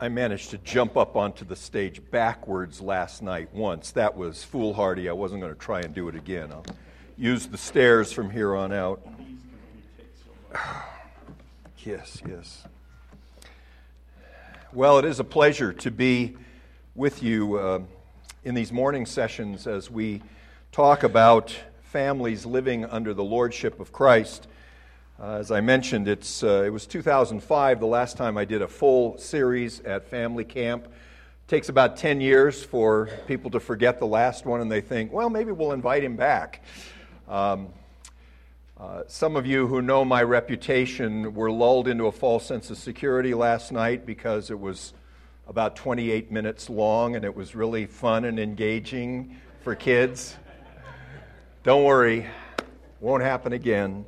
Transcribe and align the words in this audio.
I 0.00 0.08
managed 0.08 0.50
to 0.50 0.58
jump 0.58 0.96
up 0.96 1.14
onto 1.14 1.44
the 1.44 1.54
stage 1.54 2.02
backwards 2.10 2.80
last 2.80 3.22
night 3.22 3.54
once. 3.54 3.92
That 3.92 4.16
was 4.16 4.42
foolhardy. 4.42 5.08
I 5.08 5.12
wasn't 5.12 5.40
going 5.40 5.54
to 5.54 5.58
try 5.58 5.82
and 5.82 5.94
do 5.94 6.08
it 6.08 6.16
again. 6.16 6.50
I'll 6.50 6.66
use 7.16 7.46
the 7.46 7.56
stairs 7.56 8.10
from 8.10 8.28
here 8.28 8.56
on 8.56 8.72
out. 8.72 9.06
yes, 11.78 12.20
yes. 12.28 12.64
Well, 14.72 14.98
it 14.98 15.04
is 15.04 15.20
a 15.20 15.24
pleasure 15.24 15.72
to 15.72 15.90
be 15.92 16.36
with 16.96 17.22
you 17.22 17.56
uh, 17.56 17.80
in 18.42 18.56
these 18.56 18.72
morning 18.72 19.06
sessions 19.06 19.68
as 19.68 19.92
we 19.92 20.22
talk 20.72 21.04
about 21.04 21.56
families 21.82 22.44
living 22.44 22.84
under 22.84 23.14
the 23.14 23.22
lordship 23.22 23.78
of 23.78 23.92
Christ. 23.92 24.48
Uh, 25.20 25.36
as 25.36 25.52
I 25.52 25.60
mentioned, 25.60 26.08
it's, 26.08 26.42
uh, 26.42 26.64
it 26.66 26.70
was 26.70 26.86
2005 26.86 27.78
the 27.78 27.86
last 27.86 28.16
time 28.16 28.36
I 28.36 28.44
did 28.44 28.62
a 28.62 28.66
full 28.66 29.16
series 29.16 29.78
at 29.82 30.08
family 30.08 30.44
camp. 30.44 30.86
It 30.86 30.92
takes 31.46 31.68
about 31.68 31.96
10 31.96 32.20
years 32.20 32.64
for 32.64 33.08
people 33.28 33.48
to 33.52 33.60
forget 33.60 34.00
the 34.00 34.08
last 34.08 34.44
one 34.44 34.60
and 34.60 34.70
they 34.70 34.80
think, 34.80 35.12
well, 35.12 35.30
maybe 35.30 35.52
we'll 35.52 35.70
invite 35.70 36.02
him 36.02 36.16
back. 36.16 36.64
Um, 37.28 37.68
uh, 38.76 39.02
some 39.06 39.36
of 39.36 39.46
you 39.46 39.68
who 39.68 39.80
know 39.80 40.04
my 40.04 40.20
reputation 40.20 41.32
were 41.32 41.52
lulled 41.52 41.86
into 41.86 42.06
a 42.06 42.12
false 42.12 42.44
sense 42.44 42.68
of 42.70 42.76
security 42.76 43.34
last 43.34 43.70
night 43.70 44.04
because 44.04 44.50
it 44.50 44.58
was 44.58 44.94
about 45.46 45.76
28 45.76 46.32
minutes 46.32 46.68
long 46.68 47.14
and 47.14 47.24
it 47.24 47.36
was 47.36 47.54
really 47.54 47.86
fun 47.86 48.24
and 48.24 48.40
engaging 48.40 49.36
for 49.62 49.76
kids. 49.76 50.34
Don't 51.62 51.84
worry, 51.84 52.26
won't 53.00 53.22
happen 53.22 53.52
again. 53.52 54.04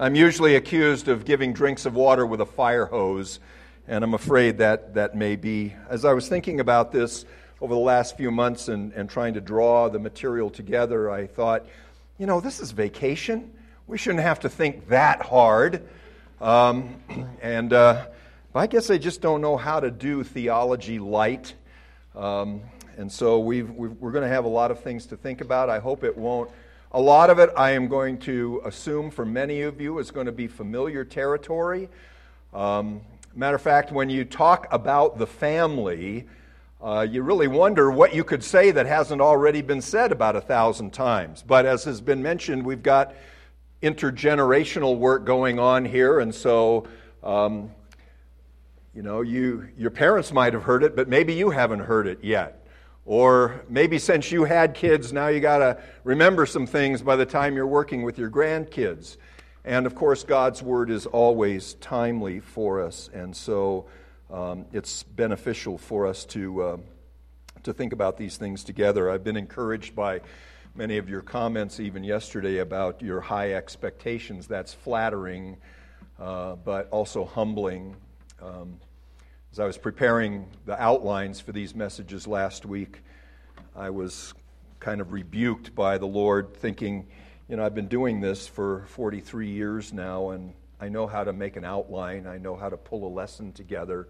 I'm 0.00 0.14
usually 0.14 0.54
accused 0.54 1.08
of 1.08 1.26
giving 1.26 1.52
drinks 1.52 1.84
of 1.84 1.94
water 1.94 2.24
with 2.24 2.40
a 2.40 2.46
fire 2.46 2.86
hose, 2.86 3.38
and 3.86 4.02
I'm 4.02 4.14
afraid 4.14 4.56
that 4.56 4.94
that 4.94 5.14
may 5.14 5.36
be. 5.36 5.74
As 5.90 6.06
I 6.06 6.14
was 6.14 6.26
thinking 6.26 6.58
about 6.58 6.90
this 6.90 7.26
over 7.60 7.74
the 7.74 7.80
last 7.80 8.16
few 8.16 8.30
months 8.30 8.68
and, 8.68 8.94
and 8.94 9.10
trying 9.10 9.34
to 9.34 9.42
draw 9.42 9.90
the 9.90 9.98
material 9.98 10.48
together, 10.48 11.10
I 11.10 11.26
thought, 11.26 11.66
you 12.16 12.24
know, 12.24 12.40
this 12.40 12.60
is 12.60 12.70
vacation. 12.70 13.52
We 13.86 13.98
shouldn't 13.98 14.22
have 14.22 14.40
to 14.40 14.48
think 14.48 14.88
that 14.88 15.20
hard. 15.20 15.86
Um, 16.40 16.96
and 17.42 17.74
uh, 17.74 18.06
I 18.54 18.68
guess 18.68 18.88
I 18.88 18.96
just 18.96 19.20
don't 19.20 19.42
know 19.42 19.58
how 19.58 19.80
to 19.80 19.90
do 19.90 20.24
theology 20.24 20.98
light. 20.98 21.52
Um, 22.16 22.62
and 22.96 23.12
so 23.12 23.38
we 23.38 23.60
are 23.60 23.64
going 23.64 24.22
to 24.22 24.28
have 24.28 24.46
a 24.46 24.48
lot 24.48 24.70
of 24.70 24.80
things 24.80 25.04
to 25.08 25.18
think 25.18 25.42
about. 25.42 25.68
I 25.68 25.78
hope 25.78 26.04
it 26.04 26.16
won't 26.16 26.50
a 26.92 27.00
lot 27.00 27.30
of 27.30 27.38
it, 27.38 27.50
I 27.56 27.70
am 27.70 27.88
going 27.88 28.18
to 28.20 28.62
assume 28.64 29.10
for 29.10 29.24
many 29.24 29.62
of 29.62 29.80
you, 29.80 29.98
is 29.98 30.10
going 30.10 30.26
to 30.26 30.32
be 30.32 30.46
familiar 30.46 31.04
territory. 31.04 31.88
Um, 32.52 33.02
matter 33.34 33.56
of 33.56 33.62
fact, 33.62 33.92
when 33.92 34.10
you 34.10 34.24
talk 34.24 34.66
about 34.72 35.18
the 35.18 35.26
family, 35.26 36.26
uh, 36.82 37.06
you 37.08 37.22
really 37.22 37.46
wonder 37.46 37.90
what 37.90 38.14
you 38.14 38.24
could 38.24 38.42
say 38.42 38.70
that 38.72 38.86
hasn't 38.86 39.20
already 39.20 39.62
been 39.62 39.80
said 39.80 40.10
about 40.10 40.34
a 40.34 40.40
thousand 40.40 40.92
times. 40.92 41.44
But 41.46 41.64
as 41.64 41.84
has 41.84 42.00
been 42.00 42.22
mentioned, 42.22 42.64
we've 42.64 42.82
got 42.82 43.14
intergenerational 43.82 44.98
work 44.98 45.24
going 45.24 45.58
on 45.58 45.84
here, 45.84 46.18
and 46.18 46.34
so 46.34 46.86
um, 47.22 47.70
you 48.94 49.02
know, 49.02 49.20
you, 49.20 49.68
your 49.78 49.90
parents 49.90 50.32
might 50.32 50.52
have 50.52 50.64
heard 50.64 50.82
it, 50.82 50.96
but 50.96 51.08
maybe 51.08 51.32
you 51.32 51.50
haven't 51.50 51.80
heard 51.80 52.06
it 52.06 52.24
yet. 52.24 52.59
Or 53.10 53.64
maybe 53.68 53.98
since 53.98 54.30
you 54.30 54.44
had 54.44 54.72
kids, 54.72 55.12
now 55.12 55.26
you 55.26 55.40
got 55.40 55.58
to 55.58 55.82
remember 56.04 56.46
some 56.46 56.64
things 56.64 57.02
by 57.02 57.16
the 57.16 57.26
time 57.26 57.56
you're 57.56 57.66
working 57.66 58.04
with 58.04 58.18
your 58.18 58.30
grandkids. 58.30 59.16
And 59.64 59.84
of 59.84 59.96
course, 59.96 60.22
God's 60.22 60.62
word 60.62 60.90
is 60.90 61.06
always 61.06 61.74
timely 61.80 62.38
for 62.38 62.80
us, 62.80 63.10
and 63.12 63.34
so 63.34 63.86
um, 64.32 64.64
it's 64.72 65.02
beneficial 65.02 65.76
for 65.76 66.06
us 66.06 66.24
to, 66.26 66.62
uh, 66.62 66.76
to 67.64 67.72
think 67.72 67.92
about 67.92 68.16
these 68.16 68.36
things 68.36 68.62
together. 68.62 69.10
I've 69.10 69.24
been 69.24 69.36
encouraged 69.36 69.96
by 69.96 70.20
many 70.76 70.96
of 70.96 71.08
your 71.08 71.22
comments, 71.22 71.80
even 71.80 72.04
yesterday, 72.04 72.58
about 72.58 73.02
your 73.02 73.20
high 73.20 73.54
expectations. 73.54 74.46
That's 74.46 74.72
flattering, 74.72 75.56
uh, 76.20 76.54
but 76.54 76.88
also 76.92 77.24
humbling. 77.24 77.96
Um, 78.40 78.78
as 79.52 79.58
I 79.58 79.66
was 79.66 79.78
preparing 79.78 80.46
the 80.64 80.80
outlines 80.80 81.40
for 81.40 81.50
these 81.50 81.74
messages 81.74 82.26
last 82.26 82.64
week, 82.64 83.02
I 83.74 83.90
was 83.90 84.32
kind 84.78 85.00
of 85.00 85.12
rebuked 85.12 85.74
by 85.74 85.98
the 85.98 86.06
Lord, 86.06 86.54
thinking, 86.54 87.06
you 87.48 87.56
know, 87.56 87.64
I've 87.64 87.74
been 87.74 87.88
doing 87.88 88.20
this 88.20 88.46
for 88.46 88.84
43 88.90 89.48
years 89.48 89.92
now, 89.92 90.30
and 90.30 90.54
I 90.80 90.88
know 90.88 91.08
how 91.08 91.24
to 91.24 91.32
make 91.32 91.56
an 91.56 91.64
outline, 91.64 92.28
I 92.28 92.38
know 92.38 92.54
how 92.54 92.68
to 92.68 92.76
pull 92.76 93.04
a 93.04 93.12
lesson 93.12 93.52
together, 93.52 94.06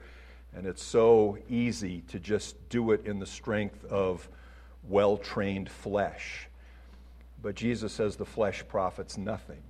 and 0.55 0.67
it's 0.67 0.83
so 0.83 1.39
easy 1.49 2.03
to 2.09 2.21
just 2.21 2.57
do 2.69 2.91
it 2.93 3.07
in 3.07 3.19
the 3.19 3.27
strength 3.27 3.87
of 3.87 4.29
well 4.89 5.17
trained 5.17 5.71
flesh. 5.71 6.49
But 7.43 7.55
Jesus 7.55 7.95
says 7.95 8.17
the 8.17 8.27
flesh 8.27 8.63
profits 8.69 9.17
nothing 9.17 9.63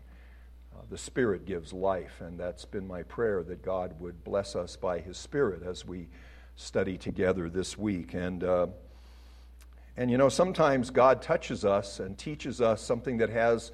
the 0.90 0.98
Spirit 0.98 1.46
gives 1.46 1.72
life, 1.72 2.20
and 2.20 2.38
that's 2.38 2.64
been 2.64 2.86
my 2.86 3.04
prayer 3.04 3.44
that 3.44 3.62
God 3.62 3.94
would 4.00 4.24
bless 4.24 4.56
us 4.56 4.74
by 4.74 4.98
His 4.98 5.16
Spirit 5.16 5.62
as 5.62 5.86
we 5.86 6.08
study 6.56 6.98
together 6.98 7.48
this 7.48 7.78
week. 7.78 8.12
And, 8.12 8.42
uh, 8.42 8.66
and 9.96 10.10
you 10.10 10.18
know, 10.18 10.28
sometimes 10.28 10.90
God 10.90 11.22
touches 11.22 11.64
us 11.64 12.00
and 12.00 12.18
teaches 12.18 12.60
us 12.60 12.82
something 12.82 13.18
that 13.18 13.30
has 13.30 13.70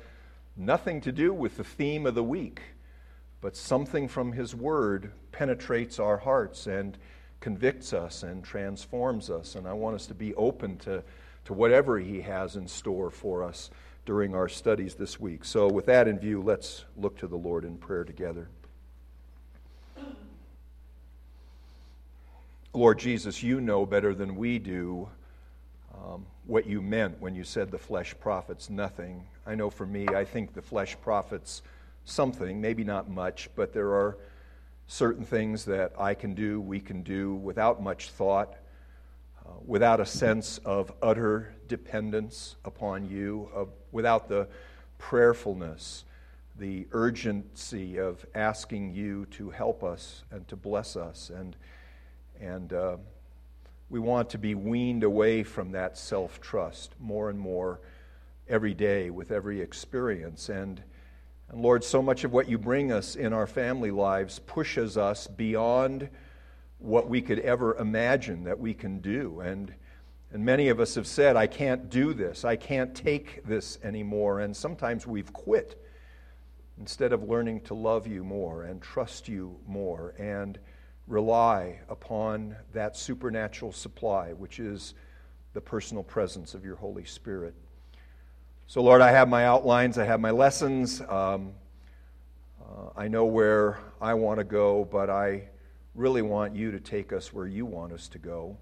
nothing 0.59 1.01
to 1.01 1.13
do 1.13 1.33
with 1.33 1.57
the 1.57 1.65
theme 1.65 2.05
of 2.05 2.15
the 2.15 2.23
week, 2.23 2.61
but 3.41 3.57
something 3.57 4.09
from 4.09 4.33
His 4.33 4.55
Word 4.55 5.11
penetrates 5.33 5.99
our 5.99 6.19
hearts 6.19 6.67
and 6.67 6.99
convicts 7.41 7.95
us 7.95 8.25
and 8.25 8.45
transforms 8.45 9.31
us. 9.31 9.55
And 9.55 9.67
I 9.67 9.73
want 9.73 9.95
us 9.95 10.07
to 10.09 10.15
be 10.15 10.35
open 10.35 10.77
to, 10.79 11.03
to 11.47 11.55
whatever 11.55 11.99
He 11.99 12.21
has 12.21 12.57
in 12.57 12.69
store 12.69 13.11
for 13.11 13.43
us 13.43 13.71
during 14.07 14.35
our 14.35 14.49
studies 14.49 14.95
this 14.95 15.21
week. 15.21 15.45
So, 15.45 15.69
with 15.69 15.87
that 15.87 16.09
in 16.09 16.19
view, 16.19 16.41
let's 16.41 16.85
look 16.97 17.19
to 17.19 17.27
the 17.27 17.37
Lord 17.37 17.65
in 17.65 17.77
prayer 17.77 18.05
together. 18.05 18.49
Lord 22.73 22.99
Jesus, 22.99 23.43
you 23.43 23.61
know 23.61 23.85
better 23.85 24.15
than 24.15 24.37
we 24.37 24.59
do 24.59 25.09
um, 25.95 26.27
what 26.47 26.67
you 26.67 26.81
meant 26.81 27.21
when 27.21 27.35
you 27.35 27.43
said 27.43 27.71
the 27.71 27.79
flesh 27.79 28.15
profits 28.21 28.71
nothing. 28.71 29.27
I 29.47 29.55
know 29.55 29.71
for 29.71 29.87
me, 29.87 30.07
I 30.09 30.25
think 30.25 30.55
the 30.55 30.63
flesh 30.63 30.97
profits 31.01 31.63
something, 32.05 32.61
maybe 32.61 32.85
not 32.85 33.11
much, 33.11 33.49
but 33.57 33.73
there 33.73 33.89
are 33.89 34.19
certain 34.87 35.25
things 35.25 35.65
that 35.65 35.93
I 35.99 36.15
can 36.15 36.35
do, 36.35 36.61
we 36.61 36.79
can 36.79 37.03
do 37.03 37.35
without 37.35 37.83
much 37.83 38.11
thought 38.11 38.57
uh, 39.47 39.51
without 39.65 40.01
a 40.01 40.07
sense 40.07 40.59
of 40.65 40.93
utter 41.03 41.55
dependence 41.69 42.57
upon 42.65 43.09
you, 43.09 43.49
of, 43.55 43.69
without 43.93 44.29
the 44.29 44.49
prayerfulness, 44.99 46.05
the 46.59 46.87
urgency 46.93 47.99
of 47.99 48.27
asking 48.35 48.93
you 48.93 49.27
to 49.27 49.51
help 49.51 49.85
us 49.85 50.25
and 50.31 50.49
to 50.49 50.57
bless 50.57 50.97
us. 50.97 51.31
And, 51.31 51.55
and 52.41 52.73
uh, 52.73 52.97
we 53.89 54.01
want 54.01 54.31
to 54.31 54.39
be 54.39 54.55
weaned 54.55 55.05
away 55.05 55.43
from 55.43 55.71
that 55.73 55.97
self 55.97 56.41
trust 56.41 56.95
more 56.99 57.31
and 57.31 57.39
more 57.39 57.81
every 58.49 58.75
day 58.75 59.11
with 59.11 59.31
every 59.31 59.61
experience. 59.61 60.49
And, 60.49 60.83
and 61.51 61.61
Lord, 61.61 61.85
so 61.85 62.03
much 62.03 62.25
of 62.25 62.33
what 62.33 62.49
you 62.49 62.59
bring 62.59 62.91
us 62.91 63.15
in 63.15 63.33
our 63.33 63.47
family 63.47 63.91
lives 63.93 64.41
pushes 64.41 64.97
us 64.97 65.29
beyond 65.29 66.09
what 66.79 67.09
we 67.09 67.23
could 67.23 67.39
ever 67.41 67.77
imagine 67.77 68.45
that 68.45 68.59
we 68.59 68.75
can 68.75 69.01
do. 69.01 69.41
And, 69.41 69.73
and 70.33 70.45
many 70.45 70.69
of 70.69 70.81
us 70.81 70.95
have 70.95 71.07
said, 71.07 71.37
I 71.37 71.47
can't 71.47 71.89
do 71.89 72.13
this. 72.13 72.45
I 72.45 72.57
can't 72.57 72.95
take 72.95 73.45
this 73.45 73.79
anymore. 73.83 74.41
And 74.41 74.57
sometimes 74.57 75.07
we've 75.07 75.33
quit 75.33 75.83
instead 76.79 77.13
of 77.13 77.29
learning 77.29 77.63
to 77.63 77.75
love 77.75 78.07
you 78.07 78.23
more 78.23 78.65
and 78.65 78.83
trust 78.83 79.29
you 79.29 79.57
more 79.67 80.15
and 80.19 80.59
rely 81.07 81.79
upon 81.89 82.57
that 82.73 82.97
supernatural 82.97 83.73
supply, 83.73 84.33
which 84.33 84.59
is 84.59 84.95
the 85.55 85.61
personal 85.61 86.03
presence 86.03 86.53
of 86.53 86.65
your 86.65 86.77
Holy 86.77 87.05
Spirit. 87.05 87.55
So, 88.67 88.83
Lord, 88.83 89.01
I 89.01 89.13
have 89.13 89.29
my 89.29 89.47
outlines, 89.47 89.97
I 89.97 90.05
have 90.05 90.21
my 90.21 90.33
lessons. 90.33 91.01
Um, 91.01 91.53
uh, 92.61 92.91
I 92.97 93.09
know 93.09 93.25
where 93.25 93.79
I 94.01 94.15
want 94.15 94.39
to 94.39 94.45
go, 94.45 94.85
but 94.85 95.09
I 95.09 95.49
really 95.97 96.21
want 96.23 96.55
you 96.55 96.71
to 96.71 96.79
take 96.79 97.13
us 97.13 97.33
where 97.33 97.47
you 97.47 97.65
want 97.65 97.91
us 97.91 98.07
to 98.09 98.19
go, 98.19 98.57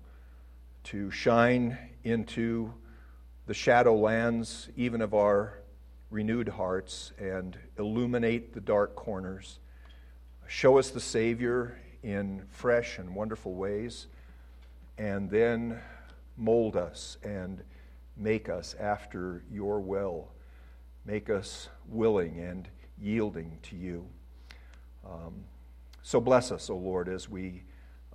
to 0.84 1.10
shine 1.10 1.76
into 2.04 2.72
the 3.46 3.54
shadow 3.54 3.96
lands, 3.96 4.68
even 4.76 5.02
of 5.02 5.14
our 5.14 5.58
renewed 6.10 6.48
hearts, 6.48 7.12
and 7.18 7.58
illuminate 7.76 8.54
the 8.54 8.60
dark 8.60 8.94
corners. 8.94 9.58
Show 10.46 10.78
us 10.78 10.90
the 10.90 11.00
Savior 11.00 11.76
in 12.04 12.44
fresh 12.50 12.98
and 12.98 13.14
wonderful 13.14 13.54
ways, 13.54 14.06
and 14.96 15.28
then 15.28 15.80
mold 16.36 16.76
us 16.76 17.18
and 17.24 17.62
make 18.16 18.48
us 18.48 18.76
after 18.78 19.42
your 19.50 19.80
will. 19.80 20.28
Make 21.04 21.30
us 21.30 21.68
willing 21.88 22.38
and 22.38 22.68
yielding 22.96 23.58
to 23.64 23.76
you. 23.76 24.06
Um, 25.04 25.44
so 26.06 26.20
bless 26.20 26.52
us, 26.52 26.68
O 26.68 26.76
Lord, 26.76 27.08
as 27.08 27.30
we 27.30 27.62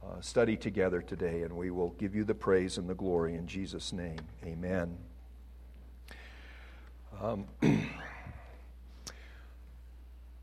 uh, 0.03 0.21
study 0.21 0.56
together 0.56 1.01
today, 1.01 1.41
and 1.41 1.51
we 1.51 1.71
will 1.71 1.89
give 1.97 2.13
you 2.13 2.24
the 2.24 2.36
praise 2.36 2.77
and 2.77 2.88
the 2.88 2.94
glory 2.94 3.33
in 3.33 3.47
Jesus' 3.47 3.91
name. 3.91 4.19
Amen. 4.45 4.95
Um, 7.19 7.45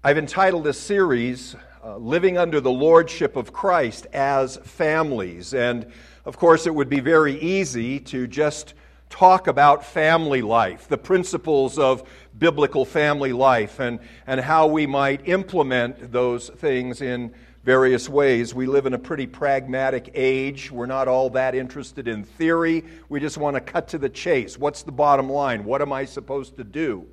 I've 0.02 0.19
entitled 0.19 0.64
this 0.64 0.81
series, 0.81 1.54
uh, 1.84 1.98
Living 1.98 2.37
Under 2.37 2.60
the 2.60 2.72
Lordship 2.72 3.37
of 3.37 3.52
Christ 3.52 4.08
as 4.12 4.56
Families. 4.56 5.54
And 5.54 5.93
of 6.25 6.37
course, 6.37 6.66
it 6.66 6.75
would 6.75 6.88
be 6.88 6.98
very 6.98 7.38
easy 7.40 8.00
to 8.00 8.26
just 8.26 8.75
talk 9.11 9.47
about 9.47 9.85
family 9.85 10.43
life, 10.43 10.88
the 10.88 10.99
principles 10.99 11.79
of 11.79 12.08
biblical 12.38 12.85
family 12.85 13.32
life, 13.32 13.81
and, 13.81 14.00
and 14.26 14.41
how 14.41 14.67
we 14.67 14.87
might 14.87 15.29
implement 15.29 16.12
those 16.12 16.49
things 16.49 17.00
in 17.00 17.32
various 17.64 18.08
ways. 18.08 18.55
We 18.55 18.67
live 18.67 18.87
in 18.87 18.94
a 18.94 18.99
pretty 18.99 19.26
pragmatic 19.26 20.11
age. 20.14 20.70
We're 20.70 20.87
not 20.87 21.08
all 21.08 21.31
that 21.31 21.55
interested 21.55 22.06
in 22.06 22.23
theory. 22.23 22.85
We 23.08 23.19
just 23.19 23.38
want 23.38 23.56
to 23.56 23.61
cut 23.61 23.88
to 23.88 23.99
the 23.99 24.08
chase. 24.08 24.56
What's 24.56 24.85
the 24.85 24.93
bottom 24.93 25.29
line? 25.29 25.64
What 25.64 25.82
am 25.82 25.93
I 25.93 26.05
supposed 26.05 26.56
to 26.58 26.64
do? 26.64 27.06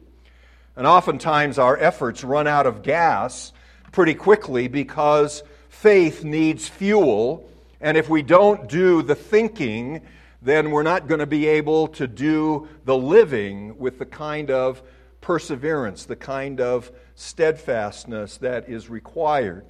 And 0.76 0.86
oftentimes 0.86 1.58
our 1.58 1.78
efforts 1.78 2.24
run 2.24 2.48
out 2.48 2.68
of 2.68 2.84
gas 2.84 3.52
pretty 3.92 4.14
quickly 4.14 4.68
because 4.68 5.42
faith 5.70 6.24
needs 6.24 6.68
fuel. 6.68 7.50
And 7.82 7.98
if 7.98 8.10
we 8.10 8.22
don't 8.22 8.70
do 8.70 9.02
the 9.02 9.16
thinking, 9.16 10.02
then 10.44 10.72
we're 10.72 10.84
not 10.84 11.08
going 11.08 11.20
to 11.20 11.26
be 11.26 11.48
able 11.48 11.88
to 11.88 12.08
do 12.08 12.68
the 12.86 12.98
living 12.98 13.78
with 13.78 13.98
the 13.98 14.06
kind 14.06 14.52
of 14.52 14.84
perseverance, 15.22 16.06
the 16.06 16.16
kind 16.16 16.60
of 16.60 16.92
steadfastness 17.16 18.38
that 18.38 18.68
is 18.68 18.90
required. 18.90 19.66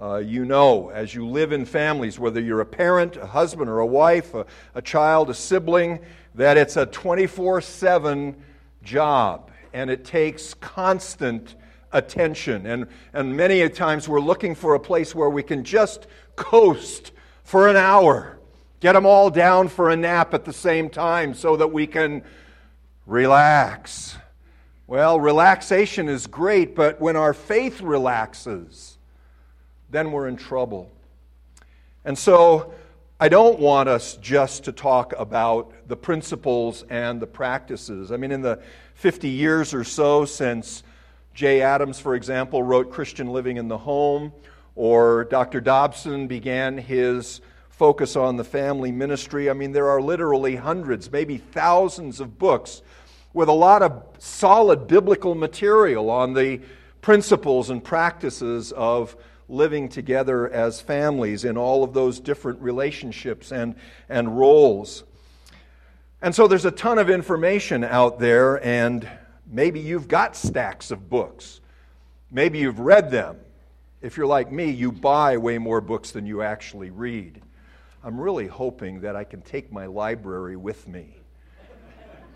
Uh, 0.00 0.18
you 0.18 0.44
know, 0.44 0.90
as 0.90 1.12
you 1.12 1.26
live 1.26 1.50
in 1.50 1.64
families, 1.64 2.18
whether 2.20 2.40
you're 2.40 2.60
a 2.60 2.66
parent, 2.66 3.16
a 3.16 3.26
husband, 3.26 3.68
or 3.68 3.80
a 3.80 3.86
wife, 3.86 4.32
a, 4.34 4.46
a 4.76 4.80
child, 4.80 5.28
a 5.28 5.34
sibling, 5.34 5.98
that 6.36 6.56
it's 6.56 6.76
a 6.76 6.86
24 6.86 7.60
7 7.60 8.36
job 8.84 9.50
and 9.72 9.90
it 9.90 10.04
takes 10.04 10.54
constant 10.54 11.56
attention. 11.92 12.66
And, 12.66 12.86
and 13.12 13.36
many 13.36 13.68
times 13.68 14.08
we're 14.08 14.20
looking 14.20 14.54
for 14.54 14.74
a 14.74 14.80
place 14.80 15.14
where 15.14 15.30
we 15.30 15.42
can 15.42 15.64
just 15.64 16.06
coast 16.36 17.12
for 17.42 17.68
an 17.68 17.76
hour, 17.76 18.37
get 18.80 18.92
them 18.92 19.06
all 19.06 19.30
down 19.30 19.68
for 19.68 19.90
a 19.90 19.96
nap 19.96 20.34
at 20.34 20.44
the 20.44 20.52
same 20.52 20.88
time 20.90 21.34
so 21.34 21.56
that 21.56 21.72
we 21.72 21.86
can 21.86 22.22
relax. 23.06 24.16
Well, 24.86 25.20
relaxation 25.20 26.08
is 26.08 26.26
great, 26.26 26.74
but 26.74 27.00
when 27.00 27.16
our 27.16 27.34
faith 27.34 27.80
relaxes, 27.80 28.98
then 29.90 30.12
we're 30.12 30.28
in 30.28 30.36
trouble. 30.36 30.90
And 32.04 32.16
so 32.16 32.72
I 33.20 33.28
don't 33.28 33.58
want 33.58 33.88
us 33.88 34.16
just 34.18 34.64
to 34.64 34.72
talk 34.72 35.12
about 35.18 35.72
the 35.88 35.96
principles 35.96 36.84
and 36.88 37.20
the 37.20 37.26
practices. 37.26 38.12
I 38.12 38.16
mean, 38.16 38.30
in 38.30 38.42
the 38.42 38.60
50 38.94 39.28
years 39.28 39.74
or 39.74 39.84
so 39.84 40.24
since 40.24 40.84
Jay 41.34 41.60
Adams, 41.62 41.98
for 42.00 42.14
example, 42.14 42.62
wrote 42.62 42.90
Christian 42.92 43.28
Living 43.28 43.56
in 43.56 43.68
the 43.68 43.78
Home, 43.78 44.32
or 44.74 45.24
Dr. 45.24 45.60
Dobson 45.60 46.28
began 46.28 46.78
his 46.78 47.40
focus 47.78 48.16
on 48.16 48.36
the 48.36 48.42
family 48.42 48.90
ministry. 48.90 49.48
I 49.48 49.52
mean, 49.52 49.70
there 49.70 49.88
are 49.88 50.02
literally 50.02 50.56
hundreds, 50.56 51.12
maybe 51.12 51.38
thousands 51.38 52.18
of 52.18 52.36
books 52.36 52.82
with 53.32 53.48
a 53.48 53.52
lot 53.52 53.82
of 53.82 54.02
solid 54.18 54.88
biblical 54.88 55.36
material 55.36 56.10
on 56.10 56.34
the 56.34 56.60
principles 57.02 57.70
and 57.70 57.82
practices 57.82 58.72
of 58.72 59.16
living 59.48 59.88
together 59.88 60.50
as 60.50 60.80
families 60.80 61.44
in 61.44 61.56
all 61.56 61.84
of 61.84 61.94
those 61.94 62.18
different 62.18 62.60
relationships 62.60 63.52
and, 63.52 63.76
and 64.08 64.36
roles. 64.36 65.04
And 66.20 66.34
so 66.34 66.48
there's 66.48 66.64
a 66.64 66.72
ton 66.72 66.98
of 66.98 67.08
information 67.08 67.84
out 67.84 68.18
there, 68.18 68.62
and 68.66 69.08
maybe 69.46 69.78
you've 69.78 70.08
got 70.08 70.34
stacks 70.34 70.90
of 70.90 71.08
books. 71.08 71.60
Maybe 72.32 72.58
you've 72.58 72.80
read 72.80 73.12
them. 73.12 73.38
If 74.02 74.16
you're 74.16 74.26
like 74.26 74.50
me, 74.50 74.68
you 74.68 74.90
buy 74.90 75.36
way 75.36 75.58
more 75.58 75.80
books 75.80 76.10
than 76.10 76.26
you 76.26 76.42
actually 76.42 76.90
read. 76.90 77.40
I'm 78.08 78.18
really 78.18 78.46
hoping 78.46 79.02
that 79.02 79.16
I 79.16 79.24
can 79.24 79.42
take 79.42 79.70
my 79.70 79.84
library 79.84 80.56
with 80.56 80.88
me 80.88 81.14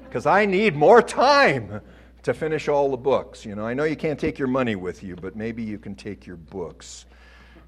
because 0.05 0.27
I 0.27 0.45
need 0.45 0.77
more 0.77 1.01
time 1.01 1.81
to 2.25 2.35
finish 2.35 2.69
all 2.69 2.91
the 2.91 2.99
books. 2.99 3.47
You 3.47 3.55
know, 3.55 3.65
I 3.65 3.73
know 3.73 3.85
you 3.85 3.97
can't 3.97 4.21
take 4.21 4.39
your 4.39 4.49
money 4.49 4.77
with 4.77 5.03
you, 5.03 5.17
but 5.17 5.35
maybe 5.35 5.63
you 5.63 5.79
can 5.79 5.95
take 5.95 6.27
your 6.27 6.37
books 6.37 7.07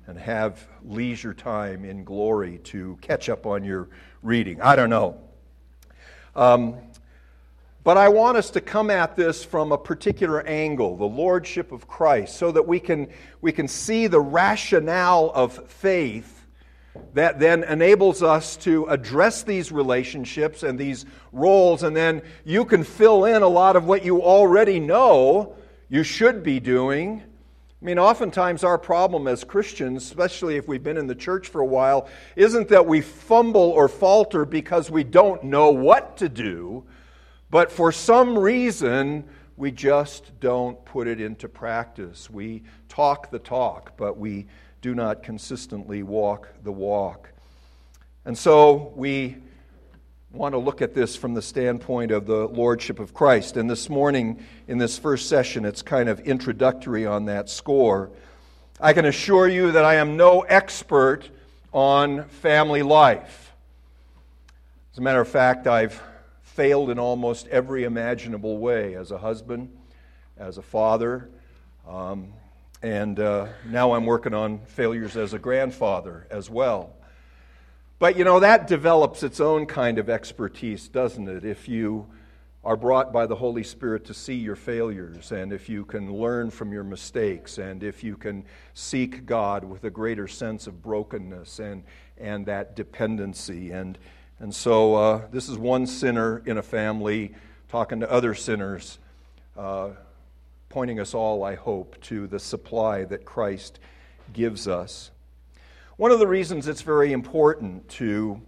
and 0.06 0.18
have 0.18 0.68
leisure 0.84 1.32
time 1.32 1.86
in 1.86 2.04
glory 2.04 2.58
to 2.64 2.98
catch 3.00 3.30
up 3.30 3.46
on 3.46 3.64
your 3.64 3.88
reading. 4.22 4.60
I 4.60 4.76
don't 4.76 4.90
know. 4.90 5.18
Um, 6.36 6.76
but 7.84 7.96
I 7.96 8.10
want 8.10 8.36
us 8.36 8.50
to 8.50 8.60
come 8.60 8.90
at 8.90 9.16
this 9.16 9.42
from 9.42 9.72
a 9.72 9.78
particular 9.78 10.46
angle, 10.46 10.98
the 10.98 11.06
Lordship 11.06 11.72
of 11.72 11.88
Christ, 11.88 12.36
so 12.36 12.52
that 12.52 12.68
we 12.68 12.80
can, 12.80 13.08
we 13.40 13.50
can 13.50 13.66
see 13.66 14.08
the 14.08 14.20
rationale 14.20 15.32
of 15.34 15.70
faith 15.70 16.43
that 17.14 17.38
then 17.38 17.64
enables 17.64 18.22
us 18.22 18.56
to 18.58 18.86
address 18.86 19.42
these 19.42 19.72
relationships 19.72 20.62
and 20.62 20.78
these 20.78 21.06
roles, 21.32 21.82
and 21.82 21.96
then 21.96 22.22
you 22.44 22.64
can 22.64 22.84
fill 22.84 23.24
in 23.24 23.42
a 23.42 23.48
lot 23.48 23.76
of 23.76 23.86
what 23.86 24.04
you 24.04 24.22
already 24.22 24.80
know 24.80 25.56
you 25.88 26.02
should 26.02 26.42
be 26.42 26.60
doing. 26.60 27.22
I 27.22 27.84
mean, 27.84 27.98
oftentimes 27.98 28.64
our 28.64 28.78
problem 28.78 29.28
as 29.28 29.44
Christians, 29.44 30.04
especially 30.04 30.56
if 30.56 30.66
we've 30.66 30.82
been 30.82 30.96
in 30.96 31.06
the 31.06 31.14
church 31.14 31.48
for 31.48 31.60
a 31.60 31.66
while, 31.66 32.08
isn't 32.34 32.68
that 32.68 32.86
we 32.86 33.00
fumble 33.00 33.60
or 33.60 33.88
falter 33.88 34.44
because 34.44 34.90
we 34.90 35.04
don't 35.04 35.44
know 35.44 35.70
what 35.70 36.16
to 36.18 36.28
do, 36.28 36.84
but 37.50 37.70
for 37.70 37.92
some 37.92 38.38
reason 38.38 39.24
we 39.56 39.70
just 39.70 40.32
don't 40.40 40.82
put 40.84 41.06
it 41.06 41.20
into 41.20 41.48
practice. 41.48 42.30
We 42.30 42.62
talk 42.88 43.30
the 43.30 43.38
talk, 43.38 43.96
but 43.96 44.16
we 44.16 44.46
do 44.84 44.94
not 44.94 45.22
consistently 45.22 46.02
walk 46.02 46.46
the 46.62 46.70
walk. 46.70 47.30
And 48.26 48.36
so 48.36 48.92
we 48.94 49.38
want 50.30 50.52
to 50.52 50.58
look 50.58 50.82
at 50.82 50.92
this 50.92 51.16
from 51.16 51.32
the 51.32 51.40
standpoint 51.40 52.10
of 52.10 52.26
the 52.26 52.46
Lordship 52.48 52.98
of 52.98 53.14
Christ. 53.14 53.56
And 53.56 53.70
this 53.70 53.88
morning, 53.88 54.44
in 54.68 54.76
this 54.76 54.98
first 54.98 55.26
session, 55.26 55.64
it's 55.64 55.80
kind 55.80 56.10
of 56.10 56.20
introductory 56.20 57.06
on 57.06 57.24
that 57.24 57.48
score. 57.48 58.10
I 58.78 58.92
can 58.92 59.06
assure 59.06 59.48
you 59.48 59.72
that 59.72 59.86
I 59.86 59.94
am 59.94 60.18
no 60.18 60.42
expert 60.42 61.30
on 61.72 62.24
family 62.24 62.82
life. 62.82 63.54
As 64.92 64.98
a 64.98 65.00
matter 65.00 65.22
of 65.22 65.28
fact, 65.28 65.66
I've 65.66 65.98
failed 66.42 66.90
in 66.90 66.98
almost 66.98 67.48
every 67.48 67.84
imaginable 67.84 68.58
way 68.58 68.96
as 68.96 69.12
a 69.12 69.16
husband, 69.16 69.74
as 70.36 70.58
a 70.58 70.62
father, 70.62 71.30
um, 71.88 72.34
and 72.84 73.18
uh, 73.18 73.46
now 73.70 73.92
I'm 73.94 74.04
working 74.04 74.34
on 74.34 74.58
failures 74.66 75.16
as 75.16 75.32
a 75.32 75.38
grandfather 75.38 76.26
as 76.30 76.50
well. 76.50 76.92
But 77.98 78.18
you 78.18 78.24
know, 78.24 78.40
that 78.40 78.66
develops 78.66 79.22
its 79.22 79.40
own 79.40 79.64
kind 79.64 79.98
of 79.98 80.10
expertise, 80.10 80.86
doesn't 80.88 81.26
it? 81.26 81.46
If 81.46 81.66
you 81.66 82.06
are 82.62 82.76
brought 82.76 83.10
by 83.10 83.24
the 83.24 83.36
Holy 83.36 83.62
Spirit 83.62 84.04
to 84.06 84.14
see 84.14 84.34
your 84.34 84.54
failures, 84.54 85.32
and 85.32 85.50
if 85.50 85.66
you 85.66 85.86
can 85.86 86.12
learn 86.12 86.50
from 86.50 86.72
your 86.74 86.84
mistakes, 86.84 87.56
and 87.56 87.82
if 87.82 88.04
you 88.04 88.18
can 88.18 88.44
seek 88.74 89.24
God 89.24 89.64
with 89.64 89.84
a 89.84 89.90
greater 89.90 90.28
sense 90.28 90.66
of 90.66 90.82
brokenness 90.82 91.60
and, 91.60 91.84
and 92.18 92.44
that 92.44 92.76
dependency. 92.76 93.70
And, 93.70 93.96
and 94.40 94.54
so, 94.54 94.94
uh, 94.94 95.22
this 95.30 95.48
is 95.48 95.56
one 95.56 95.86
sinner 95.86 96.42
in 96.44 96.58
a 96.58 96.62
family 96.62 97.34
talking 97.70 98.00
to 98.00 98.10
other 98.10 98.34
sinners. 98.34 98.98
Uh, 99.56 99.90
pointing 100.74 100.98
us 100.98 101.14
all, 101.14 101.44
I 101.44 101.54
hope, 101.54 102.00
to 102.00 102.26
the 102.26 102.40
supply 102.40 103.04
that 103.04 103.24
Christ 103.24 103.78
gives 104.32 104.66
us. 104.66 105.12
One 105.98 106.10
of 106.10 106.18
the 106.18 106.26
reasons 106.26 106.66
it's 106.66 106.82
very 106.82 107.12
important 107.12 107.88
to 107.90 108.42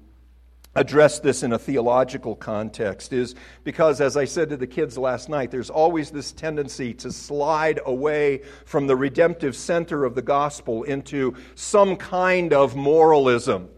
address 0.75 1.21
this 1.21 1.45
in 1.45 1.53
a 1.53 1.59
theological 1.61 2.35
context 2.35 3.13
is 3.13 3.37
because, 3.63 4.01
as 4.01 4.17
I 4.17 4.25
said 4.25 4.49
to 4.49 4.57
the 4.57 4.67
kids 4.67 4.99
last 4.99 5.29
night, 5.29 5.53
there's 5.53 5.71
always 5.71 6.11
this 6.11 6.33
tendency 6.33 6.93
to 6.95 7.13
slide 7.13 7.79
away 7.87 8.43
from 8.65 8.89
the 8.89 8.97
redemptive 8.97 9.55
center 9.55 10.05
of 10.05 10.17
the 10.17 10.23
gospel 10.23 10.83
into 10.83 11.37
some 11.55 11.95
kind 11.95 12.53
of 12.53 12.75
moralism. 12.75 13.69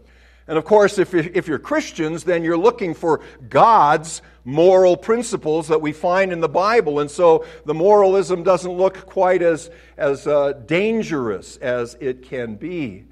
And 0.49 0.57
of 0.57 0.65
course, 0.65 0.97
if, 0.97 1.13
if 1.13 1.47
you're 1.47 1.59
Christians, 1.59 2.23
then 2.23 2.43
you're 2.43 2.57
looking 2.57 2.95
for 2.95 3.21
God's 3.49 4.23
moral 4.43 4.97
principles 4.97 5.67
that 5.67 5.79
we 5.79 5.91
find 5.91 6.33
in 6.33 6.39
the 6.39 6.49
Bible. 6.49 6.99
And 6.99 7.11
so 7.11 7.45
the 7.65 7.75
moralism 7.75 8.41
doesn't 8.41 8.71
look 8.71 9.05
quite 9.05 9.43
as, 9.43 9.69
as 9.95 10.25
uh, 10.25 10.53
dangerous 10.65 11.57
as 11.57 11.95
it 11.99 12.23
can 12.23 12.55
be. 12.55 13.05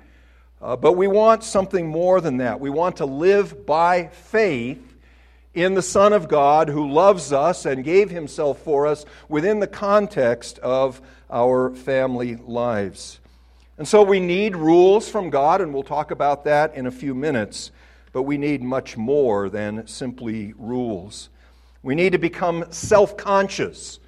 Uh, 0.60 0.76
but 0.76 0.94
we 0.94 1.08
want 1.08 1.44
something 1.44 1.88
more 1.88 2.22
than 2.22 2.38
that. 2.38 2.60
We 2.60 2.72
want 2.72 2.98
to 2.98 3.06
live 3.06 3.68
by 3.68 4.08
faith 4.08 4.96
in 5.54 5.76
the 5.76 5.84
Son 5.84 6.14
of 6.14 6.28
God 6.28 6.70
who 6.70 6.92
loves 6.92 7.32
us 7.32 7.68
and 7.68 7.84
gave 7.84 8.10
himself 8.10 8.58
for 8.64 8.88
us 8.88 9.06
within 9.30 9.60
the 9.60 9.68
context 9.68 10.58
of 10.58 11.00
our 11.30 11.70
family 11.76 12.36
lives. 12.36 13.20
And 13.78 13.88
so 13.88 14.02
we 14.02 14.20
need 14.20 14.56
rules 14.56 15.08
from 15.08 15.30
God, 15.30 15.62
and 15.62 15.74
we'll 15.74 15.84
talk 15.84 16.12
about 16.12 16.44
that 16.46 16.74
in 16.76 16.88
a 16.88 16.92
few 16.92 17.14
minutes, 17.14 17.72
but 18.12 18.24
we 18.24 18.38
need 18.38 18.64
much 18.64 18.98
more 18.98 19.50
than 19.50 19.86
simply 19.86 20.54
rules. 20.58 21.30
We 21.84 21.94
need 21.94 22.14
to 22.14 22.18
become 22.18 22.66
self 22.72 23.16
conscious, 23.18 24.00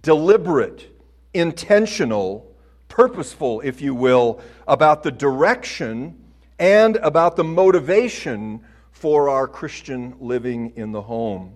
deliberate, 0.00 0.96
intentional, 1.34 2.54
purposeful, 2.88 3.60
if 3.62 3.80
you 3.80 3.94
will, 3.94 4.40
about 4.68 5.02
the 5.02 5.10
direction 5.10 6.16
and 6.60 6.96
about 6.96 7.36
the 7.36 7.44
motivation 7.44 8.60
for 8.92 9.28
our 9.28 9.48
Christian 9.48 10.14
living 10.20 10.74
in 10.76 10.92
the 10.92 11.02
home. 11.02 11.54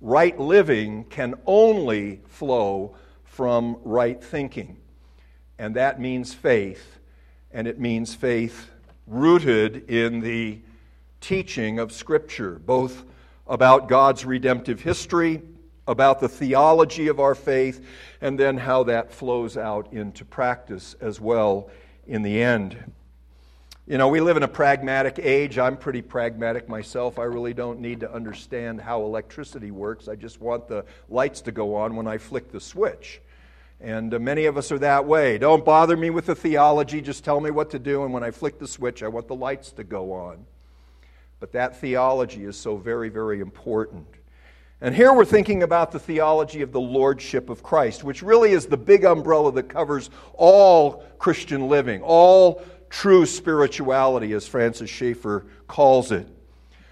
Right 0.00 0.38
living 0.38 1.04
can 1.04 1.34
only 1.46 2.20
flow 2.26 2.94
from 3.24 3.78
right 3.84 4.22
thinking, 4.22 4.76
and 5.62 5.76
that 5.76 6.00
means 6.00 6.34
faith, 6.34 6.98
and 7.52 7.68
it 7.68 7.78
means 7.78 8.16
faith 8.16 8.68
rooted 9.06 9.88
in 9.88 10.18
the 10.18 10.58
teaching 11.20 11.78
of 11.78 11.92
Scripture, 11.92 12.58
both 12.66 13.04
about 13.46 13.88
God's 13.88 14.24
redemptive 14.24 14.80
history, 14.80 15.40
about 15.86 16.18
the 16.18 16.28
theology 16.28 17.06
of 17.06 17.20
our 17.20 17.36
faith, 17.36 17.86
and 18.20 18.36
then 18.36 18.56
how 18.56 18.82
that 18.82 19.12
flows 19.12 19.56
out 19.56 19.92
into 19.92 20.24
practice 20.24 20.96
as 21.00 21.20
well 21.20 21.70
in 22.08 22.22
the 22.22 22.42
end. 22.42 22.76
You 23.86 23.98
know, 23.98 24.08
we 24.08 24.20
live 24.20 24.36
in 24.36 24.42
a 24.42 24.48
pragmatic 24.48 25.20
age. 25.20 25.58
I'm 25.58 25.76
pretty 25.76 26.02
pragmatic 26.02 26.68
myself. 26.68 27.20
I 27.20 27.24
really 27.24 27.54
don't 27.54 27.78
need 27.78 28.00
to 28.00 28.12
understand 28.12 28.80
how 28.80 29.02
electricity 29.02 29.70
works. 29.70 30.08
I 30.08 30.16
just 30.16 30.40
want 30.40 30.66
the 30.66 30.84
lights 31.08 31.40
to 31.42 31.52
go 31.52 31.76
on 31.76 31.94
when 31.94 32.08
I 32.08 32.18
flick 32.18 32.50
the 32.50 32.60
switch. 32.60 33.20
And 33.82 34.14
uh, 34.14 34.20
many 34.20 34.44
of 34.44 34.56
us 34.56 34.70
are 34.70 34.78
that 34.78 35.06
way. 35.06 35.38
Don't 35.38 35.64
bother 35.64 35.96
me 35.96 36.10
with 36.10 36.26
the 36.26 36.36
theology, 36.36 37.00
just 37.00 37.24
tell 37.24 37.40
me 37.40 37.50
what 37.50 37.70
to 37.70 37.80
do, 37.80 38.04
and 38.04 38.14
when 38.14 38.22
I 38.22 38.30
flick 38.30 38.60
the 38.60 38.68
switch, 38.68 39.02
I 39.02 39.08
want 39.08 39.26
the 39.26 39.34
lights 39.34 39.72
to 39.72 39.82
go 39.82 40.12
on. 40.12 40.46
But 41.40 41.50
that 41.52 41.80
theology 41.80 42.44
is 42.44 42.56
so 42.56 42.76
very, 42.76 43.08
very 43.08 43.40
important. 43.40 44.06
And 44.80 44.94
here 44.94 45.12
we're 45.12 45.24
thinking 45.24 45.64
about 45.64 45.90
the 45.90 45.98
theology 45.98 46.62
of 46.62 46.70
the 46.70 46.80
Lordship 46.80 47.50
of 47.50 47.64
Christ, 47.64 48.04
which 48.04 48.22
really 48.22 48.52
is 48.52 48.66
the 48.66 48.76
big 48.76 49.04
umbrella 49.04 49.50
that 49.52 49.68
covers 49.68 50.10
all 50.34 51.04
Christian 51.18 51.68
living, 51.68 52.02
all 52.02 52.62
true 52.88 53.26
spirituality, 53.26 54.32
as 54.32 54.46
Francis 54.46 54.90
Schaeffer 54.90 55.44
calls 55.66 56.12
it. 56.12 56.28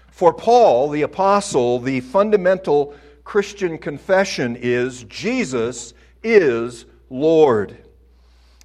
For 0.09 0.33
Paul, 0.33 0.89
the 0.89 1.03
apostle, 1.03 1.79
the 1.79 2.01
fundamental 2.01 2.95
Christian 3.23 3.77
confession 3.77 4.57
is 4.57 5.05
Jesus 5.05 5.93
is 6.23 6.85
Lord. 7.09 7.77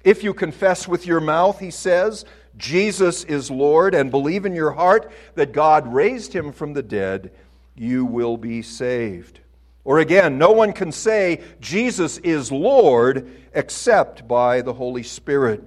If 0.03 0.23
you 0.23 0.33
confess 0.33 0.87
with 0.87 1.05
your 1.05 1.19
mouth, 1.19 1.59
he 1.59 1.71
says, 1.71 2.25
Jesus 2.57 3.23
is 3.23 3.51
Lord 3.51 3.93
and 3.93 4.09
believe 4.09 4.45
in 4.45 4.55
your 4.55 4.71
heart 4.71 5.11
that 5.35 5.51
God 5.51 5.93
raised 5.93 6.33
him 6.33 6.51
from 6.51 6.73
the 6.73 6.83
dead, 6.83 7.31
you 7.75 8.05
will 8.05 8.37
be 8.37 8.61
saved. 8.61 9.39
Or 9.83 9.99
again, 9.99 10.37
no 10.37 10.51
one 10.51 10.73
can 10.73 10.91
say 10.91 11.41
Jesus 11.61 12.17
is 12.17 12.51
Lord 12.51 13.31
except 13.53 14.27
by 14.27 14.61
the 14.61 14.73
Holy 14.73 15.03
Spirit. 15.03 15.63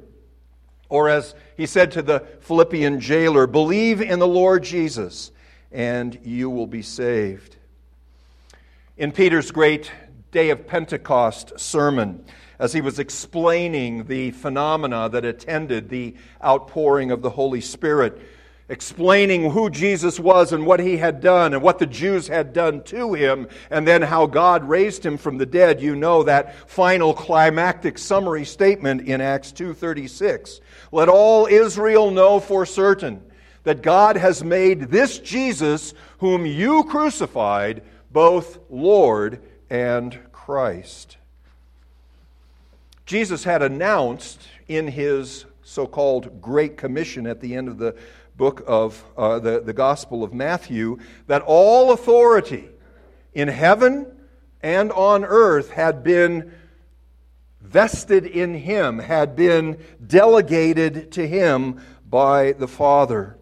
Or 0.88 1.08
as 1.08 1.34
he 1.56 1.66
said 1.66 1.92
to 1.92 2.02
the 2.02 2.20
Philippian 2.40 3.00
jailer, 3.00 3.46
believe 3.46 4.00
in 4.02 4.18
the 4.18 4.26
Lord 4.26 4.64
Jesus 4.64 5.30
and 5.72 6.18
you 6.24 6.50
will 6.50 6.66
be 6.66 6.82
saved. 6.82 7.56
In 8.96 9.12
Peter's 9.12 9.50
great 9.50 9.90
day 10.30 10.50
of 10.50 10.66
Pentecost 10.66 11.58
sermon, 11.58 12.24
as 12.58 12.72
he 12.72 12.80
was 12.80 12.98
explaining 12.98 14.04
the 14.04 14.30
phenomena 14.30 15.08
that 15.08 15.24
attended 15.24 15.88
the 15.88 16.14
outpouring 16.44 17.10
of 17.10 17.22
the 17.22 17.30
Holy 17.30 17.60
Spirit, 17.60 18.20
explaining 18.68 19.50
who 19.50 19.68
Jesus 19.68 20.20
was 20.20 20.52
and 20.52 20.64
what 20.64 20.78
he 20.78 20.96
had 20.96 21.20
done 21.20 21.52
and 21.52 21.62
what 21.62 21.80
the 21.80 21.86
Jews 21.86 22.28
had 22.28 22.52
done 22.52 22.84
to 22.84 23.14
him, 23.14 23.48
and 23.70 23.88
then 23.88 24.02
how 24.02 24.26
God 24.26 24.68
raised 24.68 25.04
him 25.04 25.16
from 25.16 25.38
the 25.38 25.46
dead. 25.46 25.80
You 25.80 25.96
know 25.96 26.22
that 26.22 26.70
final 26.70 27.12
climactic 27.12 27.98
summary 27.98 28.44
statement 28.44 29.08
in 29.08 29.20
Acts 29.20 29.50
2:36. 29.50 30.60
Let 30.92 31.08
all 31.08 31.46
Israel 31.46 32.12
know 32.12 32.38
for 32.38 32.64
certain 32.64 33.22
that 33.64 33.82
God 33.82 34.16
has 34.16 34.44
made 34.44 34.90
this 34.90 35.18
Jesus 35.18 35.92
whom 36.18 36.46
you 36.46 36.84
crucified 36.84 37.82
both 38.12 38.58
Lord 38.68 39.40
and 39.70 40.18
Christ. 40.32 41.16
Jesus 43.06 43.44
had 43.44 43.62
announced 43.62 44.42
in 44.68 44.88
his 44.88 45.46
so 45.62 45.86
called 45.86 46.42
Great 46.42 46.76
Commission 46.76 47.26
at 47.26 47.40
the 47.40 47.54
end 47.54 47.68
of 47.68 47.78
the 47.78 47.96
book 48.36 48.62
of 48.66 49.04
uh, 49.16 49.38
the, 49.38 49.60
the 49.60 49.72
Gospel 49.72 50.24
of 50.24 50.34
Matthew 50.34 50.98
that 51.26 51.42
all 51.42 51.92
authority 51.92 52.68
in 53.34 53.48
heaven 53.48 54.06
and 54.62 54.90
on 54.92 55.24
earth 55.24 55.70
had 55.70 56.02
been 56.02 56.52
vested 57.60 58.26
in 58.26 58.54
him, 58.54 58.98
had 58.98 59.36
been 59.36 59.78
delegated 60.04 61.12
to 61.12 61.26
him 61.26 61.80
by 62.08 62.52
the 62.52 62.68
Father. 62.68 63.36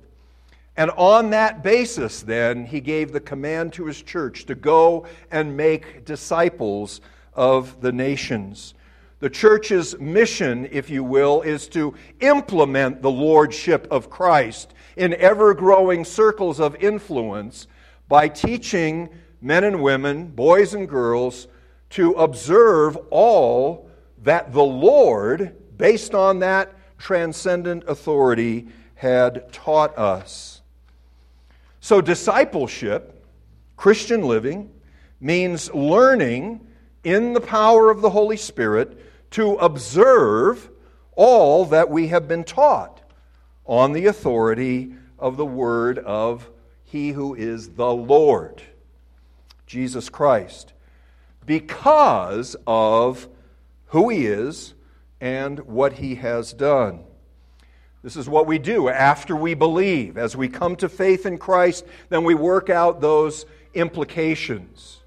And 0.79 0.93
on 0.93 1.31
that 1.31 1.65
basis, 1.65 2.23
then, 2.23 2.65
he 2.65 2.81
gave 2.81 3.11
the 3.11 3.19
command 3.19 3.73
to 3.73 3.87
his 3.87 4.01
church 4.01 4.47
to 4.47 4.55
go 4.55 5.07
and 5.33 5.57
make 5.57 6.05
disciples 6.05 7.01
of 7.35 7.81
the 7.81 7.91
nations. 7.91 8.75
The 9.19 9.29
church's 9.29 9.99
mission, 9.99 10.69
if 10.71 10.89
you 10.89 11.03
will, 11.03 11.43
is 11.43 11.67
to 11.71 11.95
implement 12.21 13.03
the 13.03 13.11
lordship 13.11 13.89
of 13.91 14.09
Christ 14.09 14.73
in 14.97 15.15
ever 15.15 15.53
growing 15.53 16.05
circles 16.05 16.61
of 16.61 16.77
influence 16.77 17.67
by 18.09 18.29
teaching 18.29 19.09
men 19.41 19.65
and 19.65 19.83
women, 19.83 20.29
boys 20.29 20.75
and 20.75 20.89
girls, 20.89 21.49
to 21.91 22.13
observe 22.13 22.97
all 23.11 23.91
that 24.23 24.53
the 24.53 24.63
Lord, 24.63 25.57
based 25.77 26.15
on 26.15 26.39
that 26.39 26.73
transcendent 26.99 27.83
authority, 27.89 28.69
had 28.95 29.53
taught 29.53 29.99
us. 29.99 30.58
So, 31.81 32.01
discipleship, 32.01 33.25
Christian 33.77 34.23
living, 34.23 34.71
means 35.21 35.73
learning 35.73 36.67
in 37.05 37.33
the 37.33 37.41
power 37.41 37.91
of 37.91 38.01
the 38.01 38.11
Holy 38.11 38.37
Spirit 38.37 38.99
to 39.33 39.55
observe 39.55 40.71
all 41.17 41.65
that 41.67 41.91
we 41.91 42.09
have 42.09 42.29
been 42.29 42.45
taught 42.45 43.01
on 43.65 43.93
the 43.93 44.07
authority 44.07 44.95
of 45.19 45.37
the 45.37 45.47
word 45.47 45.99
of 45.99 46.49
He 46.85 47.11
who 47.11 47.35
is 47.35 47.71
the 47.71 47.93
Lord, 47.93 48.63
Jesus 49.67 50.09
Christ, 50.09 50.73
because 51.45 52.57
of 52.67 53.29
who 53.87 54.09
He 54.09 54.27
is 54.27 54.75
and 55.21 55.61
what 55.61 55.95
He 55.95 56.17
has 56.17 56.53
done. 56.53 57.05
This 58.09 58.17
is 58.17 58.27
what 58.27 58.47
we 58.47 58.59
do 58.59 58.89
after 58.89 59.37
we 59.37 59.53
believe. 59.53 60.17
As 60.17 60.35
we 60.35 60.49
come 60.49 60.77
to 60.77 60.89
faith 60.89 61.27
in 61.27 61.37
Christ, 61.37 61.85
then 62.09 62.25
we 62.25 62.35
work 62.35 62.71
out 62.71 63.03
those 63.03 63.45
implications. 63.75 65.01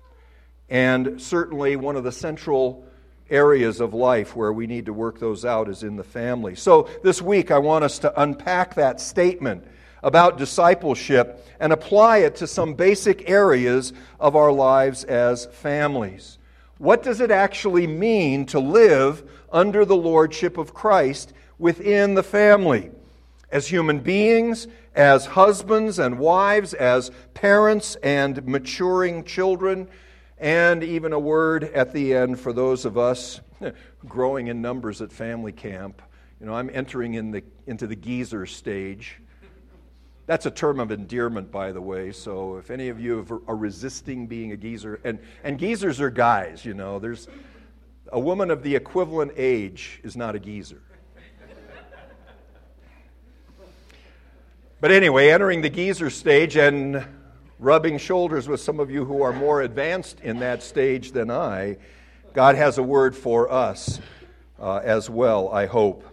And 0.69 1.19
certainly, 1.19 1.75
one 1.75 1.95
of 1.95 2.03
the 2.03 2.11
central 2.11 2.85
areas 3.27 3.79
of 3.79 3.95
life 3.95 4.35
where 4.35 4.53
we 4.53 4.67
need 4.67 4.85
to 4.85 4.93
work 4.93 5.17
those 5.19 5.45
out 5.45 5.67
is 5.67 5.81
in 5.81 5.95
the 5.95 6.03
family. 6.03 6.53
So, 6.53 6.89
this 7.01 7.23
week, 7.23 7.49
I 7.49 7.57
want 7.57 7.83
us 7.83 7.97
to 7.97 8.21
unpack 8.21 8.75
that 8.75 9.01
statement 9.01 9.65
about 10.03 10.37
discipleship 10.37 11.43
and 11.59 11.73
apply 11.73 12.19
it 12.19 12.35
to 12.35 12.45
some 12.45 12.75
basic 12.75 13.27
areas 13.27 13.93
of 14.19 14.35
our 14.35 14.51
lives 14.51 15.05
as 15.05 15.47
families. 15.47 16.37
What 16.77 17.01
does 17.01 17.19
it 17.19 17.31
actually 17.31 17.87
mean 17.87 18.45
to 18.45 18.59
live 18.59 19.27
under 19.51 19.85
the 19.85 19.97
lordship 19.97 20.59
of 20.59 20.75
Christ 20.75 21.33
within 21.61 22.15
the 22.15 22.23
family? 22.23 22.91
As 23.51 23.67
human 23.67 23.99
beings, 23.99 24.67
as 24.95 25.25
husbands 25.25 25.99
and 25.99 26.19
wives, 26.19 26.73
as 26.73 27.11
parents 27.33 27.95
and 28.03 28.45
maturing 28.45 29.23
children, 29.23 29.87
and 30.37 30.83
even 30.83 31.13
a 31.13 31.19
word 31.19 31.65
at 31.65 31.93
the 31.93 32.15
end 32.15 32.39
for 32.39 32.51
those 32.51 32.83
of 32.83 32.97
us 32.97 33.39
growing 34.07 34.47
in 34.47 34.61
numbers 34.61 35.01
at 35.01 35.11
family 35.11 35.51
camp. 35.51 36.01
You 36.39 36.47
know, 36.47 36.55
I'm 36.55 36.71
entering 36.73 37.13
in 37.13 37.29
the, 37.29 37.43
into 37.67 37.85
the 37.85 37.95
geezer 37.95 38.47
stage. 38.47 39.17
That's 40.25 40.45
a 40.45 40.51
term 40.51 40.79
of 40.79 40.91
endearment, 40.91 41.51
by 41.51 41.71
the 41.71 41.81
way. 41.81 42.11
So 42.11 42.57
if 42.57 42.71
any 42.71 42.89
of 42.89 42.99
you 42.99 43.43
are 43.47 43.55
resisting 43.55 44.25
being 44.25 44.51
a 44.51 44.57
geezer, 44.57 44.99
and, 45.03 45.19
and 45.43 45.59
geezers 45.59 46.01
are 46.01 46.09
guys, 46.09 46.65
you 46.65 46.73
know, 46.73 46.97
there's 46.97 47.27
a 48.11 48.19
woman 48.19 48.49
of 48.49 48.63
the 48.63 48.75
equivalent 48.75 49.33
age 49.35 49.99
is 50.03 50.15
not 50.15 50.35
a 50.35 50.39
geezer. 50.39 50.81
But 54.81 54.89
anyway, 54.89 55.29
entering 55.29 55.61
the 55.61 55.69
geezer 55.69 56.09
stage 56.09 56.55
and 56.55 57.05
rubbing 57.59 57.99
shoulders 57.99 58.47
with 58.47 58.61
some 58.61 58.79
of 58.79 58.89
you 58.89 59.05
who 59.05 59.21
are 59.21 59.31
more 59.31 59.61
advanced 59.61 60.19
in 60.21 60.39
that 60.39 60.63
stage 60.63 61.11
than 61.11 61.29
I, 61.29 61.77
God 62.33 62.55
has 62.55 62.79
a 62.79 62.83
word 62.83 63.15
for 63.15 63.51
us 63.51 63.99
uh, 64.59 64.77
as 64.77 65.07
well, 65.07 65.49
I 65.49 65.67
hope. 65.67 66.03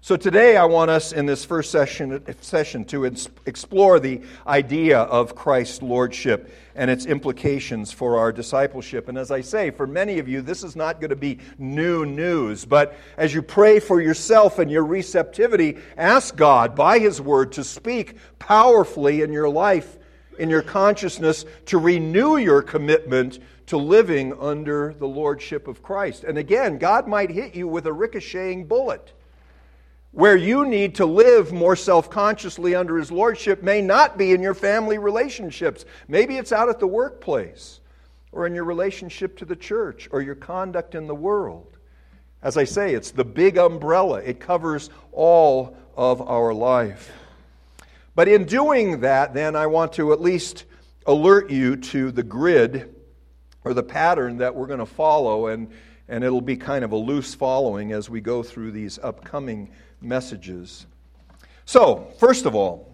So 0.00 0.16
today 0.16 0.56
I 0.56 0.64
want 0.64 0.90
us 0.90 1.12
in 1.12 1.26
this 1.26 1.44
first 1.44 1.70
session, 1.70 2.24
session 2.40 2.84
to 2.86 3.04
explore 3.04 4.00
the 4.00 4.22
idea 4.48 4.98
of 4.98 5.36
Christ's 5.36 5.80
lordship 5.80 6.52
and 6.78 6.88
its 6.88 7.06
implications 7.06 7.90
for 7.90 8.16
our 8.16 8.30
discipleship. 8.30 9.08
And 9.08 9.18
as 9.18 9.32
I 9.32 9.40
say, 9.40 9.70
for 9.70 9.84
many 9.84 10.20
of 10.20 10.28
you, 10.28 10.40
this 10.40 10.62
is 10.62 10.76
not 10.76 11.00
going 11.00 11.10
to 11.10 11.16
be 11.16 11.40
new 11.58 12.06
news. 12.06 12.64
But 12.64 12.94
as 13.16 13.34
you 13.34 13.42
pray 13.42 13.80
for 13.80 14.00
yourself 14.00 14.60
and 14.60 14.70
your 14.70 14.84
receptivity, 14.84 15.78
ask 15.96 16.36
God 16.36 16.76
by 16.76 17.00
His 17.00 17.20
Word 17.20 17.50
to 17.52 17.64
speak 17.64 18.14
powerfully 18.38 19.22
in 19.22 19.32
your 19.32 19.48
life, 19.48 19.98
in 20.38 20.48
your 20.48 20.62
consciousness, 20.62 21.44
to 21.66 21.78
renew 21.78 22.36
your 22.36 22.62
commitment 22.62 23.40
to 23.66 23.76
living 23.76 24.32
under 24.38 24.94
the 24.94 25.08
lordship 25.08 25.66
of 25.66 25.82
Christ. 25.82 26.22
And 26.22 26.38
again, 26.38 26.78
God 26.78 27.08
might 27.08 27.30
hit 27.30 27.56
you 27.56 27.66
with 27.66 27.88
a 27.88 27.92
ricocheting 27.92 28.66
bullet 28.66 29.12
where 30.12 30.36
you 30.36 30.66
need 30.66 30.94
to 30.96 31.06
live 31.06 31.52
more 31.52 31.76
self 31.76 32.10
consciously 32.10 32.74
under 32.74 32.96
His 32.96 33.12
Lordship 33.12 33.62
may 33.62 33.80
not 33.80 34.16
be 34.16 34.32
in 34.32 34.42
your 34.42 34.54
family 34.54 34.98
relationships. 34.98 35.84
Maybe 36.06 36.36
it's 36.36 36.52
out 36.52 36.68
at 36.68 36.80
the 36.80 36.86
workplace, 36.86 37.80
or 38.32 38.46
in 38.46 38.54
your 38.54 38.64
relationship 38.64 39.36
to 39.38 39.44
the 39.44 39.56
church, 39.56 40.08
or 40.10 40.22
your 40.22 40.34
conduct 40.34 40.94
in 40.94 41.06
the 41.06 41.14
world. 41.14 41.76
As 42.42 42.56
I 42.56 42.64
say, 42.64 42.94
it's 42.94 43.10
the 43.10 43.24
big 43.24 43.58
umbrella, 43.58 44.18
it 44.18 44.40
covers 44.40 44.90
all 45.12 45.76
of 45.96 46.22
our 46.22 46.54
life. 46.54 47.12
But 48.14 48.28
in 48.28 48.46
doing 48.46 49.00
that, 49.00 49.34
then, 49.34 49.56
I 49.56 49.66
want 49.66 49.92
to 49.94 50.12
at 50.12 50.20
least 50.20 50.64
alert 51.06 51.50
you 51.50 51.76
to 51.76 52.10
the 52.10 52.22
grid 52.22 52.94
or 53.64 53.74
the 53.74 53.82
pattern 53.82 54.38
that 54.38 54.54
we're 54.54 54.66
going 54.66 54.78
to 54.78 54.86
follow, 54.86 55.48
and, 55.48 55.70
and 56.08 56.24
it'll 56.24 56.40
be 56.40 56.56
kind 56.56 56.84
of 56.84 56.92
a 56.92 56.96
loose 56.96 57.34
following 57.34 57.92
as 57.92 58.08
we 58.08 58.20
go 58.20 58.42
through 58.42 58.72
these 58.72 58.98
upcoming 59.00 59.70
messages. 60.00 60.86
So, 61.64 62.12
first 62.18 62.46
of 62.46 62.54
all, 62.54 62.88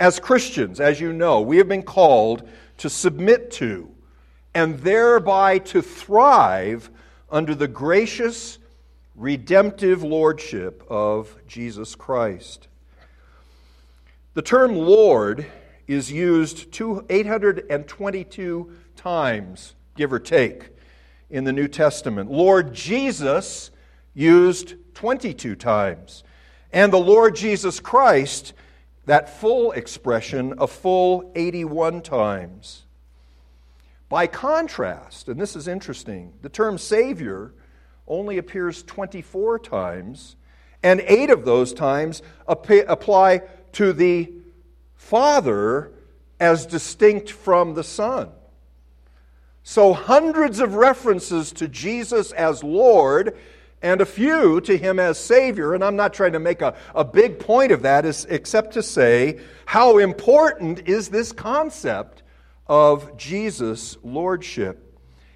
as 0.00 0.20
Christians, 0.20 0.80
as 0.80 1.00
you 1.00 1.12
know, 1.12 1.40
we 1.40 1.56
have 1.58 1.68
been 1.68 1.82
called 1.82 2.48
to 2.78 2.88
submit 2.88 3.50
to 3.52 3.90
and 4.54 4.78
thereby 4.80 5.58
to 5.58 5.82
thrive 5.82 6.90
under 7.30 7.54
the 7.54 7.68
gracious, 7.68 8.58
redemptive 9.14 10.02
lordship 10.02 10.82
of 10.88 11.36
Jesus 11.46 11.94
Christ. 11.94 12.68
The 14.34 14.42
term 14.42 14.74
Lord 14.74 15.46
is 15.86 16.12
used 16.12 16.72
822 17.08 18.72
times, 18.94 19.74
give 19.96 20.12
or 20.12 20.18
take, 20.18 20.70
in 21.30 21.44
the 21.44 21.52
New 21.52 21.68
Testament. 21.68 22.30
Lord 22.30 22.72
Jesus 22.72 23.70
used 24.14 24.74
22 24.94 25.56
times 25.56 26.24
and 26.72 26.92
the 26.92 26.98
Lord 26.98 27.36
Jesus 27.36 27.80
Christ, 27.80 28.52
that 29.06 29.38
full 29.40 29.72
expression, 29.72 30.54
a 30.58 30.66
full 30.66 31.32
81 31.34 32.02
times. 32.02 32.84
By 34.08 34.26
contrast, 34.26 35.28
and 35.28 35.40
this 35.40 35.56
is 35.56 35.68
interesting, 35.68 36.32
the 36.42 36.48
term 36.48 36.78
Savior 36.78 37.52
only 38.06 38.38
appears 38.38 38.82
24 38.82 39.58
times, 39.58 40.36
and 40.82 41.00
eight 41.00 41.30
of 41.30 41.44
those 41.44 41.72
times 41.74 42.22
apply 42.46 43.42
to 43.72 43.92
the 43.92 44.32
Father 44.94 45.92
as 46.40 46.66
distinct 46.66 47.30
from 47.30 47.74
the 47.74 47.84
Son. 47.84 48.30
So, 49.62 49.92
hundreds 49.92 50.60
of 50.60 50.74
references 50.74 51.52
to 51.52 51.68
Jesus 51.68 52.32
as 52.32 52.64
Lord 52.64 53.36
and 53.82 54.00
a 54.00 54.06
few 54.06 54.60
to 54.62 54.76
him 54.76 54.98
as 54.98 55.18
Savior. 55.18 55.74
And 55.74 55.84
I'm 55.84 55.96
not 55.96 56.12
trying 56.12 56.32
to 56.32 56.38
make 56.38 56.62
a, 56.62 56.74
a 56.94 57.04
big 57.04 57.38
point 57.38 57.72
of 57.72 57.82
that, 57.82 58.04
is, 58.04 58.26
except 58.28 58.74
to 58.74 58.82
say 58.82 59.40
how 59.66 59.98
important 59.98 60.88
is 60.88 61.08
this 61.08 61.32
concept 61.32 62.22
of 62.66 63.16
Jesus' 63.16 63.96
lordship. 64.02 64.84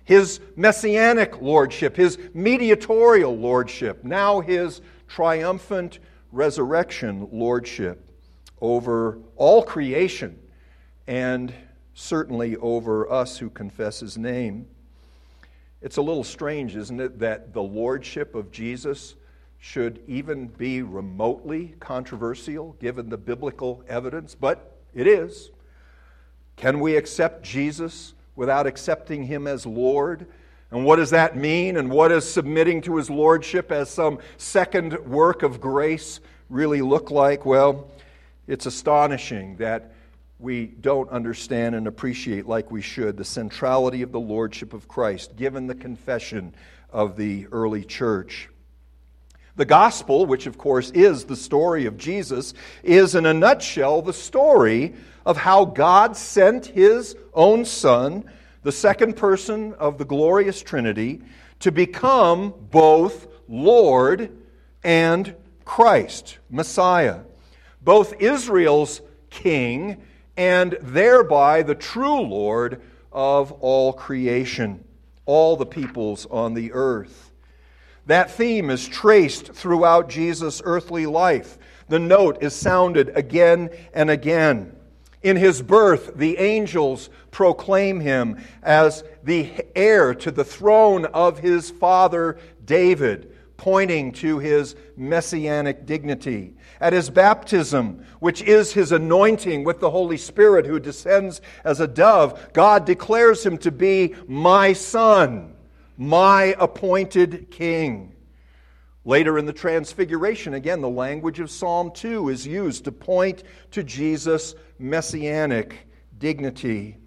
His 0.04 0.40
messianic 0.56 1.40
lordship, 1.40 1.96
his 1.96 2.18
mediatorial 2.34 3.36
lordship, 3.36 4.04
now 4.04 4.40
his 4.40 4.80
triumphant 5.06 6.00
resurrection 6.32 7.28
lordship 7.30 8.10
over 8.60 9.18
all 9.36 9.62
creation 9.62 10.38
and 11.06 11.52
certainly 11.94 12.56
over 12.56 13.10
us 13.10 13.38
who 13.38 13.50
confess 13.50 14.00
his 14.00 14.16
name. 14.16 14.66
It's 15.82 15.96
a 15.96 16.02
little 16.02 16.24
strange, 16.24 16.76
isn't 16.76 17.00
it, 17.00 17.18
that 17.18 17.52
the 17.52 17.62
lordship 17.62 18.34
of 18.34 18.52
Jesus 18.52 19.16
should 19.58 20.00
even 20.06 20.46
be 20.46 20.82
remotely 20.82 21.74
controversial 21.80 22.76
given 22.80 23.08
the 23.08 23.16
biblical 23.16 23.82
evidence, 23.88 24.34
but 24.34 24.76
it 24.94 25.06
is. 25.06 25.50
Can 26.56 26.80
we 26.80 26.96
accept 26.96 27.42
Jesus 27.42 28.14
without 28.36 28.66
accepting 28.66 29.24
him 29.24 29.46
as 29.46 29.66
Lord? 29.66 30.26
And 30.70 30.84
what 30.84 30.96
does 30.96 31.10
that 31.10 31.36
mean? 31.36 31.76
And 31.76 31.90
what 31.90 32.08
does 32.08 32.30
submitting 32.30 32.80
to 32.82 32.96
his 32.96 33.10
lordship 33.10 33.70
as 33.70 33.90
some 33.90 34.18
second 34.36 34.98
work 35.06 35.42
of 35.42 35.60
grace 35.60 36.20
really 36.48 36.82
look 36.82 37.10
like? 37.10 37.44
Well, 37.44 37.88
it's 38.46 38.66
astonishing 38.66 39.56
that 39.56 39.91
we 40.42 40.66
don't 40.66 41.08
understand 41.10 41.76
and 41.76 41.86
appreciate 41.86 42.46
like 42.46 42.70
we 42.70 42.82
should 42.82 43.16
the 43.16 43.24
centrality 43.24 44.02
of 44.02 44.10
the 44.10 44.20
Lordship 44.20 44.74
of 44.74 44.88
Christ, 44.88 45.36
given 45.36 45.68
the 45.68 45.74
confession 45.74 46.52
of 46.90 47.16
the 47.16 47.46
early 47.52 47.84
church. 47.84 48.48
The 49.54 49.64
gospel, 49.64 50.26
which 50.26 50.46
of 50.46 50.58
course 50.58 50.90
is 50.90 51.24
the 51.24 51.36
story 51.36 51.86
of 51.86 51.96
Jesus, 51.96 52.54
is 52.82 53.14
in 53.14 53.24
a 53.24 53.32
nutshell 53.32 54.02
the 54.02 54.12
story 54.12 54.94
of 55.24 55.36
how 55.36 55.64
God 55.64 56.16
sent 56.16 56.66
his 56.66 57.14
own 57.32 57.64
Son, 57.64 58.24
the 58.64 58.72
second 58.72 59.16
person 59.16 59.74
of 59.74 59.98
the 59.98 60.04
glorious 60.04 60.60
Trinity, 60.60 61.22
to 61.60 61.70
become 61.70 62.52
both 62.70 63.28
Lord 63.48 64.36
and 64.82 65.36
Christ, 65.64 66.38
Messiah, 66.50 67.20
both 67.80 68.20
Israel's 68.20 69.00
king 69.30 70.02
and 70.36 70.76
thereby 70.80 71.62
the 71.62 71.74
true 71.74 72.20
Lord 72.20 72.80
of 73.10 73.52
all 73.52 73.92
creation, 73.92 74.84
all 75.26 75.56
the 75.56 75.66
peoples 75.66 76.26
on 76.30 76.54
the 76.54 76.72
earth. 76.72 77.30
That 78.06 78.30
theme 78.30 78.70
is 78.70 78.88
traced 78.88 79.52
throughout 79.52 80.08
Jesus' 80.08 80.62
earthly 80.64 81.06
life. 81.06 81.58
The 81.88 81.98
note 81.98 82.42
is 82.42 82.54
sounded 82.54 83.12
again 83.16 83.70
and 83.92 84.10
again. 84.10 84.76
In 85.22 85.36
his 85.36 85.62
birth, 85.62 86.16
the 86.16 86.38
angels 86.38 87.10
proclaim 87.30 88.00
him 88.00 88.42
as 88.62 89.04
the 89.22 89.52
heir 89.76 90.14
to 90.14 90.32
the 90.32 90.44
throne 90.44 91.04
of 91.06 91.38
his 91.38 91.70
father 91.70 92.38
David, 92.64 93.32
pointing 93.56 94.12
to 94.12 94.40
his 94.40 94.74
messianic 94.96 95.86
dignity 95.86 96.54
at 96.82 96.92
his 96.92 97.08
baptism, 97.08 98.04
which 98.18 98.42
is 98.42 98.72
his 98.72 98.90
anointing 98.90 99.62
with 99.62 99.78
the 99.78 99.90
Holy 99.90 100.16
Spirit 100.16 100.66
who 100.66 100.80
descends 100.80 101.40
as 101.64 101.78
a 101.78 101.86
dove, 101.86 102.52
God 102.52 102.84
declares 102.84 103.46
him 103.46 103.56
to 103.58 103.70
be 103.70 104.16
my 104.26 104.72
son, 104.72 105.54
my 105.96 106.56
appointed 106.58 107.52
king. 107.52 108.16
Later 109.04 109.38
in 109.38 109.46
the 109.46 109.52
Transfiguration, 109.52 110.54
again, 110.54 110.80
the 110.80 110.88
language 110.88 111.38
of 111.38 111.52
Psalm 111.52 111.92
2 111.92 112.28
is 112.28 112.46
used 112.46 112.84
to 112.84 112.92
point 112.92 113.44
to 113.70 113.84
Jesus' 113.84 114.56
messianic 114.80 115.88
dignity. 116.18 116.98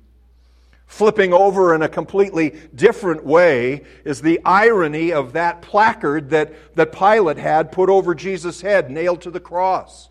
Flipping 0.87 1.33
over 1.33 1.73
in 1.73 1.81
a 1.81 1.89
completely 1.89 2.55
different 2.73 3.25
way 3.25 3.83
is 4.03 4.21
the 4.21 4.39
irony 4.45 5.11
of 5.11 5.33
that 5.33 5.61
placard 5.61 6.29
that, 6.29 6.75
that 6.75 6.91
Pilate 6.91 7.37
had 7.37 7.71
put 7.71 7.89
over 7.89 8.13
Jesus' 8.13 8.61
head, 8.61 8.91
nailed 8.91 9.21
to 9.21 9.31
the 9.31 9.39
cross. 9.39 10.09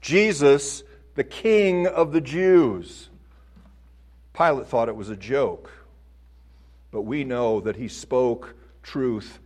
Jesus, 0.00 0.84
the 1.16 1.24
King 1.24 1.86
of 1.86 2.12
the 2.12 2.20
Jews. 2.20 3.08
Pilate 4.32 4.68
thought 4.68 4.88
it 4.88 4.96
was 4.96 5.10
a 5.10 5.16
joke, 5.16 5.72
but 6.92 7.02
we 7.02 7.24
know 7.24 7.60
that 7.60 7.76
he 7.76 7.88
spoke 7.88 8.54
truth 8.82 9.40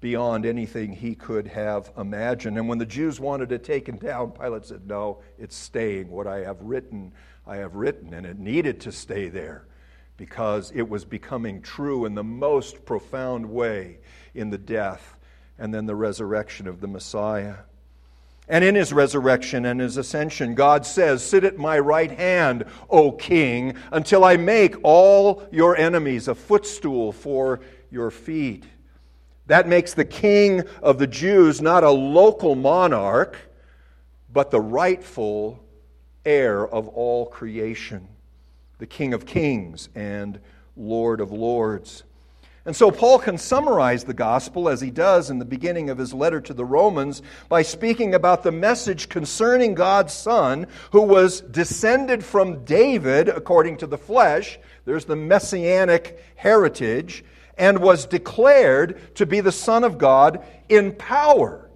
beyond 0.00 0.44
anything 0.44 0.92
he 0.92 1.14
could 1.14 1.46
have 1.46 1.90
imagined. 1.96 2.58
And 2.58 2.68
when 2.68 2.78
the 2.78 2.84
Jews 2.84 3.18
wanted 3.18 3.52
it 3.52 3.64
taken 3.64 3.96
down, 3.96 4.32
Pilate 4.32 4.66
said, 4.66 4.86
No, 4.86 5.22
it's 5.38 5.56
staying. 5.56 6.10
What 6.10 6.26
I 6.26 6.40
have 6.40 6.60
written, 6.60 7.12
I 7.46 7.56
have 7.56 7.74
written, 7.74 8.12
and 8.12 8.26
it 8.26 8.38
needed 8.38 8.80
to 8.82 8.92
stay 8.92 9.28
there 9.28 9.64
because 10.16 10.72
it 10.74 10.88
was 10.88 11.04
becoming 11.04 11.60
true 11.60 12.04
in 12.04 12.14
the 12.14 12.24
most 12.24 12.84
profound 12.84 13.46
way 13.46 13.98
in 14.34 14.50
the 14.50 14.58
death 14.58 15.16
and 15.58 15.72
then 15.72 15.86
the 15.86 15.94
resurrection 15.94 16.66
of 16.66 16.80
the 16.80 16.86
Messiah. 16.86 17.56
And 18.48 18.62
in 18.62 18.74
his 18.74 18.92
resurrection 18.92 19.64
and 19.64 19.80
his 19.80 19.96
ascension, 19.96 20.54
God 20.54 20.84
says, 20.84 21.24
Sit 21.24 21.44
at 21.44 21.56
my 21.56 21.78
right 21.78 22.10
hand, 22.10 22.64
O 22.90 23.10
King, 23.12 23.74
until 23.90 24.22
I 24.24 24.36
make 24.36 24.76
all 24.82 25.42
your 25.50 25.76
enemies 25.76 26.28
a 26.28 26.34
footstool 26.34 27.12
for 27.12 27.60
your 27.90 28.10
feet. 28.10 28.64
That 29.46 29.68
makes 29.68 29.94
the 29.94 30.04
king 30.04 30.62
of 30.82 30.98
the 30.98 31.06
Jews 31.06 31.62
not 31.62 31.84
a 31.84 31.90
local 31.90 32.54
monarch, 32.54 33.38
but 34.32 34.50
the 34.50 34.60
rightful 34.60 35.62
heir 36.24 36.66
of 36.66 36.88
all 36.88 37.26
creation, 37.26 38.08
the 38.78 38.86
king 38.86 39.14
of 39.14 39.26
kings 39.26 39.88
and 39.94 40.38
lord 40.76 41.20
of 41.20 41.32
lords. 41.32 42.04
And 42.66 42.74
so 42.74 42.90
Paul 42.90 43.18
can 43.18 43.36
summarize 43.36 44.04
the 44.04 44.14
gospel 44.14 44.70
as 44.70 44.80
he 44.80 44.90
does 44.90 45.28
in 45.28 45.38
the 45.38 45.44
beginning 45.44 45.90
of 45.90 45.98
his 45.98 46.14
letter 46.14 46.40
to 46.40 46.54
the 46.54 46.64
Romans 46.64 47.20
by 47.50 47.60
speaking 47.60 48.14
about 48.14 48.42
the 48.42 48.52
message 48.52 49.10
concerning 49.10 49.74
God's 49.74 50.14
Son 50.14 50.66
who 50.92 51.02
was 51.02 51.42
descended 51.42 52.24
from 52.24 52.64
David 52.64 53.28
according 53.28 53.76
to 53.78 53.86
the 53.86 53.98
flesh. 53.98 54.58
There's 54.86 55.04
the 55.04 55.16
messianic 55.16 56.18
heritage 56.36 57.22
and 57.58 57.78
was 57.78 58.06
declared 58.06 59.14
to 59.16 59.26
be 59.26 59.40
the 59.40 59.52
Son 59.52 59.84
of 59.84 59.98
God 59.98 60.42
in 60.70 60.92
power 60.92 61.68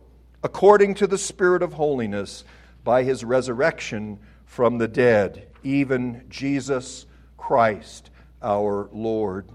according 0.42 0.94
to 0.94 1.06
the 1.06 1.18
Spirit 1.18 1.62
of 1.62 1.74
holiness 1.74 2.44
by 2.82 3.02
his 3.02 3.24
resurrection 3.24 4.18
from 4.46 4.78
the 4.78 4.88
dead, 4.88 5.47
even 5.68 6.24
Jesus 6.31 7.07
Christ 7.37 8.11
our 8.42 8.88
Lord. 8.92 9.48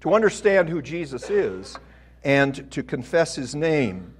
To 0.00 0.12
understand 0.12 0.68
who 0.68 0.82
Jesus 0.82 1.30
is 1.30 1.78
and 2.22 2.70
to 2.70 2.82
confess 2.82 3.34
his 3.34 3.54
name 3.54 4.12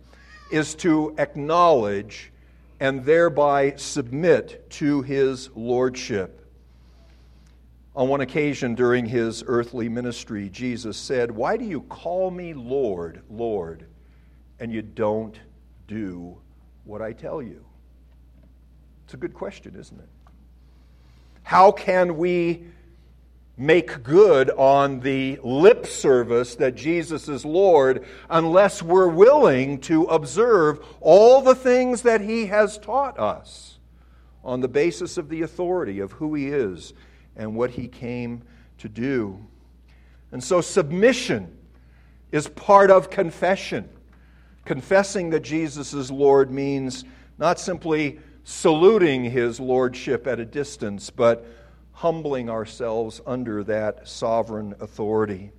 is 0.51 0.75
to 0.77 1.15
acknowledge 1.19 2.33
and 2.81 3.05
thereby 3.05 3.75
submit 3.77 4.69
to 4.71 5.03
his 5.03 5.51
lordship. 5.55 6.41
On 7.95 8.09
one 8.09 8.23
occasion 8.23 8.75
during 8.75 9.07
his 9.07 9.45
earthly 9.47 9.89
ministry, 9.89 10.49
Jesus 10.49 10.97
said, 10.97 11.31
Why 11.31 11.57
do 11.57 11.65
you 11.65 11.83
call 11.83 12.31
me 12.31 12.55
Lord, 12.55 13.23
Lord, 13.31 13.87
and 14.59 14.73
you 14.73 14.83
don't 14.83 15.39
do 15.87 16.37
what 16.85 17.03
I 17.03 17.13
tell 17.13 17.41
you? 17.43 17.65
It's 19.05 19.15
a 19.15 19.19
good 19.19 19.35
question, 19.35 19.77
isn't 19.79 20.01
it? 20.01 20.09
How 21.45 21.71
can 21.71 22.17
we 22.17 22.65
make 23.57 24.03
good 24.03 24.51
on 24.51 25.01
the 25.01 25.39
lip 25.45 25.87
service 25.87 26.57
that 26.57 26.75
Jesus 26.75 27.29
is 27.29 27.45
Lord 27.45 28.05
unless 28.29 28.83
we're 28.83 29.09
willing 29.09 29.79
to 29.83 30.05
observe 30.05 30.85
all 31.01 31.43
the 31.43 31.55
things 31.55 32.03
that 32.03 32.23
He 32.23 32.47
has 32.47 32.79
taught 32.79 33.19
us 33.19 33.79
on 34.43 34.61
the 34.61 34.69
basis 34.69 35.17
of 35.19 35.29
the 35.29 35.43
authority 35.43 36.01
of 36.01 36.13
who 36.13 36.35
He 36.35 36.49
is 36.49 36.95
and 37.37 37.55
what 37.55 37.71
He 37.71 37.89
came 37.89 38.43
to 38.79 38.89
do. 38.89 39.39
And 40.33 40.43
so, 40.43 40.63
submission 40.63 41.57
is 42.33 42.49
part 42.49 42.91
of 42.91 43.11
confession. 43.11 43.89
Confessing 44.65 45.31
that 45.31 45.41
Jesus 45.41 45.93
is 45.93 46.11
Lord 46.11 46.51
means 46.51 47.05
not 47.39 47.61
simply 47.61 48.19
saluting 48.45 49.25
His 49.25 49.59
Lordship 49.59 50.27
at 50.27 50.39
a 50.39 50.45
distance, 50.45 51.11
but 51.11 51.47
humbling 51.93 52.51
ourselves 52.51 53.21
under 53.27 53.65
that 53.65 54.07
sovereign 54.07 54.75
authority. 54.81 55.51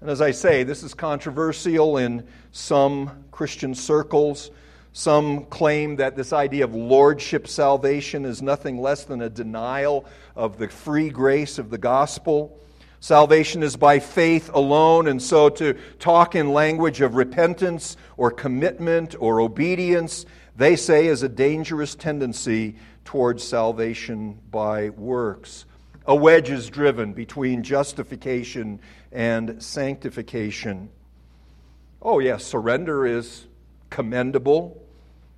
And 0.00 0.10
as 0.10 0.20
I 0.20 0.32
say, 0.32 0.64
this 0.64 0.82
is 0.82 0.92
controversial 0.92 1.96
in 1.96 2.26
some 2.52 3.24
Christian 3.30 3.74
circles. 3.74 4.50
Some 4.92 5.46
claim 5.46 5.96
that 5.96 6.14
this 6.14 6.32
idea 6.32 6.64
of 6.64 6.74
lordship 6.74 7.48
salvation 7.48 8.24
is 8.24 8.42
nothing 8.42 8.80
less 8.80 9.04
than 9.04 9.22
a 9.22 9.30
denial 9.30 10.04
of 10.36 10.58
the 10.58 10.68
free 10.68 11.10
grace 11.10 11.58
of 11.58 11.70
the 11.70 11.78
gospel. 11.78 12.60
Salvation 13.00 13.62
is 13.62 13.76
by 13.76 13.98
faith 13.98 14.50
alone, 14.54 15.08
and 15.08 15.20
so 15.20 15.48
to 15.50 15.74
talk 15.98 16.34
in 16.34 16.52
language 16.52 17.00
of 17.00 17.16
repentance 17.16 17.96
or 18.16 18.30
commitment 18.30 19.14
or 19.18 19.40
obedience, 19.40 20.26
they 20.56 20.76
say 20.76 21.06
is 21.06 21.22
a 21.22 21.28
dangerous 21.28 21.94
tendency 21.94 22.76
towards 23.04 23.42
salvation 23.42 24.38
by 24.50 24.90
works. 24.90 25.64
A 26.06 26.14
wedge 26.14 26.50
is 26.50 26.68
driven 26.68 27.12
between 27.12 27.62
justification 27.62 28.80
and 29.10 29.62
sanctification. 29.62 30.90
Oh, 32.02 32.18
yes, 32.18 32.44
surrender 32.44 33.06
is 33.06 33.46
commendable, 33.90 34.82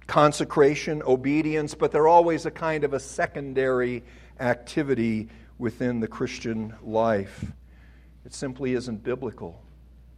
consecration, 0.06 1.02
obedience, 1.02 1.74
but 1.74 1.92
they're 1.92 2.08
always 2.08 2.46
a 2.46 2.50
kind 2.50 2.84
of 2.84 2.92
a 2.92 3.00
secondary 3.00 4.02
activity 4.40 5.28
within 5.58 6.00
the 6.00 6.08
Christian 6.08 6.74
life. 6.82 7.52
It 8.24 8.34
simply 8.34 8.74
isn't 8.74 9.02
biblical. 9.02 9.62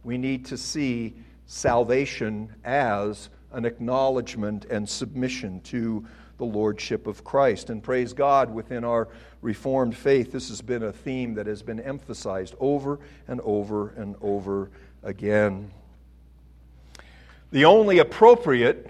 We 0.03 0.17
need 0.17 0.45
to 0.45 0.57
see 0.57 1.15
salvation 1.45 2.55
as 2.63 3.29
an 3.51 3.65
acknowledgement 3.65 4.65
and 4.65 4.87
submission 4.87 5.61
to 5.61 6.05
the 6.37 6.45
Lordship 6.45 7.05
of 7.05 7.23
Christ. 7.23 7.69
And 7.69 7.83
praise 7.83 8.13
God, 8.13 8.53
within 8.53 8.83
our 8.83 9.09
Reformed 9.41 9.95
faith, 9.95 10.31
this 10.31 10.49
has 10.49 10.61
been 10.61 10.83
a 10.83 10.91
theme 10.91 11.35
that 11.35 11.47
has 11.47 11.61
been 11.61 11.79
emphasized 11.79 12.55
over 12.59 12.99
and 13.27 13.39
over 13.41 13.89
and 13.89 14.15
over 14.21 14.69
again. 15.03 15.71
The 17.51 17.65
only 17.65 17.99
appropriate, 17.99 18.89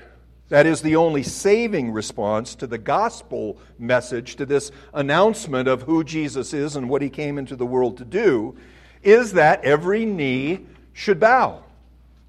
that 0.50 0.66
is, 0.66 0.82
the 0.82 0.96
only 0.96 1.24
saving 1.24 1.92
response 1.92 2.56
to 2.56 2.68
the 2.68 2.78
gospel 2.78 3.60
message, 3.78 4.36
to 4.38 4.46
this 4.46 4.72
announcement 4.94 5.68
of 5.68 5.84
who 5.84 6.04
Jesus 6.04 6.54
is 6.54 6.76
and 6.76 6.90
what 6.90 7.02
he 7.02 7.10
came 7.10 7.38
into 7.38 7.56
the 7.56 7.66
world 7.66 7.98
to 7.98 8.06
do, 8.06 8.58
is 9.04 9.34
that 9.34 9.64
every 9.64 10.06
knee 10.06 10.66
should 10.94 11.20
bow 11.20 11.64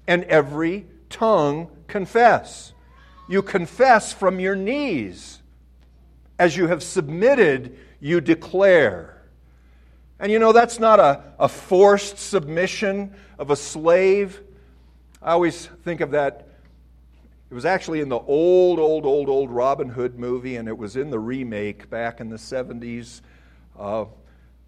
and 0.07 0.23
every 0.25 0.85
tongue 1.11 1.69
confess 1.87 2.73
you 3.31 3.41
confess 3.41 4.11
from 4.11 4.41
your 4.41 4.57
knees. 4.57 5.41
As 6.37 6.57
you 6.57 6.67
have 6.67 6.83
submitted, 6.83 7.77
you 8.01 8.19
declare. 8.19 9.23
And 10.19 10.31
you 10.31 10.37
know, 10.37 10.51
that's 10.51 10.79
not 10.79 10.99
a, 10.99 11.23
a 11.39 11.47
forced 11.47 12.17
submission 12.17 13.15
of 13.39 13.49
a 13.49 13.55
slave. 13.55 14.41
I 15.21 15.31
always 15.31 15.67
think 15.85 16.01
of 16.01 16.11
that. 16.11 16.49
It 17.49 17.53
was 17.53 17.63
actually 17.63 18.01
in 18.01 18.09
the 18.09 18.19
old, 18.19 18.79
old, 18.79 19.05
old, 19.05 19.29
old 19.29 19.49
Robin 19.49 19.87
Hood 19.87 20.19
movie, 20.19 20.57
and 20.57 20.67
it 20.67 20.77
was 20.77 20.97
in 20.97 21.09
the 21.09 21.19
remake 21.19 21.89
back 21.89 22.19
in 22.19 22.29
the 22.29 22.37
70s. 22.37 23.21
Uh, 23.79 24.05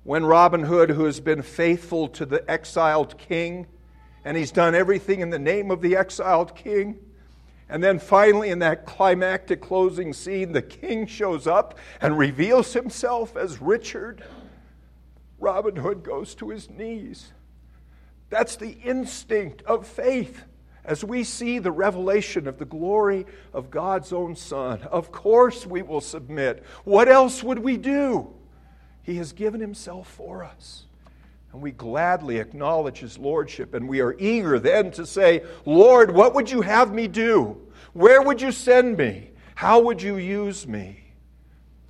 when 0.06 0.26
Robin 0.26 0.64
Hood, 0.64 0.90
who 0.90 1.04
has 1.04 1.20
been 1.20 1.42
faithful 1.42 2.08
to 2.10 2.26
the 2.26 2.50
exiled 2.50 3.18
king, 3.18 3.68
and 4.26 4.38
he's 4.38 4.52
done 4.52 4.76
everything 4.76 5.22
in 5.22 5.30
the 5.30 5.40
name 5.40 5.72
of 5.72 5.82
the 5.82 5.96
exiled 5.96 6.56
king, 6.56 6.98
and 7.70 7.84
then 7.84 7.98
finally, 7.98 8.50
in 8.50 8.60
that 8.60 8.86
climactic 8.86 9.62
closing 9.62 10.14
scene, 10.14 10.52
the 10.52 10.62
king 10.62 11.08
shows 11.08 11.48
up 11.48 11.80
and 12.02 12.18
reveals 12.18 12.74
himself 12.74 13.36
as 13.36 13.62
Richard. 13.62 14.24
Robin 15.40 15.76
Hood 15.76 16.04
goes 16.04 16.36
to 16.36 16.50
his 16.50 16.70
knees. 16.70 17.32
That's 18.30 18.58
the 18.58 18.78
instinct 18.84 19.64
of 19.64 19.88
faith 19.88 20.44
as 20.86 21.04
we 21.04 21.24
see 21.24 21.60
the 21.60 21.72
revelation 21.72 22.48
of 22.48 22.58
the 22.58 22.66
glory 22.66 23.26
of 23.54 23.72
God's 23.72 24.12
own 24.12 24.36
Son. 24.36 24.82
Of 24.84 25.12
course, 25.12 25.66
we 25.66 25.82
will 25.82 26.02
submit. 26.02 26.64
What 26.84 27.08
else 27.08 27.42
would 27.42 27.60
we 27.60 27.78
do? 27.78 28.34
He 29.02 29.16
has 29.16 29.34
given 29.34 29.62
Himself 29.62 30.08
for 30.08 30.44
us. 30.44 30.86
And 31.54 31.62
we 31.62 31.72
gladly 31.72 32.40
acknowledge 32.40 32.98
his 32.98 33.20
lordship, 33.20 33.76
and 33.76 33.88
we 33.88 34.02
are 34.02 34.16
eager 34.18 34.58
then 34.60 34.90
to 34.92 35.06
say, 35.06 35.44
Lord, 35.66 36.12
what 36.12 36.34
would 36.34 36.50
you 36.50 36.62
have 36.62 36.92
me 36.92 37.08
do? 37.08 37.58
Where 37.94 38.24
would 38.24 38.42
you 38.42 38.52
send 38.52 38.98
me? 38.98 39.30
How 39.54 39.80
would 39.80 40.02
you 40.02 40.18
use 40.18 40.68
me? 40.68 41.14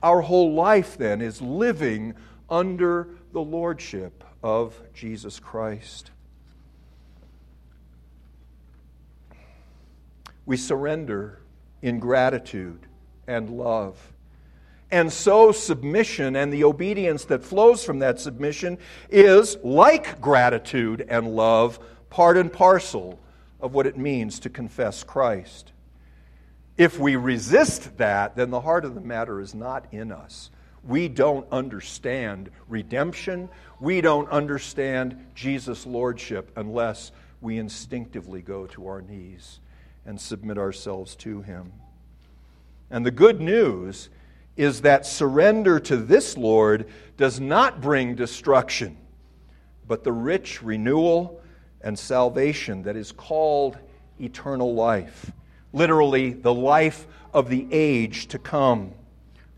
Our 0.03 0.19
whole 0.19 0.53
life 0.53 0.97
then 0.97 1.21
is 1.21 1.41
living 1.41 2.13
under 2.49 3.07
the 3.31 3.39
lordship 3.39 4.25
of 4.43 4.79
Jesus 4.93 5.39
Christ. 5.39 6.11
We 10.45 10.57
surrender 10.57 11.39
in 11.81 11.99
gratitude 11.99 12.85
and 13.27 13.49
love. 13.49 14.12
And 14.93 15.11
so, 15.11 15.51
submission 15.51 16.35
and 16.35 16.53
the 16.53 16.65
obedience 16.65 17.25
that 17.25 17.43
flows 17.43 17.83
from 17.83 17.97
that 17.99 18.19
submission 18.19 18.77
is, 19.09 19.57
like 19.63 20.21
gratitude 20.21 21.03
and 21.09 21.35
love, 21.35 21.79
part 22.11 22.37
and 22.37 22.53
parcel 22.53 23.17
of 23.59 23.73
what 23.73 23.87
it 23.87 23.97
means 23.97 24.39
to 24.41 24.51
confess 24.51 25.03
Christ. 25.03 25.71
If 26.77 26.99
we 26.99 27.15
resist 27.15 27.97
that, 27.97 28.35
then 28.35 28.51
the 28.51 28.61
heart 28.61 28.85
of 28.85 28.93
the 28.93 29.01
matter 29.01 29.41
is 29.41 29.55
not 29.55 29.87
in 29.91 30.11
us. 30.11 30.51
We 30.83 31.07
don't 31.07 31.47
understand 31.51 32.51
redemption. 32.67 33.49
We 33.79 33.99
don't 33.99 34.29
understand 34.29 35.25
Jesus' 35.33 35.87
lordship 35.87 36.51
unless 36.55 37.11
we 37.41 37.57
instinctively 37.57 38.43
go 38.43 38.67
to 38.67 38.85
our 38.85 39.01
knees 39.01 39.59
and 40.05 40.21
submit 40.21 40.59
ourselves 40.59 41.15
to 41.15 41.41
Him. 41.41 41.73
And 42.91 43.03
the 43.03 43.09
good 43.09 43.41
news 43.41 44.11
is 44.55 44.81
that 44.81 45.05
surrender 45.05 45.79
to 45.79 45.97
this 45.97 46.37
Lord 46.37 46.87
does 47.17 47.39
not 47.39 47.81
bring 47.81 48.15
destruction, 48.15 48.97
but 49.87 50.03
the 50.03 50.11
rich 50.11 50.61
renewal 50.61 51.41
and 51.81 51.97
salvation 51.97 52.83
that 52.83 52.95
is 52.95 53.11
called 53.11 53.77
eternal 54.19 54.73
life. 54.73 55.31
Literally, 55.73 56.33
the 56.33 56.53
life 56.53 57.07
of 57.33 57.49
the 57.49 57.67
age 57.71 58.27
to 58.27 58.39
come. 58.39 58.93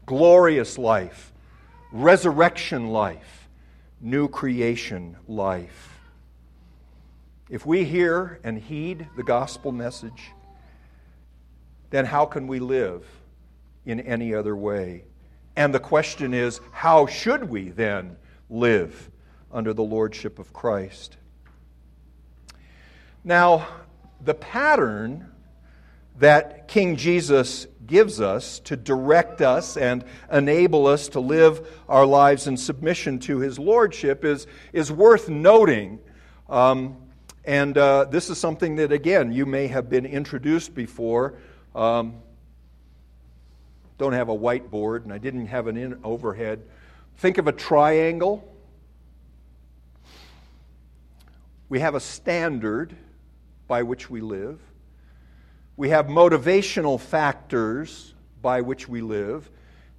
Glorious 0.05 0.77
life, 0.77 1.33
resurrection 1.91 2.89
life, 2.89 3.49
new 3.99 4.27
creation 4.27 5.17
life. 5.27 5.99
If 7.49 7.65
we 7.65 7.83
hear 7.83 8.39
and 8.43 8.57
heed 8.57 9.07
the 9.17 9.23
gospel 9.23 9.71
message, 9.71 10.31
then 11.89 12.05
how 12.05 12.25
can 12.25 12.47
we 12.47 12.59
live 12.59 13.05
in 13.85 13.99
any 13.99 14.33
other 14.33 14.55
way? 14.55 15.05
And 15.55 15.73
the 15.73 15.79
question 15.79 16.33
is, 16.33 16.59
how 16.71 17.05
should 17.05 17.49
we 17.49 17.69
then 17.69 18.17
live 18.49 19.09
under 19.51 19.73
the 19.73 19.83
lordship 19.83 20.39
of 20.39 20.51
Christ? 20.51 21.17
Now, 23.23 23.67
the 24.21 24.33
pattern 24.33 25.31
that 26.17 26.67
King 26.67 26.95
Jesus 26.95 27.67
gives 27.85 28.19
us 28.19 28.59
to 28.59 28.75
direct 28.75 29.41
us 29.41 29.77
and 29.77 30.03
enable 30.31 30.87
us 30.87 31.09
to 31.09 31.19
live 31.19 31.67
our 31.87 32.05
lives 32.05 32.47
in 32.47 32.57
submission 32.57 33.19
to 33.19 33.39
his 33.39 33.59
lordship 33.59 34.25
is, 34.25 34.47
is 34.73 34.91
worth 34.91 35.29
noting. 35.29 35.99
Um, 36.49 36.97
and 37.43 37.77
uh, 37.77 38.05
this 38.05 38.29
is 38.29 38.37
something 38.37 38.77
that, 38.77 38.91
again, 38.91 39.31
you 39.31 39.45
may 39.45 39.67
have 39.67 39.89
been 39.89 40.05
introduced 40.05 40.73
before. 40.73 41.35
Um, 41.75 42.15
don't 43.97 44.13
have 44.13 44.29
a 44.29 44.37
whiteboard, 44.37 45.03
and 45.03 45.13
I 45.13 45.17
didn't 45.17 45.47
have 45.47 45.67
an 45.67 45.77
in 45.77 45.99
overhead. 46.03 46.63
Think 47.17 47.37
of 47.37 47.47
a 47.47 47.51
triangle. 47.51 48.51
We 51.69 51.79
have 51.79 51.95
a 51.95 51.99
standard 51.99 52.95
by 53.67 53.83
which 53.83 54.09
we 54.09 54.21
live. 54.21 54.59
We 55.77 55.89
have 55.89 56.07
motivational 56.07 56.99
factors 56.99 58.13
by 58.41 58.61
which 58.61 58.87
we 58.87 59.01
live. 59.01 59.49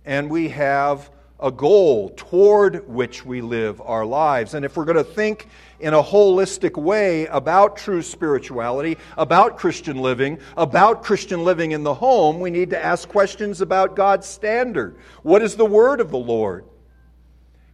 And 0.04 0.30
we 0.30 0.50
have 0.50 1.11
a 1.40 1.50
goal 1.50 2.11
toward 2.16 2.88
which 2.88 3.26
we 3.26 3.40
live 3.40 3.80
our 3.80 4.06
lives. 4.06 4.54
And 4.54 4.64
if 4.64 4.76
we're 4.76 4.85
going 4.85 4.96
to 4.96 5.04
think 5.04 5.48
in 5.80 5.94
a 5.94 6.02
holistic 6.02 6.76
way 6.76 7.26
about 7.26 7.76
true 7.76 8.02
spirituality, 8.02 8.96
about 9.16 9.56
Christian 9.56 9.98
living, 9.98 10.38
about 10.56 11.02
Christian 11.02 11.44
living 11.44 11.72
in 11.72 11.82
the 11.82 11.94
home, 11.94 12.40
we 12.40 12.50
need 12.50 12.70
to 12.70 12.82
ask 12.82 13.08
questions 13.08 13.60
about 13.60 13.96
God's 13.96 14.26
standard. 14.26 14.96
What 15.22 15.42
is 15.42 15.56
the 15.56 15.66
word 15.66 16.00
of 16.00 16.10
the 16.10 16.18
Lord? 16.18 16.64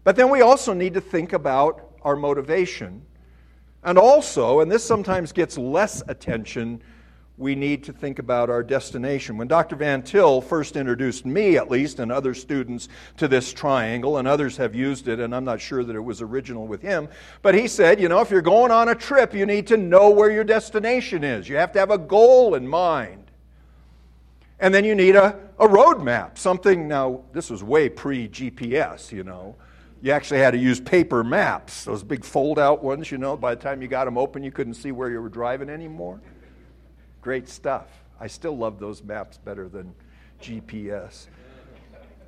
But 0.04 0.16
then 0.16 0.30
we 0.30 0.40
also 0.40 0.72
need 0.72 0.94
to 0.94 1.00
think 1.00 1.32
about 1.32 1.92
our 2.02 2.16
motivation. 2.16 3.02
And 3.84 3.98
also, 3.98 4.60
and 4.60 4.70
this 4.70 4.84
sometimes 4.84 5.32
gets 5.32 5.58
less 5.58 6.02
attention 6.08 6.82
we 7.42 7.56
need 7.56 7.82
to 7.84 7.92
think 7.92 8.20
about 8.20 8.48
our 8.48 8.62
destination. 8.62 9.36
When 9.36 9.48
Dr. 9.48 9.74
Van 9.74 10.00
Til 10.02 10.40
first 10.40 10.76
introduced 10.76 11.26
me, 11.26 11.56
at 11.56 11.68
least, 11.70 11.98
and 11.98 12.12
other 12.12 12.34
students 12.34 12.88
to 13.16 13.26
this 13.26 13.52
triangle, 13.52 14.18
and 14.18 14.28
others 14.28 14.56
have 14.56 14.74
used 14.74 15.08
it, 15.08 15.18
and 15.18 15.34
I'm 15.34 15.44
not 15.44 15.60
sure 15.60 15.82
that 15.82 15.96
it 15.96 16.00
was 16.00 16.22
original 16.22 16.66
with 16.68 16.80
him, 16.80 17.08
but 17.42 17.54
he 17.56 17.66
said, 17.66 18.00
you 18.00 18.08
know, 18.08 18.20
if 18.20 18.30
you're 18.30 18.40
going 18.40 18.70
on 18.70 18.88
a 18.88 18.94
trip, 18.94 19.34
you 19.34 19.44
need 19.44 19.66
to 19.66 19.76
know 19.76 20.08
where 20.08 20.30
your 20.30 20.44
destination 20.44 21.24
is. 21.24 21.48
You 21.48 21.56
have 21.56 21.72
to 21.72 21.80
have 21.80 21.90
a 21.90 21.98
goal 21.98 22.54
in 22.54 22.66
mind. 22.66 23.30
And 24.60 24.72
then 24.72 24.84
you 24.84 24.94
need 24.94 25.16
a, 25.16 25.36
a 25.58 25.66
road 25.66 26.00
map, 26.00 26.38
something, 26.38 26.86
now, 26.86 27.24
this 27.32 27.50
was 27.50 27.64
way 27.64 27.88
pre 27.88 28.28
GPS, 28.28 29.10
you 29.10 29.24
know. 29.24 29.56
You 30.00 30.12
actually 30.12 30.40
had 30.40 30.52
to 30.52 30.58
use 30.58 30.80
paper 30.80 31.24
maps, 31.24 31.84
those 31.84 32.04
big 32.04 32.24
fold 32.24 32.60
out 32.60 32.84
ones, 32.84 33.10
you 33.10 33.18
know. 33.18 33.36
By 33.36 33.56
the 33.56 33.60
time 33.60 33.82
you 33.82 33.88
got 33.88 34.04
them 34.04 34.16
open, 34.16 34.44
you 34.44 34.52
couldn't 34.52 34.74
see 34.74 34.92
where 34.92 35.10
you 35.10 35.20
were 35.20 35.28
driving 35.28 35.68
anymore. 35.68 36.20
Great 37.22 37.48
stuff. 37.48 37.86
I 38.20 38.26
still 38.26 38.56
love 38.56 38.78
those 38.78 39.02
maps 39.02 39.38
better 39.38 39.68
than 39.68 39.94
GPS. 40.40 41.28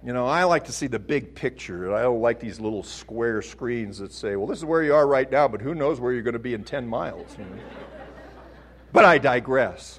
You 0.04 0.12
know, 0.12 0.26
I 0.26 0.44
like 0.44 0.64
to 0.64 0.72
see 0.72 0.86
the 0.86 0.98
big 0.98 1.34
picture. 1.34 1.94
I 1.94 2.02
don't 2.02 2.20
like 2.20 2.38
these 2.38 2.60
little 2.60 2.82
square 2.82 3.42
screens 3.42 3.98
that 3.98 4.12
say, 4.12 4.36
well, 4.36 4.46
this 4.46 4.58
is 4.58 4.64
where 4.64 4.82
you 4.82 4.94
are 4.94 5.06
right 5.06 5.30
now, 5.30 5.48
but 5.48 5.60
who 5.60 5.74
knows 5.74 5.98
where 5.98 6.12
you're 6.12 6.22
going 6.22 6.34
to 6.34 6.38
be 6.38 6.54
in 6.54 6.62
10 6.62 6.86
miles. 6.86 7.36
You 7.38 7.44
know? 7.44 7.62
but 8.92 9.04
I 9.04 9.18
digress. 9.18 9.98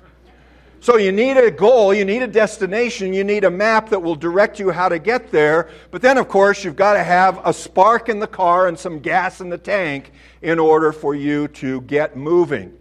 So 0.80 0.98
you 0.98 1.12
need 1.12 1.36
a 1.36 1.50
goal, 1.52 1.94
you 1.94 2.06
need 2.06 2.22
a 2.22 2.28
destination, 2.28 3.12
you 3.12 3.24
need 3.24 3.44
a 3.44 3.50
map 3.50 3.90
that 3.90 4.02
will 4.02 4.16
direct 4.16 4.60
you 4.60 4.70
how 4.70 4.88
to 4.88 5.00
get 5.00 5.32
there. 5.32 5.70
But 5.92 6.02
then, 6.02 6.18
of 6.18 6.30
course, 6.30 6.64
you've 6.64 6.76
got 6.76 6.94
to 6.94 7.04
have 7.04 7.42
a 7.44 7.52
spark 7.52 8.08
in 8.08 8.20
the 8.20 8.28
car 8.28 8.68
and 8.68 8.78
some 8.78 9.00
gas 9.00 9.42
in 9.42 9.50
the 9.50 9.58
tank 9.58 10.12
in 10.42 10.60
order 10.60 10.92
for 10.92 11.16
you 11.16 11.48
to 11.50 11.82
get 11.82 12.16
moving. 12.16 12.78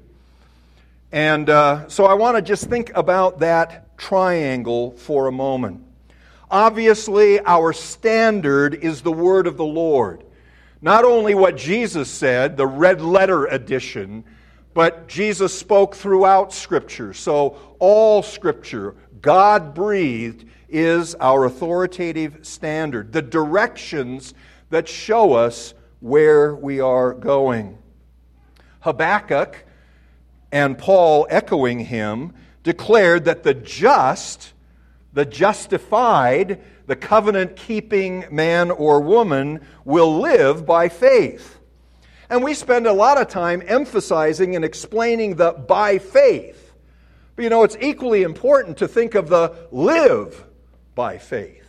And 1.15 1.49
uh, 1.49 1.87
so 1.87 2.07
I 2.07 2.15
want 2.15 2.39
to 2.39 2.43
just 2.43 2.69
think 2.69 2.91
about 2.93 3.39
that 3.39 3.97
triangle 3.97 4.91
for 4.97 5.29
a 5.29 5.33
moment. 5.33 5.85
Obviously, 6.51 7.39
our 7.39 7.73
standard 7.73 8.75
is 8.75 9.01
the 9.01 9.13
word 9.13 9.47
of 9.47 9.57
the 9.57 9.65
Lord. 9.65 10.25
Not 10.83 11.05
only 11.05 11.37
what 11.37 11.57
Jesus 11.57 12.11
said, 12.11 12.57
the 12.57 12.67
red 12.67 13.01
letter 13.01 13.47
edition, 13.47 14.25
but 14.75 15.07
Jesus 15.07 15.57
spoke 15.57 15.95
throughout 15.95 16.53
Scripture. 16.53 17.15
So, 17.15 17.59
all 17.79 18.21
Scripture, 18.25 18.97
God 19.21 19.73
breathed, 19.73 20.47
is 20.69 21.15
our 21.21 21.45
authoritative 21.45 22.45
standard, 22.45 23.13
the 23.13 23.23
directions 23.23 24.35
that 24.71 24.89
show 24.89 25.35
us 25.35 25.75
where 26.01 26.57
we 26.57 26.81
are 26.81 27.15
going. 27.15 27.79
Habakkuk 28.81 29.64
and 30.55 30.79
Paul, 30.79 31.27
echoing 31.31 31.81
him, 31.81 32.33
declared 32.63 33.25
that 33.25 33.43
the 33.43 33.55
just, 33.55 34.53
the 35.13 35.25
justified, 35.25 36.63
the 36.87 36.95
covenant 36.95 37.57
keeping 37.57 38.25
man 38.31 38.71
or 38.71 39.01
woman 39.01 39.67
will 39.85 40.21
live 40.21 40.65
by 40.65 40.89
faith. 40.89 41.59
And 42.31 42.45
we 42.45 42.55
spend 42.55 42.87
a 42.87 42.93
lot 42.93 43.21
of 43.21 43.27
time 43.27 43.65
emphasizing 43.67 44.55
and 44.55 44.65
explaining 44.65 45.35
the 45.35 45.51
by 45.51 45.99
faith. 45.99 46.73
But 47.35 47.43
you 47.43 47.51
know, 47.51 47.65
it's 47.65 47.77
equally 47.81 48.23
important 48.23 48.77
to 48.77 48.87
think 48.87 49.17
of 49.17 49.29
the 49.29 49.67
live 49.73 50.45
by 50.95 51.19
faith. 51.19 51.67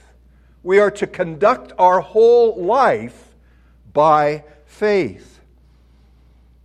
We 0.62 0.78
are 0.78 0.92
to 0.92 1.08
conduct 1.08 1.74
our 1.80 2.02
whole 2.02 2.64
life 2.64 3.34
by 3.92 4.44
faith. 4.68 5.40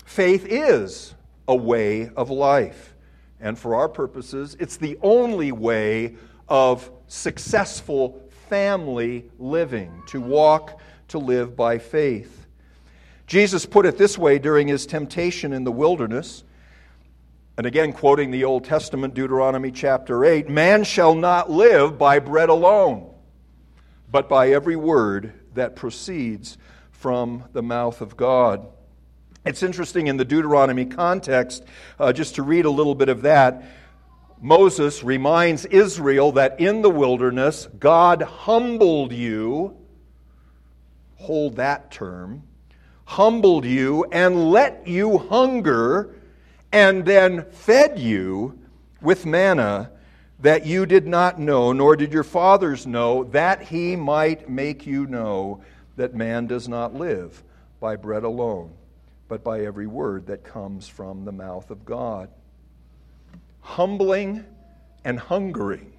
Faith 0.04 0.44
is 0.46 1.14
a 1.50 1.54
way 1.54 2.08
of 2.16 2.30
life. 2.30 2.94
And 3.40 3.58
for 3.58 3.74
our 3.74 3.88
purposes, 3.88 4.56
it's 4.60 4.76
the 4.76 4.96
only 5.02 5.50
way 5.50 6.14
of 6.48 6.88
successful 7.08 8.22
family 8.48 9.28
living, 9.36 10.02
to 10.06 10.20
walk, 10.20 10.80
to 11.08 11.18
live 11.18 11.56
by 11.56 11.78
faith. 11.78 12.46
Jesus 13.26 13.66
put 13.66 13.84
it 13.84 13.98
this 13.98 14.16
way 14.16 14.38
during 14.38 14.68
his 14.68 14.86
temptation 14.86 15.52
in 15.52 15.64
the 15.64 15.72
wilderness. 15.72 16.44
And 17.58 17.66
again, 17.66 17.92
quoting 17.92 18.30
the 18.30 18.44
Old 18.44 18.64
Testament, 18.64 19.14
Deuteronomy 19.14 19.72
chapter 19.72 20.24
8 20.24 20.48
Man 20.48 20.84
shall 20.84 21.16
not 21.16 21.50
live 21.50 21.98
by 21.98 22.20
bread 22.20 22.48
alone, 22.48 23.12
but 24.08 24.28
by 24.28 24.50
every 24.52 24.76
word 24.76 25.32
that 25.54 25.74
proceeds 25.74 26.58
from 26.92 27.42
the 27.52 27.62
mouth 27.62 28.00
of 28.00 28.16
God. 28.16 28.68
It's 29.42 29.62
interesting 29.62 30.09
in 30.09 30.18
the 30.18 30.24
Deuteronomy 30.24 30.85
context, 30.85 31.64
uh, 31.98 32.12
just 32.12 32.35
to 32.35 32.42
read 32.42 32.66
a 32.66 32.70
little 32.70 32.94
bit 32.94 33.09
of 33.09 33.22
that. 33.22 33.64
Moses 34.38 35.03
reminds 35.03 35.64
Israel 35.64 36.33
that 36.33 36.61
in 36.61 36.83
the 36.83 36.90
wilderness, 36.90 37.66
God 37.79 38.20
humbled 38.20 39.12
you, 39.12 39.76
hold 41.16 41.57
that 41.57 41.90
term, 41.90 42.42
humbled 43.07 43.64
you 43.64 44.05
and 44.12 44.50
let 44.50 44.87
you 44.87 45.16
hunger, 45.16 46.14
and 46.70 47.07
then 47.07 47.50
fed 47.50 47.98
you 47.98 48.59
with 49.00 49.24
manna 49.24 49.90
that 50.40 50.66
you 50.66 50.85
did 50.85 51.07
not 51.07 51.38
know, 51.38 51.72
nor 51.72 51.96
did 51.96 52.12
your 52.12 52.24
fathers 52.24 52.87
know, 52.87 53.24
that 53.24 53.62
he 53.62 53.96
might 53.96 54.50
make 54.50 54.87
you 54.87 55.07
know 55.07 55.62
that 55.96 56.14
man 56.14 56.46
does 56.46 56.68
not 56.68 56.94
live 56.94 57.42
by 57.79 57.96
bread 57.96 58.22
alone 58.22 58.70
but 59.30 59.44
by 59.44 59.60
every 59.60 59.86
word 59.86 60.26
that 60.26 60.42
comes 60.42 60.88
from 60.88 61.24
the 61.24 61.30
mouth 61.30 61.70
of 61.70 61.84
God. 61.84 62.28
Humbling 63.60 64.44
and 65.04 65.20
hungering 65.20 65.92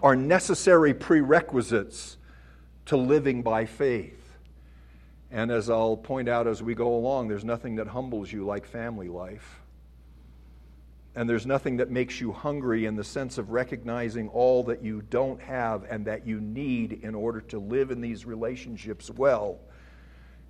are 0.00 0.14
necessary 0.14 0.94
prerequisites 0.94 2.16
to 2.86 2.96
living 2.96 3.42
by 3.42 3.64
faith. 3.64 4.36
And 5.32 5.50
as 5.50 5.68
I'll 5.68 5.96
point 5.96 6.28
out 6.28 6.46
as 6.46 6.62
we 6.62 6.76
go 6.76 6.94
along, 6.94 7.26
there's 7.26 7.44
nothing 7.44 7.74
that 7.76 7.88
humbles 7.88 8.30
you 8.30 8.46
like 8.46 8.66
family 8.66 9.08
life. 9.08 9.58
And 11.16 11.28
there's 11.28 11.44
nothing 11.44 11.78
that 11.78 11.90
makes 11.90 12.20
you 12.20 12.30
hungry 12.30 12.86
in 12.86 12.94
the 12.94 13.04
sense 13.04 13.36
of 13.36 13.50
recognizing 13.50 14.28
all 14.28 14.62
that 14.64 14.80
you 14.80 15.02
don't 15.10 15.40
have 15.42 15.86
and 15.90 16.04
that 16.04 16.24
you 16.24 16.40
need 16.40 17.00
in 17.02 17.16
order 17.16 17.40
to 17.40 17.58
live 17.58 17.90
in 17.90 18.00
these 18.00 18.24
relationships 18.24 19.10
well 19.10 19.58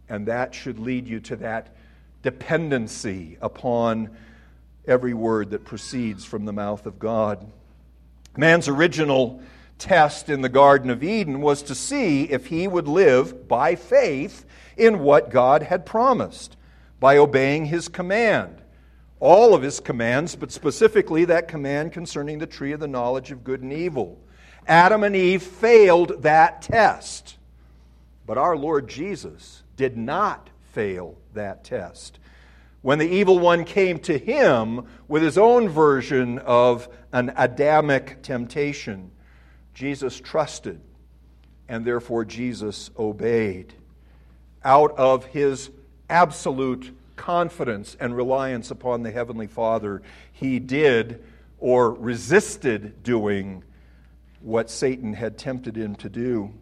and 0.09 0.27
that 0.27 0.55
should 0.55 0.79
lead 0.79 1.07
you 1.07 1.21
to 1.21 1.37
that 1.37 1.75
dependency 2.23 3.37
upon 3.41 4.11
every 4.87 5.15
word 5.15 5.51
that 5.51 5.65
proceeds 5.65 6.25
from 6.25 6.45
the 6.45 6.53
mouth 6.53 6.87
of 6.87 6.99
God. 6.99 7.47
Man's 8.37 8.69
original 8.69 9.43
test 9.79 10.29
in 10.29 10.41
the 10.41 10.49
Garden 10.49 10.91
of 10.91 11.03
Eden 11.03 11.41
was 11.41 11.63
to 11.63 11.75
see 11.75 12.25
if 12.25 12.47
he 12.47 12.69
would 12.69 12.89
live 12.89 13.49
by 13.49 13.75
faith 13.75 14.45
in 14.77 15.01
what 15.01 15.31
God 15.31 15.63
had 15.63 15.85
promised, 15.85 16.57
by 17.01 17.17
obeying 17.17 17.67
his 17.67 17.89
command. 17.89 18.63
All 19.21 19.55
of 19.55 19.63
his 19.63 19.81
commands, 19.81 20.35
but 20.35 20.51
specifically 20.51 21.25
that 21.27 21.49
command 21.49 21.93
concerning 21.93 22.39
the 22.39 22.47
tree 22.47 22.73
of 22.73 22.81
the 22.81 22.89
knowledge 22.89 23.31
of 23.31 23.45
good 23.45 23.63
and 23.63 23.73
evil. 23.73 24.19
Adam 24.67 25.05
and 25.05 25.15
Eve 25.15 25.43
failed 25.43 26.23
that 26.23 26.63
test. 26.63 27.37
But 28.27 28.39
our 28.39 28.57
Lord 28.57 28.89
Jesus 28.89 29.62
did 29.77 29.97
not 29.97 30.51
fail 30.73 31.17
that 31.35 31.65
test. 31.65 32.19
When 32.83 32.99
the 32.99 33.09
evil 33.09 33.39
one 33.39 33.65
came 33.65 33.99
to 34.01 34.19
him 34.19 34.87
with 35.07 35.23
his 35.23 35.39
own 35.39 35.69
version 35.69 36.39
of 36.41 36.89
an 37.13 37.33
Adamic 37.37 38.23
temptation, 38.23 39.13
Jesus 39.75 40.19
trusted, 40.19 40.81
and 41.69 41.85
therefore 41.85 42.25
Jesus 42.25 42.91
obeyed. 42.99 43.73
Out 44.65 44.97
of 44.99 45.27
his 45.27 45.71
absolute 46.11 46.95
confidence 47.17 47.97
and 48.01 48.17
reliance 48.17 48.71
upon 48.71 49.03
the 49.03 49.13
Heavenly 49.13 49.47
Father, 49.47 50.03
he 50.33 50.59
did 50.59 51.23
or 51.59 51.93
resisted 51.93 53.03
doing 53.05 53.63
what 54.41 54.69
Satan 54.69 55.15
had 55.15 55.39
tempted 55.39 55.77
him 55.77 55.95
to 55.97 56.09
do. 56.09 56.53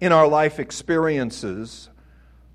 In 0.00 0.12
our 0.12 0.28
life 0.28 0.58
experiences, 0.58 1.88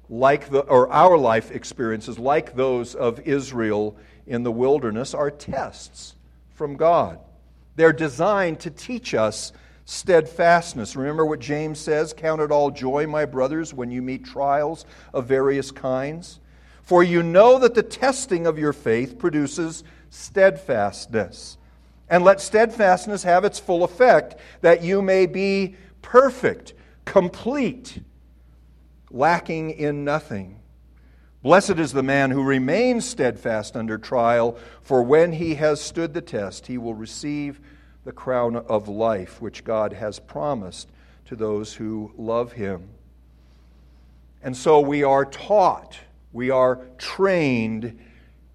like 0.10 0.50
the, 0.50 0.60
or 0.60 0.92
our 0.92 1.18
life 1.18 1.52
experiences, 1.52 2.20
like 2.20 2.56
those 2.56 2.94
of 2.94 3.20
Israel 3.22 3.98
in 4.28 4.44
the 4.44 4.52
wilderness, 4.52 5.14
are 5.14 5.32
tests 5.32 6.16
from 6.54 6.76
God. 6.76 7.20
They're 7.76 7.94
designed 7.94 8.60
to 8.60 8.70
teach 8.70 9.14
us 9.14 9.54
steadfastness. 9.86 10.96
Remember 10.96 11.26
what 11.26 11.40
James 11.40 11.80
says 11.80 12.14
Count 12.14 12.42
it 12.42 12.52
all 12.52 12.72
joy, 12.72 13.08
my 13.08 13.26
brothers, 13.26 13.74
when 13.74 13.90
you 13.90 14.02
meet 14.02 14.26
trials 14.26 14.86
of 15.14 15.26
various 15.26 15.72
kinds. 15.72 16.40
For 16.84 17.04
you 17.04 17.24
know 17.24 17.58
that 17.60 17.74
the 17.74 17.84
testing 17.84 18.46
of 18.46 18.60
your 18.60 18.74
faith 18.74 19.18
produces 19.18 19.84
steadfastness. 20.10 21.58
And 22.10 22.24
let 22.24 22.42
steadfastness 22.42 23.24
have 23.24 23.46
its 23.46 23.60
full 23.60 23.84
effect, 23.86 24.36
that 24.60 24.84
you 24.84 25.02
may 25.02 25.26
be 25.26 25.76
perfect, 26.02 26.74
complete, 27.06 28.00
lacking 29.10 29.72
in 29.72 30.04
nothing. 30.06 30.60
Blessed 31.44 31.80
is 31.80 31.92
the 31.92 32.04
man 32.04 32.30
who 32.32 32.44
remains 32.44 33.04
steadfast 33.04 33.76
under 33.76 33.98
trial, 33.98 34.58
for 34.82 35.02
when 35.02 35.34
he 35.34 35.56
has 35.56 35.82
stood 35.82 36.14
the 36.14 36.22
test, 36.22 36.68
he 36.68 36.78
will 36.78 36.94
receive 36.94 37.60
the 38.06 38.12
crown 38.12 38.56
of 38.56 38.88
life 38.88 39.42
which 39.42 39.64
God 39.64 39.94
has 39.94 40.20
promised 40.20 40.90
to 41.26 41.36
those 41.36 41.74
who 41.74 42.12
love 42.16 42.52
him. 42.54 42.90
And 44.44 44.56
so 44.56 44.80
we 44.80 45.04
are 45.04 45.26
taught, 45.26 45.98
we 46.34 46.50
are 46.50 46.80
trained 46.98 48.00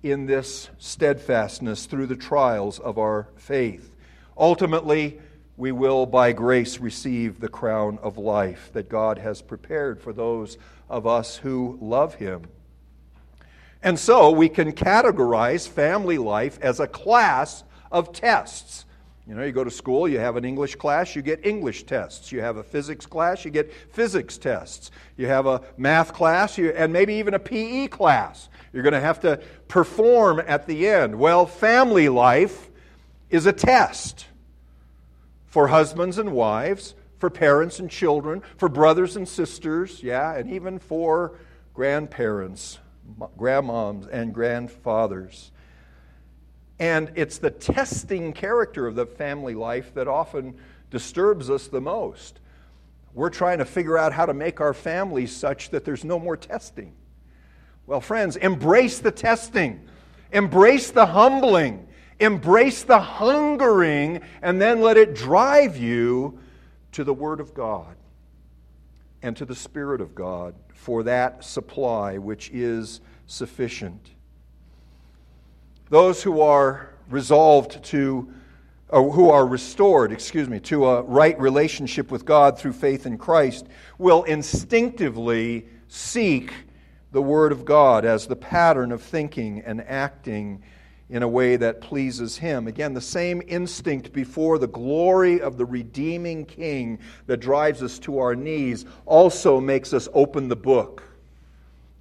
in 0.03 0.27
this 0.27 0.71
steadfastness 0.79 1.87
through 1.87 2.07
the 2.07 2.17
trials 2.17 2.79
of 2.79 2.99
our 2.99 3.29
faith. 3.37 3.93
Ultimately, 4.37 5.19
we 5.57 5.73
will, 5.73 6.05
by 6.05 6.33
grace, 6.33 6.79
receive 6.79 7.41
the 7.41 7.49
crown 7.49 7.99
of 8.03 8.19
life 8.19 8.71
that 8.75 8.89
God 8.89 9.19
has 9.19 9.41
prepared 9.41 10.01
for 10.01 10.13
those 10.13 10.59
of 10.91 11.07
us 11.07 11.37
who 11.37 11.79
love 11.81 12.15
Him. 12.15 12.43
And 13.83 13.99
so 13.99 14.31
we 14.31 14.49
can 14.49 14.73
categorize 14.73 15.67
family 15.67 16.19
life 16.19 16.59
as 16.61 16.81
a 16.81 16.87
class 16.87 17.65
of 17.91 18.13
tests. 18.13 18.85
You 19.27 19.35
know, 19.35 19.45
you 19.45 19.51
go 19.51 19.65
to 19.65 19.71
school, 19.71 20.07
you 20.07 20.19
have 20.19 20.37
an 20.37 20.45
English 20.45 20.77
class, 20.77 21.17
you 21.17 21.23
get 21.23 21.45
English 21.45 21.85
tests. 21.85 22.31
You 22.31 22.41
have 22.43 22.59
a 22.59 22.63
physics 22.63 23.07
class, 23.07 23.45
you 23.45 23.51
get 23.51 23.73
physics 23.73 24.39
tests. 24.39 24.91
You 25.17 25.27
have 25.27 25.47
a 25.47 25.63
math 25.77 26.13
class, 26.13 26.59
you, 26.59 26.71
and 26.71 26.93
maybe 26.93 27.15
even 27.15 27.35
a 27.35 27.39
PE 27.39 27.89
class. 27.89 28.49
You're 28.73 28.83
going 28.83 28.93
to 28.93 29.01
have 29.01 29.21
to 29.21 29.41
perform 29.69 30.43
at 30.47 30.67
the 30.67 30.87
end. 30.89 31.19
Well, 31.19 31.47
family 31.47 32.09
life 32.09 32.71
is 33.31 33.47
a 33.47 33.53
test 33.53 34.27
for 35.57 35.69
husbands 35.69 36.19
and 36.19 36.33
wives, 36.33 36.95
for 37.17 37.31
parents 37.31 37.79
and 37.79 37.91
children, 37.91 38.43
for 38.59 38.69
brothers 38.69 39.17
and 39.17 39.27
sisters, 39.27 40.03
yeah, 40.03 40.35
and 40.35 40.51
even 40.51 40.79
for 40.79 41.39
grandparents, 41.73 42.79
grandmoms, 43.39 44.07
and 44.13 44.35
grandfathers. 44.35 45.53
And 46.79 47.11
it's 47.15 47.39
the 47.39 47.49
testing 47.49 48.35
character 48.35 48.87
of 48.87 48.97
the 48.97 49.07
family 49.07 49.55
life 49.55 49.95
that 49.95 50.07
often 50.07 50.59
disturbs 50.91 51.49
us 51.49 51.69
the 51.69 51.81
most. 51.81 52.39
We're 53.15 53.31
trying 53.31 53.57
to 53.57 53.65
figure 53.65 53.97
out 53.97 54.13
how 54.13 54.27
to 54.27 54.35
make 54.35 54.61
our 54.61 54.75
families 54.75 55.35
such 55.35 55.71
that 55.71 55.87
there's 55.87 56.05
no 56.05 56.19
more 56.19 56.37
testing. 56.37 56.93
Well, 57.87 58.03
friends, 58.03 58.37
embrace 58.37 58.99
the 58.99 59.11
testing, 59.11 59.89
embrace 60.33 60.91
the 60.91 61.07
humbling, 61.07 61.86
embrace 62.19 62.83
the 62.83 63.01
hungering, 63.01 64.21
and 64.43 64.61
then 64.61 64.81
let 64.81 64.97
it 64.97 65.15
drive 65.15 65.77
you 65.77 66.39
to 66.93 67.05
the 67.05 67.15
Word 67.15 67.41
of 67.41 67.55
God 67.55 67.97
and 69.23 69.37
to 69.37 69.45
the 69.45 69.55
Spirit 69.55 70.01
of 70.01 70.15
God 70.15 70.55
for 70.73 71.03
that 71.03 71.45
supply 71.45 72.17
which 72.19 72.51
is 72.51 73.01
sufficient. 73.27 74.11
Those 75.91 76.23
who 76.23 76.41
are 76.41 76.95
resolved 77.11 77.85
to, 77.85 78.33
or 78.89 79.11
who 79.13 79.31
are 79.31 79.47
restored, 79.47 80.13
excuse 80.13 80.49
me, 80.49 80.61
to 80.61 80.87
a 80.87 81.03
right 81.03 81.39
relationship 81.41 82.11
with 82.11 82.25
God 82.25 82.59
through 82.59 82.73
faith 82.73 83.07
in 83.07 83.19
Christ 83.19 83.67
will 83.99 84.23
instinctively 84.25 85.67
seek 85.89 86.53
the 87.13 87.23
Word 87.23 87.53
of 87.53 87.65
God 87.65 88.05
as 88.05 88.27
the 88.27 88.37
pattern 88.37 88.93
of 88.93 89.03
thinking 89.03 89.61
and 89.61 89.81
acting 89.83 90.63
in 91.09 91.23
a 91.23 91.29
way 91.29 91.57
that 91.57 91.81
pleases 91.81 92.37
Him. 92.37 92.67
Again, 92.67 92.93
the 92.93 93.01
same 93.01 93.43
instinct 93.47 94.13
before 94.13 94.59
the 94.59 94.67
glory 94.67 95.41
of 95.41 95.57
the 95.57 95.65
redeeming 95.65 96.45
King 96.45 96.99
that 97.27 97.39
drives 97.39 97.83
us 97.83 97.99
to 98.01 98.19
our 98.19 98.35
knees 98.35 98.85
also 99.05 99.61
makes 99.61 99.93
us 99.93 100.09
open 100.15 100.49
the 100.49 100.57
book 100.57 101.05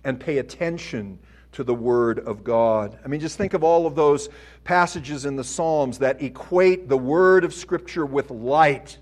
and 0.03 0.19
pay 0.19 0.39
attention 0.39 1.19
to 1.51 1.63
the 1.63 1.73
Word 1.73 2.19
of 2.19 2.43
God. 2.43 2.97
I 3.05 3.07
mean, 3.07 3.19
just 3.19 3.37
think 3.37 3.53
of 3.53 3.63
all 3.63 3.85
of 3.85 3.95
those 3.95 4.27
passages 4.63 5.25
in 5.25 5.35
the 5.35 5.43
Psalms 5.43 5.99
that 5.99 6.21
equate 6.21 6.89
the 6.89 6.97
Word 6.97 7.43
of 7.43 7.53
Scripture 7.53 8.05
with 8.05 8.31
light 8.31 8.97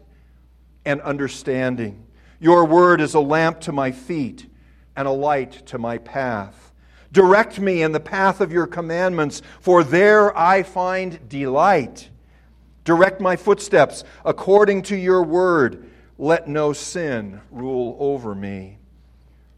and 0.85 1.01
understanding. 1.01 2.05
Your 2.39 2.65
Word 2.65 2.99
is 2.99 3.13
a 3.13 3.21
lamp 3.21 3.61
to 3.61 3.71
my 3.71 3.91
feet 3.91 4.47
and 4.95 5.07
a 5.07 5.11
light 5.11 5.65
to 5.67 5.77
my 5.77 5.97
path. 5.97 6.72
Direct 7.13 7.59
me 7.59 7.83
in 7.83 7.91
the 7.91 7.99
path 7.99 8.41
of 8.41 8.51
your 8.51 8.65
commandments, 8.65 9.43
for 9.61 9.83
there 9.83 10.35
I 10.35 10.63
find 10.63 11.29
delight. 11.29 12.09
Direct 12.85 13.21
my 13.21 13.35
footsteps 13.35 14.03
according 14.25 14.81
to 14.83 14.95
your 14.95 15.21
word. 15.21 15.91
Let 16.17 16.47
no 16.47 16.73
sin 16.73 17.39
rule 17.51 17.95
over 17.99 18.33
me. 18.33 18.79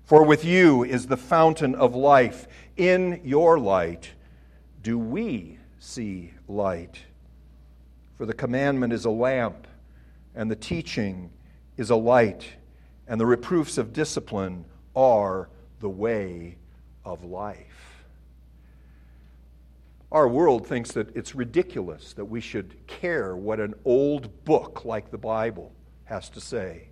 For 0.03 0.25
with 0.25 0.43
you 0.43 0.83
is 0.83 1.07
the 1.07 1.15
fountain 1.15 1.75
of 1.75 1.95
life. 1.95 2.45
In 2.75 3.21
your 3.23 3.57
light 3.57 4.11
do 4.83 4.99
we 4.99 5.57
see 5.79 6.33
light. 6.49 7.03
For 8.17 8.25
the 8.25 8.33
commandment 8.33 8.91
is 8.91 9.05
a 9.05 9.09
lamp, 9.09 9.65
and 10.35 10.51
the 10.51 10.57
teaching 10.57 11.31
is 11.77 11.89
a 11.89 11.95
light, 11.95 12.45
and 13.07 13.19
the 13.19 13.25
reproofs 13.25 13.77
of 13.77 13.93
discipline 13.93 14.65
are 14.93 15.49
the 15.79 15.89
way 15.89 16.57
of 17.05 17.23
life. 17.23 18.03
Our 20.11 20.27
world 20.27 20.67
thinks 20.67 20.91
that 20.93 21.15
it's 21.15 21.35
ridiculous 21.35 22.13
that 22.13 22.25
we 22.25 22.41
should 22.41 22.75
care 22.87 23.35
what 23.35 23.59
an 23.59 23.73
old 23.85 24.45
book 24.45 24.85
like 24.85 25.11
the 25.11 25.17
Bible 25.17 25.71
has 26.05 26.29
to 26.29 26.41
say. 26.41 26.87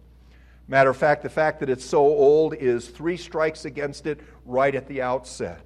Matter 0.67 0.89
of 0.89 0.97
fact, 0.97 1.23
the 1.23 1.29
fact 1.29 1.59
that 1.59 1.69
it's 1.69 1.85
so 1.85 1.99
old 1.99 2.53
is 2.53 2.87
three 2.87 3.17
strikes 3.17 3.65
against 3.65 4.07
it 4.07 4.19
right 4.45 4.73
at 4.73 4.87
the 4.87 5.01
outset. 5.01 5.61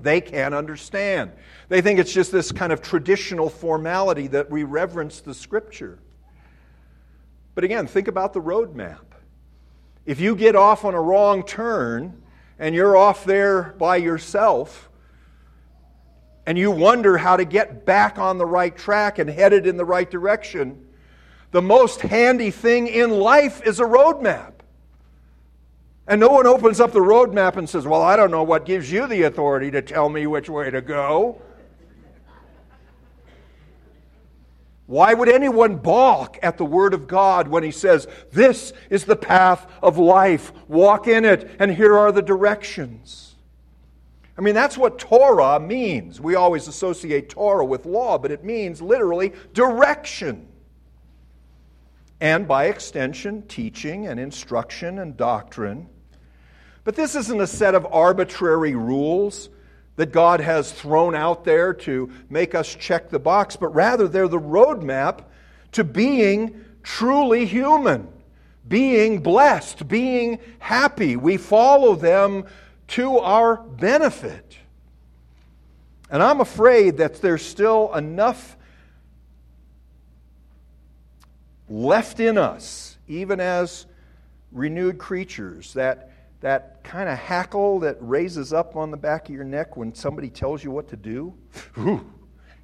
They 0.00 0.20
can't 0.20 0.54
understand. 0.54 1.32
They 1.68 1.80
think 1.80 2.00
it's 2.00 2.12
just 2.12 2.32
this 2.32 2.50
kind 2.50 2.72
of 2.72 2.82
traditional 2.82 3.48
formality 3.48 4.26
that 4.28 4.50
we 4.50 4.64
reverence 4.64 5.20
the 5.20 5.34
Scripture. 5.34 5.98
But 7.54 7.64
again, 7.64 7.86
think 7.86 8.08
about 8.08 8.32
the 8.32 8.40
roadmap. 8.40 9.04
If 10.04 10.20
you 10.20 10.34
get 10.34 10.56
off 10.56 10.84
on 10.84 10.94
a 10.94 11.00
wrong 11.00 11.44
turn 11.44 12.20
and 12.58 12.74
you're 12.74 12.96
off 12.96 13.24
there 13.24 13.74
by 13.78 13.96
yourself, 13.96 14.88
and 16.46 16.58
you 16.58 16.70
wonder 16.70 17.16
how 17.16 17.36
to 17.36 17.44
get 17.44 17.84
back 17.86 18.18
on 18.18 18.38
the 18.38 18.46
right 18.46 18.76
track 18.76 19.18
and 19.18 19.28
headed 19.30 19.66
in 19.66 19.76
the 19.76 19.84
right 19.84 20.10
direction, 20.10 20.86
the 21.50 21.62
most 21.62 22.00
handy 22.00 22.50
thing 22.50 22.86
in 22.86 23.10
life 23.10 23.62
is 23.64 23.80
a 23.80 23.84
roadmap. 23.84 24.52
And 26.06 26.20
no 26.20 26.28
one 26.28 26.46
opens 26.46 26.80
up 26.80 26.92
the 26.92 27.00
roadmap 27.00 27.56
and 27.56 27.68
says, 27.68 27.86
Well, 27.86 28.02
I 28.02 28.16
don't 28.16 28.30
know 28.30 28.42
what 28.42 28.66
gives 28.66 28.92
you 28.92 29.06
the 29.06 29.22
authority 29.22 29.70
to 29.70 29.80
tell 29.80 30.08
me 30.08 30.26
which 30.26 30.50
way 30.50 30.70
to 30.70 30.82
go. 30.82 31.40
Why 34.86 35.14
would 35.14 35.28
anyone 35.28 35.76
balk 35.76 36.38
at 36.42 36.58
the 36.58 36.64
Word 36.64 36.92
of 36.92 37.06
God 37.06 37.48
when 37.48 37.62
He 37.62 37.70
says, 37.70 38.06
This 38.32 38.72
is 38.90 39.04
the 39.04 39.16
path 39.16 39.66
of 39.82 39.96
life, 39.96 40.52
walk 40.68 41.06
in 41.06 41.24
it, 41.24 41.50
and 41.58 41.74
here 41.74 41.96
are 41.96 42.12
the 42.12 42.22
directions? 42.22 43.34
I 44.36 44.40
mean, 44.40 44.54
that's 44.54 44.76
what 44.76 44.98
Torah 44.98 45.60
means. 45.60 46.20
We 46.20 46.34
always 46.34 46.68
associate 46.68 47.28
Torah 47.28 47.64
with 47.64 47.86
law, 47.86 48.18
but 48.18 48.32
it 48.32 48.44
means 48.44 48.82
literally 48.82 49.32
direction. 49.52 50.48
And 52.20 52.48
by 52.48 52.66
extension, 52.66 53.42
teaching 53.42 54.06
and 54.06 54.18
instruction 54.18 54.98
and 54.98 55.16
doctrine. 55.16 55.88
But 56.82 56.96
this 56.96 57.14
isn't 57.14 57.40
a 57.40 57.46
set 57.46 57.74
of 57.74 57.86
arbitrary 57.90 58.74
rules 58.74 59.50
that 59.96 60.12
God 60.12 60.40
has 60.40 60.72
thrown 60.72 61.14
out 61.14 61.44
there 61.44 61.72
to 61.72 62.10
make 62.28 62.54
us 62.54 62.74
check 62.74 63.10
the 63.10 63.18
box, 63.18 63.56
but 63.56 63.68
rather 63.68 64.08
they're 64.08 64.28
the 64.28 64.40
roadmap 64.40 65.24
to 65.72 65.84
being 65.84 66.64
truly 66.82 67.46
human, 67.46 68.08
being 68.66 69.20
blessed, 69.20 69.86
being 69.86 70.38
happy. 70.58 71.16
We 71.16 71.36
follow 71.36 71.94
them 71.94 72.44
to 72.88 73.18
our 73.18 73.56
benefit. 73.56 74.58
And 76.10 76.22
I'm 76.22 76.40
afraid 76.40 76.98
that 76.98 77.20
there's 77.20 77.44
still 77.44 77.94
enough 77.94 78.56
left 81.68 82.20
in 82.20 82.36
us, 82.36 82.98
even 83.08 83.40
as 83.40 83.86
renewed 84.52 84.98
creatures, 84.98 85.72
that 85.74 86.10
that 86.44 86.84
kind 86.84 87.08
of 87.08 87.18
hackle 87.18 87.78
that 87.78 87.96
raises 88.00 88.52
up 88.52 88.76
on 88.76 88.90
the 88.90 88.98
back 88.98 89.30
of 89.30 89.34
your 89.34 89.44
neck 89.44 89.78
when 89.78 89.94
somebody 89.94 90.28
tells 90.28 90.62
you 90.62 90.70
what 90.70 90.86
to 90.86 90.94
do. 90.94 91.32
you 91.74 92.04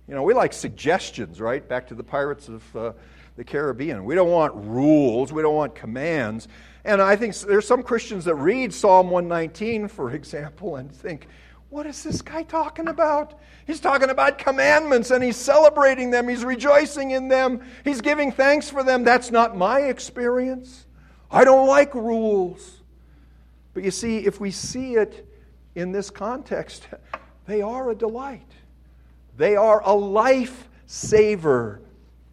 know, 0.06 0.22
we 0.22 0.34
like 0.34 0.52
suggestions, 0.52 1.40
right? 1.40 1.66
Back 1.66 1.86
to 1.86 1.94
the 1.94 2.04
pirates 2.04 2.48
of 2.48 2.76
uh, 2.76 2.92
the 3.36 3.44
Caribbean. 3.44 4.04
We 4.04 4.14
don't 4.14 4.28
want 4.28 4.54
rules, 4.54 5.32
we 5.32 5.40
don't 5.40 5.54
want 5.54 5.74
commands. 5.74 6.46
And 6.84 7.00
I 7.00 7.16
think 7.16 7.34
there's 7.36 7.66
some 7.66 7.82
Christians 7.82 8.26
that 8.26 8.34
read 8.34 8.74
Psalm 8.74 9.08
119, 9.08 9.88
for 9.88 10.10
example, 10.10 10.76
and 10.76 10.92
think, 10.92 11.26
what 11.70 11.86
is 11.86 12.02
this 12.02 12.20
guy 12.20 12.42
talking 12.42 12.86
about? 12.86 13.40
He's 13.66 13.80
talking 13.80 14.10
about 14.10 14.36
commandments 14.36 15.10
and 15.10 15.24
he's 15.24 15.38
celebrating 15.38 16.10
them, 16.10 16.28
he's 16.28 16.44
rejoicing 16.44 17.12
in 17.12 17.28
them, 17.28 17.62
he's 17.82 18.02
giving 18.02 18.30
thanks 18.30 18.68
for 18.68 18.82
them. 18.82 19.04
That's 19.04 19.30
not 19.30 19.56
my 19.56 19.84
experience. 19.84 20.84
I 21.30 21.44
don't 21.44 21.66
like 21.66 21.94
rules. 21.94 22.79
But 23.74 23.84
you 23.84 23.90
see, 23.90 24.18
if 24.18 24.40
we 24.40 24.50
see 24.50 24.94
it 24.94 25.26
in 25.74 25.92
this 25.92 26.10
context, 26.10 26.88
they 27.46 27.62
are 27.62 27.90
a 27.90 27.94
delight. 27.94 28.50
They 29.36 29.56
are 29.56 29.82
a 29.84 29.94
life 29.94 30.68
saver 30.86 31.80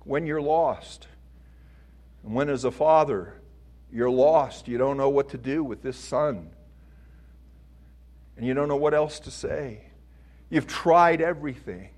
when 0.04 0.26
you're 0.26 0.42
lost. 0.42 1.08
And 2.24 2.34
when, 2.34 2.50
as 2.50 2.66
a 2.66 2.72
father, 2.72 3.36
you're 3.92 4.10
lost, 4.10 4.68
you 4.68 4.78
don't 4.78 4.98
know 4.98 5.10
what 5.10 5.30
to 5.30 5.38
do 5.38 5.64
with 5.64 5.82
this 5.82 5.98
son, 5.98 6.50
and 8.36 8.46
you 8.46 8.54
don't 8.54 8.68
know 8.68 8.76
what 8.76 8.94
else 8.94 9.20
to 9.22 9.32
say. 9.32 9.82
You've 10.50 10.68
tried 10.68 11.22
everything. 11.22 11.90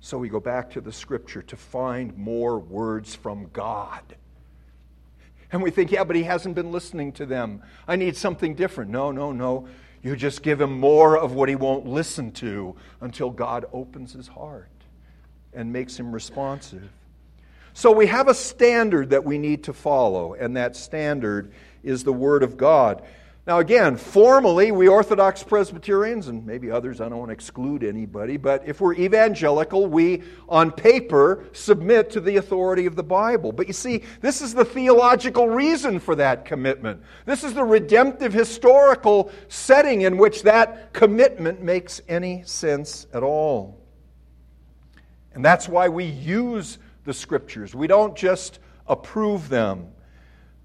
So 0.00 0.18
we 0.18 0.28
go 0.28 0.40
back 0.40 0.70
to 0.70 0.80
the 0.80 0.92
scripture 0.92 1.42
to 1.42 1.56
find 1.56 2.16
more 2.16 2.58
words 2.58 3.14
from 3.14 3.50
God. 3.52 4.02
And 5.50 5.62
we 5.62 5.70
think, 5.70 5.90
yeah, 5.90 6.04
but 6.04 6.16
he 6.16 6.24
hasn't 6.24 6.54
been 6.54 6.72
listening 6.72 7.12
to 7.12 7.26
them. 7.26 7.62
I 7.86 7.96
need 7.96 8.16
something 8.16 8.54
different. 8.54 8.90
No, 8.90 9.10
no, 9.10 9.32
no. 9.32 9.66
You 10.02 10.14
just 10.14 10.42
give 10.42 10.60
him 10.60 10.78
more 10.78 11.18
of 11.18 11.32
what 11.32 11.48
he 11.48 11.56
won't 11.56 11.86
listen 11.86 12.30
to 12.32 12.76
until 13.00 13.30
God 13.30 13.64
opens 13.72 14.12
his 14.12 14.28
heart 14.28 14.68
and 15.52 15.72
makes 15.72 15.98
him 15.98 16.12
responsive. 16.12 16.90
So 17.72 17.92
we 17.92 18.06
have 18.06 18.28
a 18.28 18.34
standard 18.34 19.10
that 19.10 19.24
we 19.24 19.38
need 19.38 19.64
to 19.64 19.72
follow, 19.72 20.34
and 20.34 20.56
that 20.56 20.76
standard 20.76 21.52
is 21.82 22.04
the 22.04 22.12
Word 22.12 22.42
of 22.42 22.56
God. 22.56 23.02
Now, 23.48 23.60
again, 23.60 23.96
formally, 23.96 24.72
we 24.72 24.88
Orthodox 24.88 25.42
Presbyterians, 25.42 26.28
and 26.28 26.44
maybe 26.44 26.70
others, 26.70 27.00
I 27.00 27.08
don't 27.08 27.16
want 27.16 27.30
to 27.30 27.32
exclude 27.32 27.82
anybody, 27.82 28.36
but 28.36 28.68
if 28.68 28.78
we're 28.78 28.92
evangelical, 28.92 29.86
we, 29.86 30.22
on 30.50 30.70
paper, 30.70 31.46
submit 31.52 32.10
to 32.10 32.20
the 32.20 32.36
authority 32.36 32.84
of 32.84 32.94
the 32.94 33.02
Bible. 33.02 33.52
But 33.52 33.66
you 33.66 33.72
see, 33.72 34.04
this 34.20 34.42
is 34.42 34.52
the 34.52 34.66
theological 34.66 35.48
reason 35.48 35.98
for 35.98 36.14
that 36.16 36.44
commitment. 36.44 37.00
This 37.24 37.42
is 37.42 37.54
the 37.54 37.64
redemptive 37.64 38.34
historical 38.34 39.32
setting 39.48 40.02
in 40.02 40.18
which 40.18 40.42
that 40.42 40.92
commitment 40.92 41.62
makes 41.62 42.02
any 42.06 42.42
sense 42.42 43.06
at 43.14 43.22
all. 43.22 43.80
And 45.32 45.42
that's 45.42 45.66
why 45.66 45.88
we 45.88 46.04
use 46.04 46.76
the 47.04 47.14
Scriptures. 47.14 47.74
We 47.74 47.86
don't 47.86 48.14
just 48.14 48.58
approve 48.86 49.48
them 49.48 49.92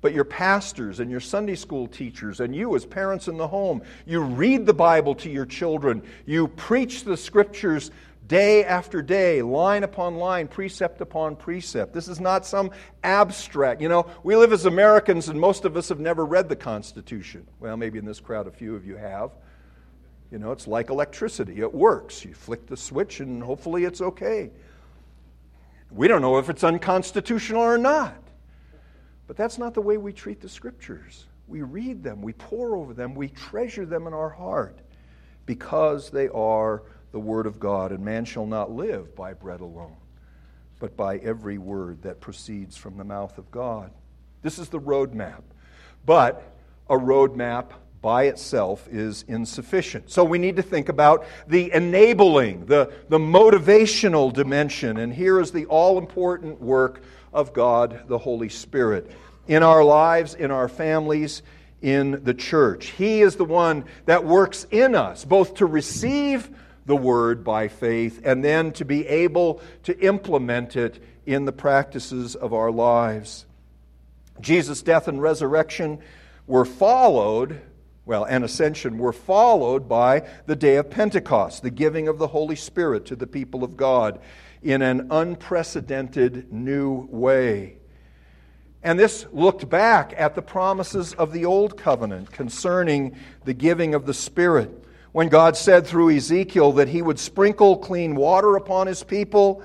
but 0.03 0.13
your 0.13 0.25
pastors 0.25 0.99
and 0.99 1.09
your 1.09 1.21
Sunday 1.21 1.55
school 1.55 1.87
teachers 1.87 2.41
and 2.41 2.53
you 2.53 2.75
as 2.75 2.85
parents 2.85 3.29
in 3.29 3.37
the 3.37 3.47
home, 3.47 3.81
you 4.05 4.19
read 4.19 4.65
the 4.65 4.73
Bible 4.73 5.15
to 5.15 5.29
your 5.29 5.45
children. 5.45 6.03
You 6.25 6.49
preach 6.49 7.05
the 7.05 7.15
scriptures 7.15 7.89
day 8.27 8.65
after 8.65 9.01
day, 9.01 9.41
line 9.41 9.83
upon 9.83 10.15
line, 10.15 10.49
precept 10.49 10.99
upon 10.99 11.37
precept. 11.37 11.93
This 11.93 12.09
is 12.09 12.19
not 12.19 12.45
some 12.45 12.71
abstract. 13.05 13.79
You 13.79 13.87
know, 13.87 14.05
we 14.23 14.35
live 14.35 14.51
as 14.51 14.65
Americans 14.65 15.29
and 15.29 15.39
most 15.39 15.63
of 15.63 15.77
us 15.77 15.87
have 15.87 16.01
never 16.01 16.25
read 16.25 16.49
the 16.49 16.55
Constitution. 16.57 17.47
Well, 17.61 17.77
maybe 17.77 17.97
in 17.97 18.05
this 18.05 18.19
crowd 18.19 18.45
a 18.45 18.51
few 18.51 18.75
of 18.75 18.85
you 18.85 18.97
have. 18.97 19.31
You 20.31 20.37
know, 20.37 20.51
it's 20.51 20.67
like 20.67 20.89
electricity, 20.89 21.61
it 21.61 21.73
works. 21.73 22.25
You 22.25 22.33
flick 22.33 22.67
the 22.67 22.75
switch 22.75 23.21
and 23.21 23.41
hopefully 23.41 23.85
it's 23.85 24.01
okay. 24.01 24.51
We 25.91 26.09
don't 26.09 26.21
know 26.21 26.39
if 26.39 26.49
it's 26.49 26.65
unconstitutional 26.65 27.61
or 27.61 27.77
not. 27.77 28.22
But 29.27 29.37
that's 29.37 29.57
not 29.57 29.73
the 29.73 29.81
way 29.81 29.97
we 29.97 30.13
treat 30.13 30.41
the 30.41 30.49
scriptures. 30.49 31.25
We 31.47 31.61
read 31.61 32.03
them, 32.03 32.21
we 32.21 32.33
pore 32.33 32.75
over 32.75 32.93
them, 32.93 33.15
we 33.15 33.29
treasure 33.29 33.85
them 33.85 34.07
in 34.07 34.13
our 34.13 34.29
heart 34.29 34.79
because 35.45 36.09
they 36.09 36.29
are 36.29 36.83
the 37.11 37.19
Word 37.19 37.45
of 37.45 37.59
God. 37.59 37.91
And 37.91 38.03
man 38.03 38.25
shall 38.25 38.45
not 38.45 38.71
live 38.71 39.15
by 39.15 39.33
bread 39.33 39.61
alone, 39.61 39.97
but 40.79 40.95
by 40.95 41.17
every 41.17 41.57
word 41.57 42.01
that 42.03 42.21
proceeds 42.21 42.77
from 42.77 42.97
the 42.97 43.03
mouth 43.03 43.37
of 43.37 43.51
God. 43.51 43.91
This 44.41 44.57
is 44.59 44.69
the 44.69 44.79
roadmap. 44.79 45.43
But 46.05 46.53
a 46.89 46.95
roadmap 46.95 47.71
by 48.01 48.25
itself 48.25 48.85
is 48.91 49.23
insufficient. 49.29 50.11
So 50.11 50.25
we 50.25 50.37
need 50.37 50.57
to 50.57 50.61
think 50.61 50.89
about 50.89 51.25
the 51.47 51.71
enabling, 51.71 52.65
the, 52.65 52.91
the 53.07 53.17
motivational 53.17 54.33
dimension. 54.33 54.97
And 54.97 55.13
here 55.13 55.39
is 55.39 55.51
the 55.51 55.65
all 55.67 55.97
important 55.97 56.61
work 56.61 57.01
of 57.33 57.53
God 57.53 58.07
the 58.07 58.17
Holy 58.17 58.49
Spirit 58.49 59.11
in 59.47 59.63
our 59.63 59.83
lives, 59.83 60.35
in 60.35 60.51
our 60.51 60.67
families, 60.67 61.41
in 61.81 62.23
the 62.23 62.33
church. 62.33 62.87
He 62.87 63.21
is 63.21 63.35
the 63.35 63.45
one 63.45 63.85
that 64.05 64.23
works 64.23 64.65
in 64.71 64.95
us, 64.95 65.25
both 65.25 65.55
to 65.55 65.65
receive 65.65 66.49
the 66.85 66.95
word 66.95 67.43
by 67.43 67.67
faith 67.67 68.21
and 68.23 68.43
then 68.43 68.71
to 68.73 68.85
be 68.85 69.07
able 69.07 69.61
to 69.83 69.97
implement 69.99 70.75
it 70.75 71.01
in 71.25 71.45
the 71.45 71.51
practices 71.51 72.35
of 72.35 72.53
our 72.53 72.71
lives. 72.71 73.45
Jesus' 74.41 74.81
death 74.81 75.07
and 75.07 75.21
resurrection 75.21 75.99
were 76.47 76.65
followed, 76.65 77.61
well, 78.05 78.25
and 78.25 78.43
ascension 78.43 78.97
were 78.97 79.13
followed 79.13 79.87
by 79.87 80.27
the 80.45 80.55
day 80.55 80.75
of 80.75 80.89
Pentecost, 80.89 81.63
the 81.63 81.71
giving 81.71 82.07
of 82.07 82.17
the 82.17 82.27
Holy 82.27 82.55
Spirit 82.55 83.05
to 83.05 83.15
the 83.15 83.27
people 83.27 83.63
of 83.63 83.77
God 83.77 84.19
in 84.63 84.81
an 84.81 85.07
unprecedented 85.11 86.51
new 86.51 87.07
way. 87.11 87.77
And 88.81 88.99
this 88.99 89.25
looked 89.31 89.69
back 89.69 90.13
at 90.17 90.35
the 90.35 90.41
promises 90.41 91.13
of 91.13 91.31
the 91.31 91.45
Old 91.45 91.77
Covenant 91.77 92.31
concerning 92.31 93.15
the 93.45 93.53
giving 93.53 93.95
of 93.95 94.05
the 94.05 94.13
Spirit. 94.13 94.71
When 95.13 95.29
God 95.29 95.55
said 95.55 95.87
through 95.87 96.15
Ezekiel 96.15 96.73
that 96.73 96.89
He 96.89 97.01
would 97.01 97.19
sprinkle 97.19 97.77
clean 97.77 98.15
water 98.15 98.55
upon 98.55 98.87
His 98.87 99.03
people, 99.03 99.63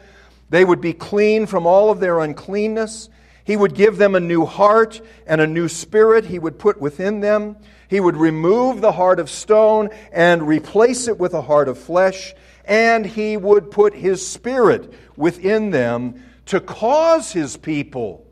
they 0.50 0.64
would 0.64 0.80
be 0.80 0.92
clean 0.92 1.46
from 1.46 1.66
all 1.66 1.90
of 1.90 2.00
their 2.00 2.20
uncleanness. 2.20 3.08
He 3.44 3.56
would 3.56 3.74
give 3.74 3.96
them 3.96 4.14
a 4.14 4.20
new 4.20 4.44
heart 4.44 5.00
and 5.26 5.40
a 5.40 5.46
new 5.46 5.68
spirit 5.68 6.26
He 6.26 6.38
would 6.38 6.58
put 6.58 6.80
within 6.80 7.20
them. 7.20 7.56
He 7.88 7.98
would 7.98 8.16
remove 8.16 8.80
the 8.80 8.92
heart 8.92 9.18
of 9.18 9.30
stone 9.30 9.88
and 10.12 10.46
replace 10.46 11.08
it 11.08 11.18
with 11.18 11.34
a 11.34 11.42
heart 11.42 11.68
of 11.68 11.78
flesh 11.78 12.34
and 12.68 13.06
he 13.06 13.36
would 13.38 13.70
put 13.70 13.94
his 13.94 14.24
spirit 14.24 14.92
within 15.16 15.70
them 15.70 16.22
to 16.46 16.60
cause 16.60 17.32
his 17.32 17.56
people. 17.56 18.26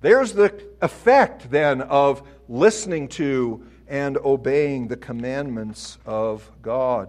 There's 0.00 0.32
the 0.32 0.54
effect 0.80 1.50
then 1.50 1.82
of 1.82 2.22
listening 2.48 3.08
to 3.08 3.66
and 3.88 4.16
obeying 4.18 4.86
the 4.86 4.96
commandments 4.96 5.98
of 6.06 6.48
God. 6.62 7.08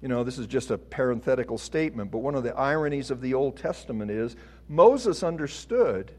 You 0.00 0.08
know, 0.08 0.24
this 0.24 0.38
is 0.38 0.46
just 0.46 0.70
a 0.70 0.78
parenthetical 0.78 1.58
statement, 1.58 2.10
but 2.10 2.18
one 2.18 2.34
of 2.34 2.42
the 2.42 2.56
ironies 2.56 3.10
of 3.10 3.20
the 3.20 3.34
Old 3.34 3.56
Testament 3.56 4.10
is 4.10 4.34
Moses 4.68 5.22
understood 5.22 6.10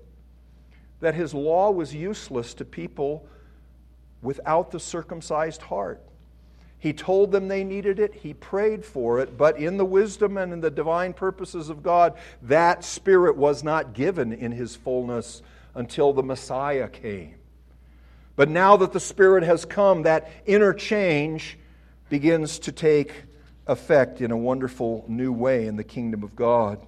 that 0.99 1.15
his 1.15 1.33
law 1.33 1.71
was 1.71 1.93
useless 1.95 2.53
to 2.53 2.63
people 2.65 3.27
without 4.21 4.71
the 4.71 4.79
circumcised 4.79 5.63
heart. 5.63 6.01
He 6.83 6.91
told 6.91 7.31
them 7.31 7.47
they 7.47 7.63
needed 7.63 7.97
it. 7.97 8.13
He 8.13 8.33
prayed 8.33 8.83
for 8.83 9.21
it. 9.21 9.37
But 9.37 9.57
in 9.57 9.77
the 9.77 9.85
wisdom 9.85 10.37
and 10.37 10.51
in 10.51 10.59
the 10.59 10.69
divine 10.69 11.13
purposes 11.13 11.69
of 11.69 11.81
God, 11.81 12.13
that 12.41 12.83
Spirit 12.83 13.37
was 13.37 13.63
not 13.63 13.93
given 13.93 14.33
in 14.33 14.51
His 14.51 14.75
fullness 14.75 15.41
until 15.75 16.11
the 16.11 16.23
Messiah 16.23 16.89
came. 16.89 17.35
But 18.35 18.49
now 18.49 18.75
that 18.75 18.91
the 18.91 18.99
Spirit 18.99 19.45
has 19.45 19.63
come, 19.63 20.01
that 20.01 20.29
interchange 20.45 21.57
begins 22.09 22.59
to 22.59 22.73
take 22.73 23.13
effect 23.65 24.19
in 24.19 24.31
a 24.31 24.37
wonderful 24.37 25.05
new 25.07 25.31
way 25.31 25.67
in 25.67 25.77
the 25.77 25.85
kingdom 25.85 26.21
of 26.21 26.35
God. 26.35 26.85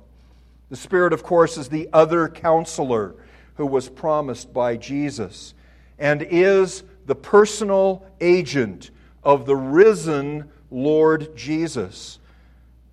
The 0.69 0.75
Spirit, 0.75 1.13
of 1.13 1.23
course, 1.23 1.55
is 1.55 1.69
the 1.69 1.87
other 1.93 2.27
counselor 2.27 3.15
who 3.53 3.65
was 3.65 3.87
promised 3.87 4.53
by 4.53 4.75
Jesus 4.75 5.53
and 5.97 6.21
is 6.21 6.83
the 7.05 7.15
personal 7.15 8.05
agent 8.19 8.91
of 9.25 9.47
the 9.47 9.55
risen 9.55 10.49
Lord 10.69 11.35
Jesus, 11.35 12.19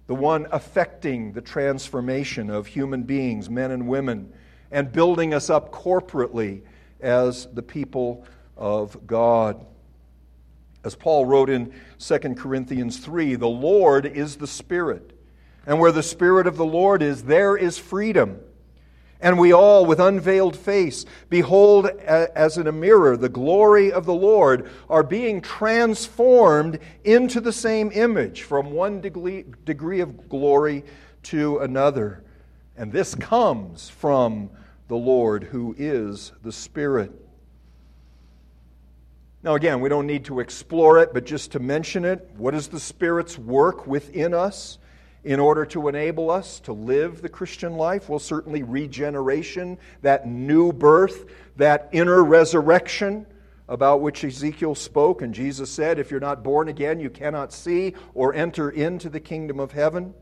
the 0.06 0.14
one 0.14 0.46
affecting 0.50 1.32
the 1.32 1.42
transformation 1.42 2.50
of 2.50 2.66
human 2.66 3.02
beings, 3.02 3.50
men 3.50 3.70
and 3.70 3.86
women, 3.86 4.32
and 4.70 4.90
building 4.90 5.34
us 5.34 5.50
up 5.50 5.70
corporately 5.70 6.62
as 7.00 7.46
the 7.52 7.62
people 7.62 8.24
of 8.56 9.06
God. 9.06 9.64
As 10.84 10.96
Paul 10.96 11.26
wrote 11.26 11.50
in 11.50 11.72
2 11.98 12.18
Corinthians 12.34 12.98
3, 12.98 13.36
the 13.36 13.46
Lord 13.46 14.06
is 14.06 14.36
the 14.36 14.46
Spirit. 14.46 15.16
And 15.66 15.78
where 15.78 15.92
the 15.92 16.02
Spirit 16.02 16.46
of 16.46 16.56
the 16.56 16.64
Lord 16.64 17.02
is, 17.02 17.24
there 17.24 17.56
is 17.56 17.78
freedom. 17.78 18.40
And 19.22 19.38
we 19.38 19.52
all, 19.52 19.86
with 19.86 20.00
unveiled 20.00 20.56
face, 20.56 21.06
behold 21.30 21.86
as 21.86 22.58
in 22.58 22.66
a 22.66 22.72
mirror 22.72 23.16
the 23.16 23.28
glory 23.28 23.92
of 23.92 24.04
the 24.04 24.12
Lord, 24.12 24.68
are 24.90 25.04
being 25.04 25.40
transformed 25.40 26.80
into 27.04 27.40
the 27.40 27.52
same 27.52 27.92
image 27.92 28.42
from 28.42 28.72
one 28.72 29.00
degree, 29.00 29.44
degree 29.64 30.00
of 30.00 30.28
glory 30.28 30.84
to 31.24 31.58
another. 31.58 32.24
And 32.76 32.90
this 32.90 33.14
comes 33.14 33.88
from 33.88 34.50
the 34.88 34.96
Lord, 34.96 35.44
who 35.44 35.76
is 35.78 36.32
the 36.42 36.50
Spirit. 36.50 37.12
Now, 39.44 39.54
again, 39.54 39.80
we 39.80 39.88
don't 39.88 40.08
need 40.08 40.24
to 40.24 40.40
explore 40.40 40.98
it, 40.98 41.14
but 41.14 41.24
just 41.24 41.52
to 41.52 41.60
mention 41.60 42.04
it, 42.04 42.28
what 42.36 42.54
is 42.56 42.66
the 42.66 42.80
Spirit's 42.80 43.38
work 43.38 43.86
within 43.86 44.34
us? 44.34 44.78
In 45.24 45.38
order 45.38 45.64
to 45.66 45.88
enable 45.88 46.30
us 46.30 46.60
to 46.60 46.72
live 46.72 47.22
the 47.22 47.28
Christian 47.28 47.76
life? 47.76 48.08
Well, 48.08 48.18
certainly 48.18 48.62
regeneration, 48.62 49.78
that 50.02 50.26
new 50.26 50.72
birth, 50.72 51.26
that 51.56 51.88
inner 51.92 52.22
resurrection 52.24 53.26
about 53.68 54.00
which 54.00 54.24
Ezekiel 54.24 54.74
spoke, 54.74 55.22
and 55.22 55.32
Jesus 55.32 55.70
said, 55.70 55.98
If 55.98 56.10
you're 56.10 56.20
not 56.20 56.42
born 56.42 56.68
again, 56.68 57.00
you 57.00 57.08
cannot 57.08 57.52
see 57.52 57.94
or 58.14 58.34
enter 58.34 58.70
into 58.70 59.08
the 59.08 59.20
kingdom 59.20 59.60
of 59.60 59.72
heaven. 59.72 60.14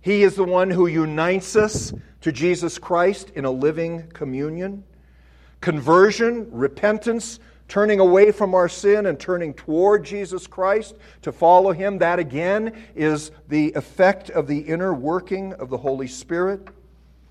He 0.00 0.24
is 0.24 0.34
the 0.34 0.44
one 0.44 0.70
who 0.70 0.86
unites 0.86 1.54
us 1.54 1.92
to 2.22 2.32
Jesus 2.32 2.78
Christ 2.78 3.30
in 3.36 3.44
a 3.44 3.50
living 3.50 4.08
communion. 4.12 4.82
Conversion, 5.60 6.48
repentance, 6.50 7.38
turning 7.72 8.00
away 8.00 8.30
from 8.30 8.54
our 8.54 8.68
sin 8.68 9.06
and 9.06 9.18
turning 9.18 9.54
toward 9.54 10.04
Jesus 10.04 10.46
Christ 10.46 10.94
to 11.22 11.32
follow 11.32 11.72
Him, 11.72 11.96
that 11.98 12.18
again 12.18 12.84
is 12.94 13.30
the 13.48 13.72
effect 13.72 14.28
of 14.28 14.46
the 14.46 14.58
inner 14.58 14.92
working 14.92 15.54
of 15.54 15.70
the 15.70 15.78
Holy 15.78 16.06
Spirit. 16.06 16.68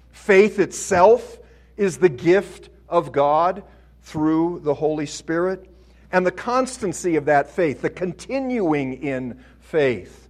Faith 0.10 0.58
itself 0.58 1.38
is 1.78 2.00
the 2.00 2.10
gift 2.10 2.70
of 2.90 3.12
God 3.12 3.62
through 4.02 4.62
the 4.64 4.74
Holy 4.74 5.06
Spirit. 5.06 5.70
And 6.12 6.26
the 6.26 6.32
constancy 6.32 7.18
of 7.18 7.26
that 7.26 7.52
faith, 7.52 7.84
the 7.84 7.92
continuing 7.92 8.94
in 8.94 9.44
faith, 9.60 10.28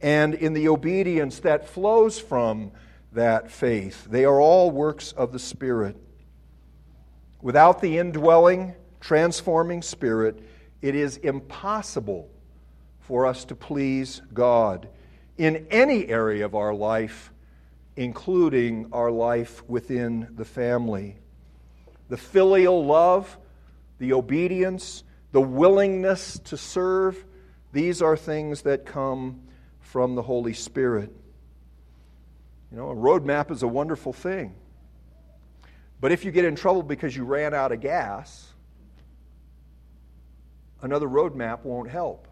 and 0.00 0.34
in 0.34 0.54
the 0.54 0.70
obedience 0.70 1.38
that 1.38 1.68
flows 1.68 2.18
from 2.18 2.72
that 3.12 3.48
faith, 3.48 4.06
they 4.10 4.24
are 4.24 4.40
all 4.40 4.72
works 4.72 5.12
of 5.12 5.30
the 5.30 5.38
Spirit. 5.38 5.96
Without 7.40 7.80
the 7.80 7.98
indwelling, 7.98 8.74
transforming 9.02 9.82
Spirit, 9.82 10.38
it 10.80 10.94
is 10.94 11.18
impossible 11.18 12.30
for 13.00 13.26
us 13.26 13.44
to 13.46 13.54
please 13.54 14.22
God 14.32 14.88
in 15.36 15.66
any 15.70 16.08
area 16.08 16.44
of 16.44 16.54
our 16.54 16.72
life, 16.72 17.32
including 17.96 18.86
our 18.92 19.10
life 19.10 19.68
within 19.68 20.28
the 20.36 20.44
family. 20.44 21.16
The 22.08 22.16
filial 22.16 22.86
love, 22.86 23.36
the 23.98 24.12
obedience, 24.12 25.02
the 25.32 25.40
willingness 25.40 26.38
to 26.44 26.56
serve, 26.56 27.24
these 27.72 28.02
are 28.02 28.16
things 28.16 28.62
that 28.62 28.86
come 28.86 29.42
from 29.80 30.14
the 30.14 30.22
Holy 30.22 30.54
Spirit. 30.54 31.10
You 32.70 32.76
know, 32.76 32.90
a 32.90 32.94
roadmap 32.94 33.50
is 33.50 33.62
a 33.62 33.68
wonderful 33.68 34.12
thing. 34.12 34.54
But 36.00 36.12
if 36.12 36.24
you 36.24 36.30
get 36.30 36.44
in 36.44 36.54
trouble 36.54 36.82
because 36.82 37.16
you 37.16 37.24
ran 37.24 37.52
out 37.52 37.72
of 37.72 37.80
gas, 37.80 38.51
another 40.82 41.08
roadmap 41.08 41.64
won't 41.64 41.88
help, 41.88 42.28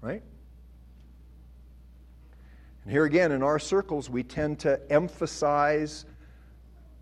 right? 0.00 0.22
And 2.84 2.92
here 2.92 3.04
again, 3.04 3.32
in 3.32 3.42
our 3.42 3.58
circles, 3.58 4.08
we 4.08 4.22
tend 4.22 4.60
to 4.60 4.80
emphasize 4.90 6.06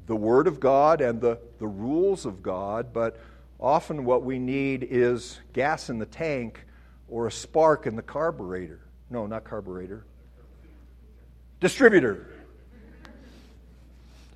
the 0.07 0.17
Word 0.17 0.47
of 0.47 0.59
God 0.59 1.01
and 1.01 1.21
the, 1.21 1.39
the 1.59 1.67
rules 1.67 2.27
of 2.27 2.43
God, 2.43 2.93
but 2.93 3.21
often 3.61 4.05
what 4.05 4.25
we 4.25 4.39
need 4.39 4.87
is 4.91 5.39
gas 5.53 5.91
in 5.91 5.99
the 5.99 6.07
tank 6.07 6.65
or 7.09 7.27
a 7.27 7.33
spark 7.33 7.87
in 7.87 7.97
the 7.97 8.03
carburetor. 8.03 8.81
No, 9.11 9.27
not 9.27 9.45
carburetor. 9.45 10.05
Distributor. 11.61 12.27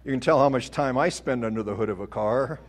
You 0.05 0.12
can 0.12 0.20
tell 0.20 0.39
how 0.39 0.49
much 0.49 0.70
time 0.70 0.97
I 0.97 1.09
spend 1.09 1.45
under 1.45 1.62
the 1.62 1.74
hood 1.74 1.89
of 1.89 2.01
a 2.01 2.07
car. 2.07 2.61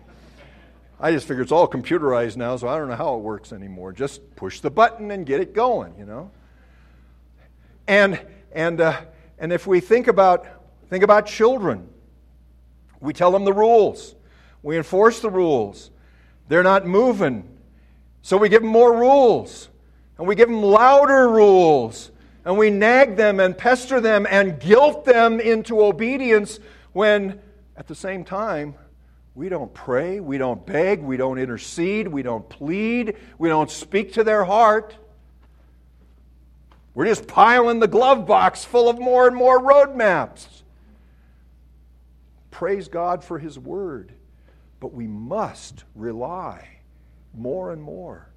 I 1.01 1.11
just 1.11 1.27
figure 1.27 1.41
it's 1.41 1.51
all 1.51 1.67
computerized 1.67 2.35
now, 2.35 2.57
so 2.57 2.67
I 2.67 2.77
don't 2.77 2.89
know 2.89 2.95
how 2.95 3.15
it 3.15 3.19
works 3.19 3.53
anymore. 3.53 3.93
Just 3.93 4.35
push 4.35 4.59
the 4.59 4.69
button 4.69 5.11
and 5.11 5.25
get 5.25 5.39
it 5.39 5.53
going, 5.53 5.93
you 5.97 6.05
know. 6.05 6.29
And 7.87 8.19
and 8.51 8.81
uh, 8.81 8.99
and 9.37 9.53
if 9.53 9.65
we 9.65 9.79
think 9.79 10.07
about 10.07 10.45
think 10.89 11.03
about 11.03 11.25
children, 11.25 11.87
we 12.99 13.13
tell 13.13 13.31
them 13.31 13.45
the 13.45 13.53
rules, 13.53 14.13
we 14.61 14.75
enforce 14.75 15.21
the 15.21 15.29
rules. 15.29 15.89
They're 16.49 16.63
not 16.63 16.85
moving, 16.85 17.47
so 18.21 18.35
we 18.35 18.49
give 18.49 18.61
them 18.61 18.71
more 18.71 18.93
rules, 18.93 19.69
and 20.17 20.27
we 20.27 20.35
give 20.35 20.49
them 20.49 20.61
louder 20.61 21.29
rules, 21.29 22.11
and 22.43 22.57
we 22.57 22.69
nag 22.69 23.15
them 23.15 23.39
and 23.39 23.57
pester 23.57 24.01
them 24.01 24.27
and 24.29 24.59
guilt 24.59 25.05
them 25.05 25.39
into 25.39 25.81
obedience 25.81 26.59
when 26.91 27.39
at 27.77 27.87
the 27.87 27.95
same 27.95 28.25
time 28.25 28.75
we 29.39 29.47
don't 29.47 29.73
pray, 29.73 30.19
we 30.19 30.37
don't 30.37 30.65
beg, 30.65 31.01
we 31.01 31.15
don't 31.15 31.37
intercede, 31.37 32.09
we 32.09 32.21
don't 32.21 32.49
plead, 32.49 33.15
we 33.37 33.47
don't 33.47 33.71
speak 33.71 34.11
to 34.11 34.23
their 34.25 34.43
heart. 34.43 34.97
We're 36.93 37.05
just 37.05 37.25
piling 37.25 37.79
the 37.79 37.87
glove 37.87 38.27
box 38.27 38.65
full 38.65 38.89
of 38.89 38.99
more 38.99 39.27
and 39.27 39.37
more 39.37 39.57
roadmaps. 39.57 40.45
Praise 42.51 42.89
God 42.89 43.23
for 43.23 43.39
His 43.39 43.57
Word, 43.57 44.11
but 44.81 44.91
we 44.91 45.07
must 45.07 45.85
rely 45.95 46.67
more 47.33 47.71
and 47.71 47.81
more 47.81 48.27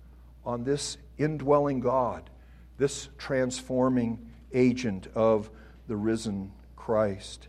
on 0.47 0.63
this 0.63 0.99
indwelling 1.19 1.81
God, 1.81 2.31
this 2.79 3.09
transforming 3.19 4.31
agent 4.53 5.09
of 5.17 5.51
the 5.89 5.97
risen 5.97 6.53
Christ. 6.77 7.49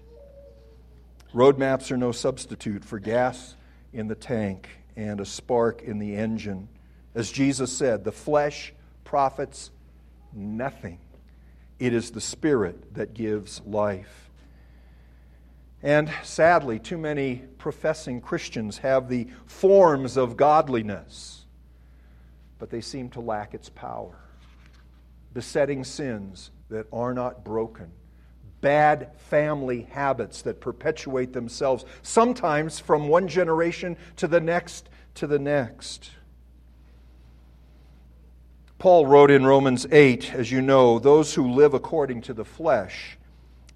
Roadmaps 1.34 1.92
are 1.92 1.98
no 1.98 2.12
substitute 2.12 2.86
for 2.86 3.00
gas 3.00 3.56
in 3.92 4.08
the 4.08 4.16
tank 4.16 4.70
and 4.96 5.20
a 5.20 5.26
spark 5.26 5.82
in 5.82 5.98
the 5.98 6.16
engine. 6.16 6.70
As 7.16 7.32
Jesus 7.32 7.76
said, 7.76 8.04
the 8.04 8.12
flesh 8.12 8.72
profits 9.04 9.72
nothing. 10.32 11.00
It 11.80 11.92
is 11.92 12.12
the 12.12 12.22
Spirit 12.22 12.94
that 12.94 13.16
gives 13.16 13.62
life. 13.66 14.30
And 15.82 16.12
sadly, 16.22 16.78
too 16.78 17.00
many 17.00 17.42
professing 17.58 18.22
Christians 18.22 18.78
have 18.78 19.10
the 19.10 19.28
forms 19.48 20.18
of 20.18 20.38
godliness, 20.38 21.46
but 22.60 22.70
they 22.70 22.80
seem 22.80 23.10
to 23.10 23.22
lack 23.22 23.56
its 23.56 23.70
power. 23.70 24.20
Besetting 25.34 25.84
sins 25.84 26.52
that 26.70 26.86
are 26.94 27.14
not 27.14 27.44
broken 27.44 27.92
bad 28.64 29.12
family 29.18 29.82
habits 29.92 30.42
that 30.42 30.62
perpetuate 30.62 31.34
themselves, 31.34 31.86
sometimes 32.02 32.80
from 32.80 33.10
one 33.10 33.28
generation 33.28 33.96
to 34.16 34.28
the 34.28 34.40
next 34.40 34.90
to 35.16 35.28
the 35.28 35.38
next. 35.38 36.10
Paul 38.80 39.06
wrote 39.06 39.30
in 39.30 39.46
Romans 39.46 39.86
8, 39.92 40.34
as 40.34 40.52
you 40.52 40.62
know, 40.62 40.98
those 40.98 41.34
who 41.36 41.52
live 41.52 41.74
according 41.74 42.22
to 42.24 42.34
the 42.34 42.46
flesh 42.46 43.18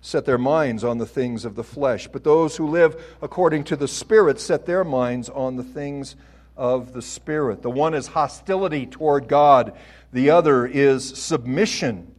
set 0.02 0.26
their 0.26 0.38
minds 0.38 0.84
on 0.84 0.98
the 0.98 1.06
things 1.06 1.44
of 1.44 1.56
the 1.56 1.64
flesh, 1.64 2.08
but 2.08 2.24
those 2.24 2.56
who 2.56 2.68
live 2.68 3.18
according 3.22 3.66
to 3.66 3.76
the 3.76 3.88
Spirit 3.88 4.40
set 4.40 4.66
their 4.66 4.86
minds 4.86 5.30
on 5.30 5.58
the 5.58 5.64
things 5.64 6.16
of 6.56 6.94
the 6.94 7.02
Spirit. 7.02 7.62
The 7.62 7.70
one 7.70 7.94
is 7.94 8.08
hostility 8.08 8.86
toward 8.86 9.28
God, 9.28 9.78
the 10.14 10.30
other 10.30 10.66
is 10.66 11.18
submission 11.18 12.14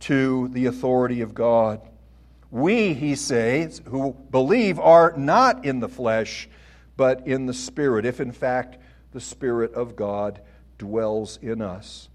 to 0.00 0.48
the 0.48 0.66
authority 0.66 1.20
of 1.20 1.34
God. 1.34 1.80
We, 2.50 2.94
he 2.94 3.14
says, 3.14 3.82
who 3.86 4.16
believe 4.30 4.78
are 4.78 5.14
not 5.16 5.64
in 5.64 5.80
the 5.80 5.88
flesh, 5.88 6.48
but 6.96 7.26
in 7.26 7.46
the 7.46 7.54
Spirit, 7.54 8.06
if 8.06 8.20
in 8.20 8.32
fact 8.32 8.78
the 9.12 9.20
Spirit 9.20 9.74
of 9.74 9.96
God 9.96 10.40
dwells 10.78 11.38
in 11.42 11.60
us. 11.60 12.08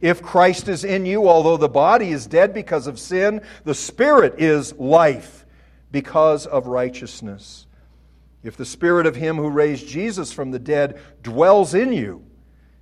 If 0.00 0.22
Christ 0.22 0.68
is 0.68 0.84
in 0.84 1.04
you, 1.04 1.28
although 1.28 1.56
the 1.56 1.68
body 1.68 2.10
is 2.10 2.26
dead 2.26 2.54
because 2.54 2.86
of 2.86 2.98
sin, 2.98 3.42
the 3.64 3.74
Spirit 3.74 4.36
is 4.38 4.72
life 4.74 5.44
because 5.92 6.46
of 6.46 6.66
righteousness. 6.66 7.66
If 8.42 8.56
the 8.56 8.64
Spirit 8.64 9.06
of 9.06 9.16
Him 9.16 9.36
who 9.36 9.50
raised 9.50 9.86
Jesus 9.86 10.32
from 10.32 10.50
the 10.50 10.58
dead 10.58 10.98
dwells 11.22 11.74
in 11.74 11.92
you, 11.92 12.24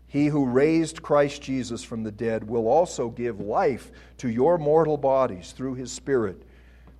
He 0.06 0.26
who 0.26 0.46
raised 0.46 1.02
Christ 1.02 1.42
Jesus 1.42 1.82
from 1.82 2.04
the 2.04 2.12
dead 2.12 2.44
will 2.44 2.68
also 2.68 3.08
give 3.08 3.40
life 3.40 3.90
to 4.18 4.28
your 4.28 4.58
mortal 4.58 4.96
bodies 4.96 5.50
through 5.50 5.74
His 5.74 5.90
Spirit, 5.90 6.44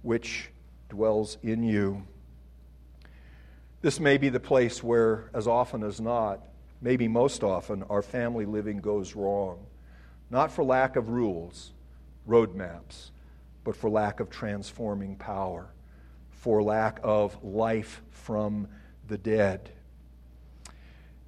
which 0.09 0.49
dwells 0.89 1.37
in 1.43 1.63
you. 1.63 2.03
This 3.83 4.01
may 4.01 4.17
be 4.17 4.31
the 4.31 4.41
place 4.41 4.83
where, 4.83 5.29
as 5.35 5.47
often 5.47 5.83
as 5.83 6.01
not, 6.01 6.49
maybe 6.81 7.07
most 7.07 7.45
often, 7.45 7.83
our 7.91 8.01
family 8.01 8.47
living 8.47 8.79
goes 8.79 9.15
wrong. 9.15 9.67
Not 10.31 10.51
for 10.51 10.65
lack 10.65 10.97
of 10.97 11.11
rules, 11.11 11.73
roadmaps, 12.27 13.11
but 13.65 13.77
for 13.77 13.91
lack 13.91 14.19
of 14.19 14.31
transforming 14.31 15.15
power, 15.15 15.69
for 16.31 16.63
lack 16.63 17.01
of 17.03 17.45
life 17.45 18.01
from 18.11 18.67
the 19.09 19.19
dead. 19.19 19.69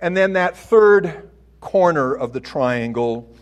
And 0.00 0.16
then 0.16 0.32
that 0.32 0.56
third 0.56 1.28
corner 1.60 2.14
of 2.14 2.32
the 2.32 2.40
triangle 2.40 3.36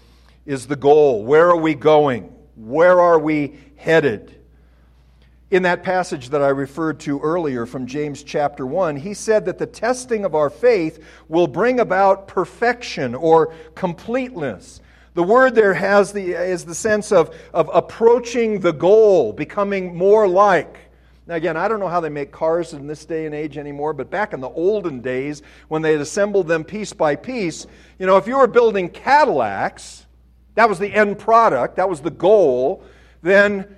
is 0.45 0.67
the 0.67 0.75
goal. 0.75 1.25
Where 1.25 1.49
are 1.49 1.57
we 1.57 1.77
going? 1.77 2.25
Where 2.57 3.01
are 3.01 3.21
we 3.21 3.57
headed? 3.77 4.35
In 5.51 5.63
that 5.63 5.83
passage 5.83 6.29
that 6.29 6.43
I 6.43 6.49
referred 6.49 7.01
to 7.01 7.21
earlier 7.21 7.65
from 7.65 7.87
James 7.87 8.23
chapter 8.23 8.67
1, 8.67 8.97
he 8.97 9.15
said 9.15 9.47
that 9.47 9.57
the 9.57 9.67
testing 9.67 10.27
of 10.27 10.35
our 10.35 10.51
faith 10.51 11.03
will 11.29 11.47
bring 11.47 11.81
about 11.81 12.29
perfection 12.29 13.15
or 13.15 13.55
completeness. 13.75 14.83
The 15.15 15.23
word 15.23 15.55
there 15.55 15.73
has 15.73 16.13
the, 16.13 16.33
is 16.33 16.67
the 16.67 16.75
sense 16.75 17.13
of, 17.13 17.35
of 17.55 17.71
approaching 17.73 18.61
the 18.61 18.75
goal, 18.75 19.33
becoming 19.33 19.97
more 19.97 20.29
like. 20.29 20.81
Now, 21.27 21.37
again, 21.37 21.57
I 21.57 21.67
don't 21.67 21.81
know 21.81 21.89
how 21.89 22.01
they 22.01 22.11
make 22.11 22.31
cars 22.31 22.75
in 22.75 22.87
this 22.87 23.07
day 23.07 23.25
and 23.25 23.35
age 23.35 23.57
anymore, 23.57 23.95
but 23.95 24.11
back 24.11 24.35
in 24.35 24.41
the 24.41 24.51
olden 24.51 25.01
days, 25.01 25.41
when 25.69 25.81
they 25.81 25.93
had 25.93 26.03
assembled 26.03 26.47
them 26.47 26.63
piece 26.63 26.93
by 26.93 27.17
piece, 27.17 27.67
you 27.99 28.05
know, 28.05 28.19
if 28.19 28.27
you 28.27 28.37
were 28.37 28.47
building 28.47 28.91
Cadillacs, 28.91 30.05
that 30.57 30.69
was 30.69 30.79
the 30.79 30.93
end 30.93 31.19
product, 31.19 31.77
that 31.77 31.89
was 31.89 32.03
the 32.03 32.11
goal, 32.11 32.83
then 33.23 33.78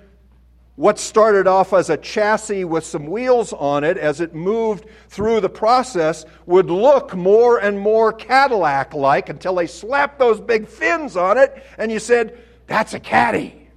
what 0.81 0.97
started 0.97 1.45
off 1.45 1.73
as 1.73 1.91
a 1.91 1.97
chassis 1.97 2.65
with 2.65 2.83
some 2.83 3.05
wheels 3.05 3.53
on 3.53 3.83
it, 3.83 3.99
as 3.99 4.19
it 4.19 4.33
moved 4.33 4.83
through 5.09 5.39
the 5.39 5.47
process, 5.47 6.25
would 6.47 6.71
look 6.71 7.15
more 7.15 7.59
and 7.59 7.79
more 7.79 8.11
Cadillac 8.11 8.95
like 8.95 9.29
until 9.29 9.53
they 9.53 9.67
slapped 9.67 10.17
those 10.17 10.41
big 10.41 10.67
fins 10.67 11.15
on 11.15 11.37
it, 11.37 11.63
and 11.77 11.91
you 11.91 11.99
said, 11.99 12.35
That's 12.65 12.95
a 12.95 12.99
caddy. 12.99 13.69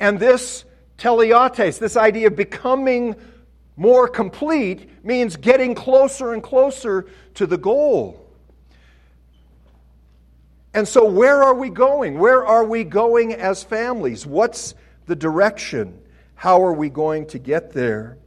And 0.00 0.18
this 0.18 0.64
teleiotes, 0.98 1.78
this 1.78 1.96
idea 1.96 2.26
of 2.26 2.34
becoming 2.34 3.14
more 3.76 4.08
complete, 4.08 5.04
means 5.04 5.36
getting 5.36 5.76
closer 5.76 6.32
and 6.32 6.42
closer 6.42 7.06
to 7.34 7.46
the 7.46 7.58
goal. 7.58 8.28
And 10.74 10.88
so, 10.88 11.08
where 11.08 11.44
are 11.44 11.54
we 11.54 11.70
going? 11.70 12.18
Where 12.18 12.44
are 12.44 12.64
we 12.64 12.82
going 12.82 13.34
as 13.34 13.62
families? 13.62 14.26
What's 14.26 14.74
the 15.06 15.16
direction? 15.16 15.98
How 16.34 16.62
are 16.64 16.72
we 16.72 16.90
going 16.90 17.26
to 17.28 17.38
get 17.38 17.72
there? 17.72 18.18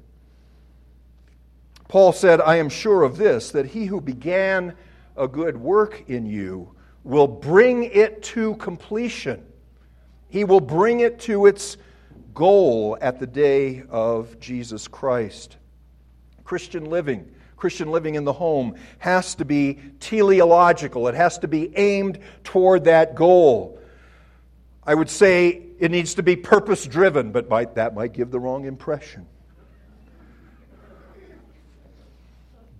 Paul 1.88 2.12
said, 2.12 2.40
I 2.42 2.58
am 2.58 2.70
sure 2.70 3.04
of 3.04 3.18
this, 3.18 3.52
that 3.52 3.68
he 3.68 3.86
who 3.86 4.00
began 4.00 4.76
a 5.18 5.28
good 5.28 5.58
work 5.58 6.04
in 6.08 6.26
you 6.26 6.72
will 7.04 7.28
bring 7.28 7.84
it 7.84 8.22
to 8.22 8.56
completion. 8.56 9.44
He 10.30 10.44
will 10.44 10.60
bring 10.60 11.00
it 11.00 11.20
to 11.22 11.48
its 11.48 11.78
goal 12.34 12.98
at 13.02 13.20
the 13.20 13.28
day 13.28 13.84
of 13.90 14.40
Jesus 14.40 14.88
Christ. 14.88 15.58
Christian 16.44 16.86
living, 16.86 17.32
Christian 17.58 17.92
living 17.92 18.16
in 18.16 18.24
the 18.24 18.34
home, 18.34 18.76
has 19.00 19.36
to 19.36 19.46
be 19.46 19.80
teleological. 20.00 21.08
It 21.08 21.16
has 21.16 21.40
to 21.40 21.48
be 21.48 21.76
aimed 21.76 22.20
toward 22.44 22.86
that 22.86 23.16
goal. 23.16 23.80
I 24.84 24.94
would 24.94 25.10
say 25.10 25.64
it 25.80 25.92
needs 25.92 26.16
to 26.16 26.24
be 26.24 26.36
purpose 26.36 26.86
driven, 26.86 27.32
but 27.32 27.50
might, 27.50 27.76
that 27.76 27.96
might 27.96 28.14
give 28.14 28.32
the 28.32 28.40
wrong 28.40 28.66
impression. 28.66 29.26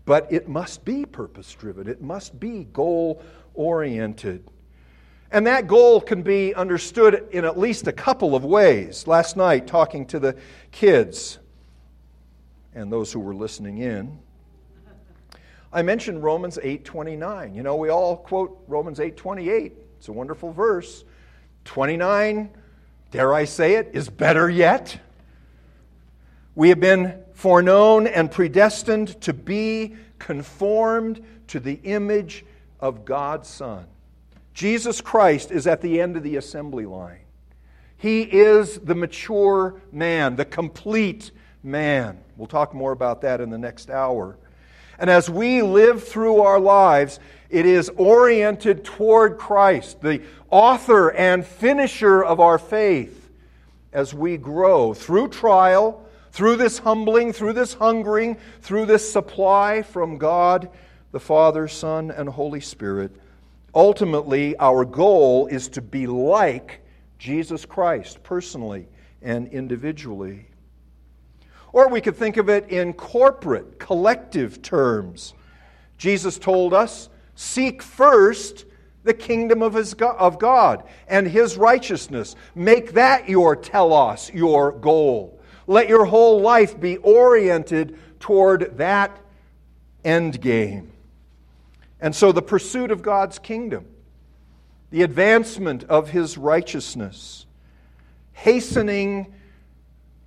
But 0.06 0.32
it 0.32 0.48
must 0.48 0.84
be 0.84 1.06
purpose 1.06 1.54
driven, 1.54 1.88
it 1.88 2.02
must 2.02 2.40
be 2.40 2.66
goal 2.66 3.24
oriented. 3.54 4.44
And 5.32 5.46
that 5.46 5.68
goal 5.68 6.02
can 6.02 6.24
be 6.24 6.56
understood 6.56 7.28
in 7.32 7.46
at 7.46 7.58
least 7.58 7.88
a 7.88 7.92
couple 7.92 8.36
of 8.36 8.44
ways. 8.44 9.06
Last 9.06 9.38
night, 9.38 9.68
talking 9.68 10.08
to 10.08 10.20
the 10.20 10.36
kids 10.72 11.38
and 12.74 12.92
those 12.92 13.12
who 13.12 13.20
were 13.20 13.36
listening 13.36 13.78
in, 13.78 14.18
I 15.72 15.84
mentioned 15.84 16.24
Romans 16.24 16.58
8:29. 16.62 17.54
You 17.54 17.62
know, 17.62 17.76
we 17.76 17.90
all 17.90 18.18
quote 18.18 18.64
Romans 18.68 19.00
8:28. 19.00 19.74
It's 20.00 20.08
a 20.08 20.12
wonderful 20.12 20.52
verse. 20.52 21.06
29, 21.66 22.50
dare 23.12 23.34
I 23.34 23.46
say 23.46 23.76
it, 23.76 23.92
is 23.94 24.10
better 24.10 24.50
yet. 24.50 25.00
We 26.56 26.70
have 26.70 26.80
been 26.80 27.24
foreknown 27.34 28.08
and 28.08 28.30
predestined 28.30 29.20
to 29.22 29.34
be 29.34 29.96
conformed 30.18 31.24
to 31.48 31.60
the 31.60 31.80
image 31.84 32.46
of 32.80 33.06
God's 33.06 33.48
Son. 33.48 33.86
Jesus 34.54 35.00
Christ 35.00 35.52
is 35.52 35.68
at 35.68 35.82
the 35.82 36.02
end 36.02 36.18
of 36.18 36.24
the 36.24 36.36
assembly 36.36 36.86
line. 36.86 37.22
He 37.98 38.22
is 38.22 38.80
the 38.80 38.96
mature 38.96 39.82
man, 39.92 40.36
the 40.36 40.46
complete 40.46 41.32
man. 41.64 42.20
We'll 42.38 42.48
talk 42.48 42.74
more 42.74 42.92
about 42.92 43.22
that 43.22 43.42
in 43.42 43.50
the 43.50 43.58
next 43.58 43.90
hour. 43.90 44.38
And 45.00 45.10
as 45.10 45.30
we 45.30 45.62
live 45.62 46.04
through 46.08 46.42
our 46.42 46.60
lives, 46.60 47.20
it 47.50 47.66
is 47.66 47.90
oriented 47.96 48.84
toward 48.84 49.38
Christ, 49.38 50.02
the 50.02 50.22
author 50.52 51.10
and 51.10 51.46
finisher 51.46 52.24
of 52.24 52.40
our 52.40 52.60
faith, 52.60 53.30
as 53.92 54.14
we 54.14 54.38
grow 54.38 54.94
through 54.94 55.30
trial, 55.30 56.06
through 56.32 56.58
this 56.58 56.78
humbling, 56.80 57.34
through 57.34 57.54
this 57.54 57.74
hungering, 57.74 58.38
through 58.62 58.86
this 58.86 59.12
supply 59.12 59.82
from 59.82 60.18
God, 60.18 60.70
the 61.12 61.20
Father, 61.20 61.68
Son, 61.68 62.12
and 62.12 62.30
Holy 62.30 62.60
Spirit 62.60 63.12
Ultimately, 63.76 64.58
our 64.58 64.84
goal 64.84 65.48
is 65.48 65.70
to 65.70 65.82
be 65.82 66.08
like 66.08 66.82
Jesus 67.20 67.66
Christ 67.66 68.24
personally 68.24 68.88
and 69.22 69.48
individually. 69.50 70.48
Or 71.72 71.90
we 71.90 72.02
could 72.02 72.16
think 72.16 72.38
of 72.38 72.50
it 72.50 72.70
in 72.70 72.94
corporate, 72.94 73.80
collective 73.80 74.62
terms. 74.62 75.34
Jesus 75.98 76.38
told 76.38 76.74
us, 76.74 77.10
Seek 77.36 77.82
first 77.82 78.66
the 79.04 79.14
kingdom 79.14 79.62
of, 79.62 79.74
his, 79.74 79.94
of 79.94 80.40
God 80.40 80.84
and 81.08 81.28
his 81.28 81.58
righteousness. 81.58 82.36
Make 82.54 82.94
that 82.94 83.30
your 83.30 83.56
telos, 83.56 84.32
your 84.34 84.72
goal. 84.72 85.40
Let 85.68 85.88
your 85.88 86.06
whole 86.06 86.42
life 86.42 86.80
be 86.80 86.98
oriented 86.98 87.98
toward 88.20 88.78
that 88.78 89.18
end 90.04 90.42
game. 90.42 90.92
And 92.02 92.16
so 92.16 92.32
the 92.32 92.42
pursuit 92.42 92.92
of 92.92 93.02
God's 93.02 93.40
kingdom, 93.40 93.86
the 94.90 95.04
advancement 95.04 95.84
of 95.84 96.10
his 96.10 96.38
righteousness, 96.38 97.46
hastening, 98.34 99.34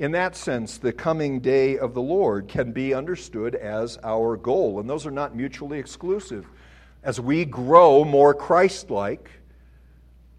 in 0.03 0.11
that 0.11 0.35
sense, 0.35 0.79
the 0.79 0.93
coming 0.93 1.39
day 1.39 1.79
of 1.79 1.95
the 1.95 2.03
Lord 2.03 2.49
can 2.49 2.73
be 2.73 2.93
understood 2.93 3.55
as 3.55 4.01
our 4.03 4.37
goal. 4.37 4.81
And 4.81 4.91
those 4.91 5.07
are 5.07 5.13
not 5.13 5.37
mutually 5.37 5.79
exclusive. 5.79 6.45
As 7.05 7.21
we 7.21 7.45
grow 7.45 8.05
more 8.05 8.35
Christ 8.35 8.91
like, 8.91 9.31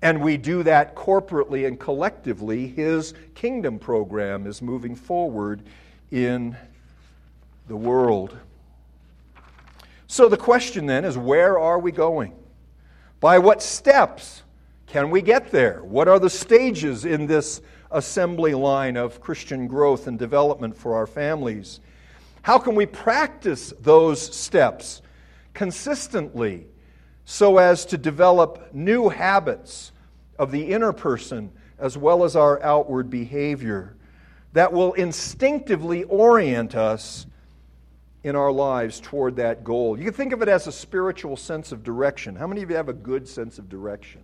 and 0.02 0.22
we 0.22 0.36
do 0.36 0.64
that 0.64 0.98
corporately 0.98 1.66
and 1.66 1.80
collectively, 1.80 2.68
his 2.68 3.14
kingdom 3.36 3.80
program 3.80 4.48
is 4.48 4.62
moving 4.62 4.96
forward 4.96 5.64
in 6.12 6.58
the 7.70 7.78
world. 7.78 8.38
So 10.08 10.28
the 10.28 10.36
question 10.36 10.88
then 10.88 11.06
is 11.06 11.18
where 11.18 11.58
are 11.58 11.80
we 11.80 11.94
going? 11.94 12.34
By 13.22 13.40
what 13.40 13.62
steps 13.62 14.44
can 14.88 15.10
we 15.10 15.22
get 15.22 15.52
there? 15.52 15.82
What 15.86 16.10
are 16.10 16.20
the 16.20 16.30
stages 16.30 17.06
in 17.06 17.28
this 17.28 17.62
assembly 17.94 18.54
line 18.54 18.98
of 18.98 19.22
Christian 19.22 19.68
growth 19.68 20.08
and 20.08 20.20
development 20.20 20.76
for 20.76 20.96
our 20.96 21.08
families? 21.08 21.80
How 22.42 22.58
can 22.58 22.76
we 22.76 22.86
practice 22.86 23.74
those 23.80 24.22
steps? 24.22 25.02
consistently 25.54 26.66
so 27.26 27.58
as 27.58 27.86
to 27.86 27.98
develop 27.98 28.74
new 28.74 29.10
habits 29.10 29.92
of 30.38 30.52
the 30.52 30.72
inner 30.72 30.92
person 30.92 31.52
as 31.80 31.98
well 31.98 32.24
as 32.24 32.36
our 32.36 32.62
outward 32.62 33.10
behavior 33.10 33.96
that 34.54 34.72
will 34.72 34.94
instinctively 34.94 36.04
orient 36.04 36.76
us 36.76 37.26
in 38.24 38.36
our 38.36 38.52
lives 38.52 39.00
toward 39.00 39.36
that 39.36 39.64
goal. 39.64 39.98
You 39.98 40.06
can 40.06 40.14
think 40.14 40.34
of 40.34 40.42
it 40.42 40.48
as 40.48 40.68
a 40.68 40.72
spiritual 40.72 41.36
sense 41.36 41.72
of 41.72 41.84
direction. 41.84 42.36
How 42.36 42.48
many 42.48 42.62
of 42.62 42.70
you 42.70 42.76
have 42.76 42.90
a 42.90 42.94
good 42.94 43.28
sense 43.28 43.58
of 43.58 43.68
direction? 43.68 44.22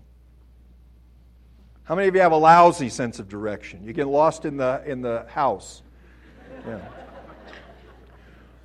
How 1.90 1.96
many 1.96 2.08
of 2.08 2.14
you 2.14 2.22
have 2.22 2.34
a 2.34 2.38
lousy 2.38 2.88
sense 2.88 3.18
of 3.18 3.28
direction? 3.28 3.84
You 3.84 3.94
get 3.94 4.08
lost 4.08 4.46
in 4.46 4.58
the, 4.58 4.84
in 4.86 5.02
the 5.02 5.26
house. 5.28 5.82
Yeah. 6.64 6.78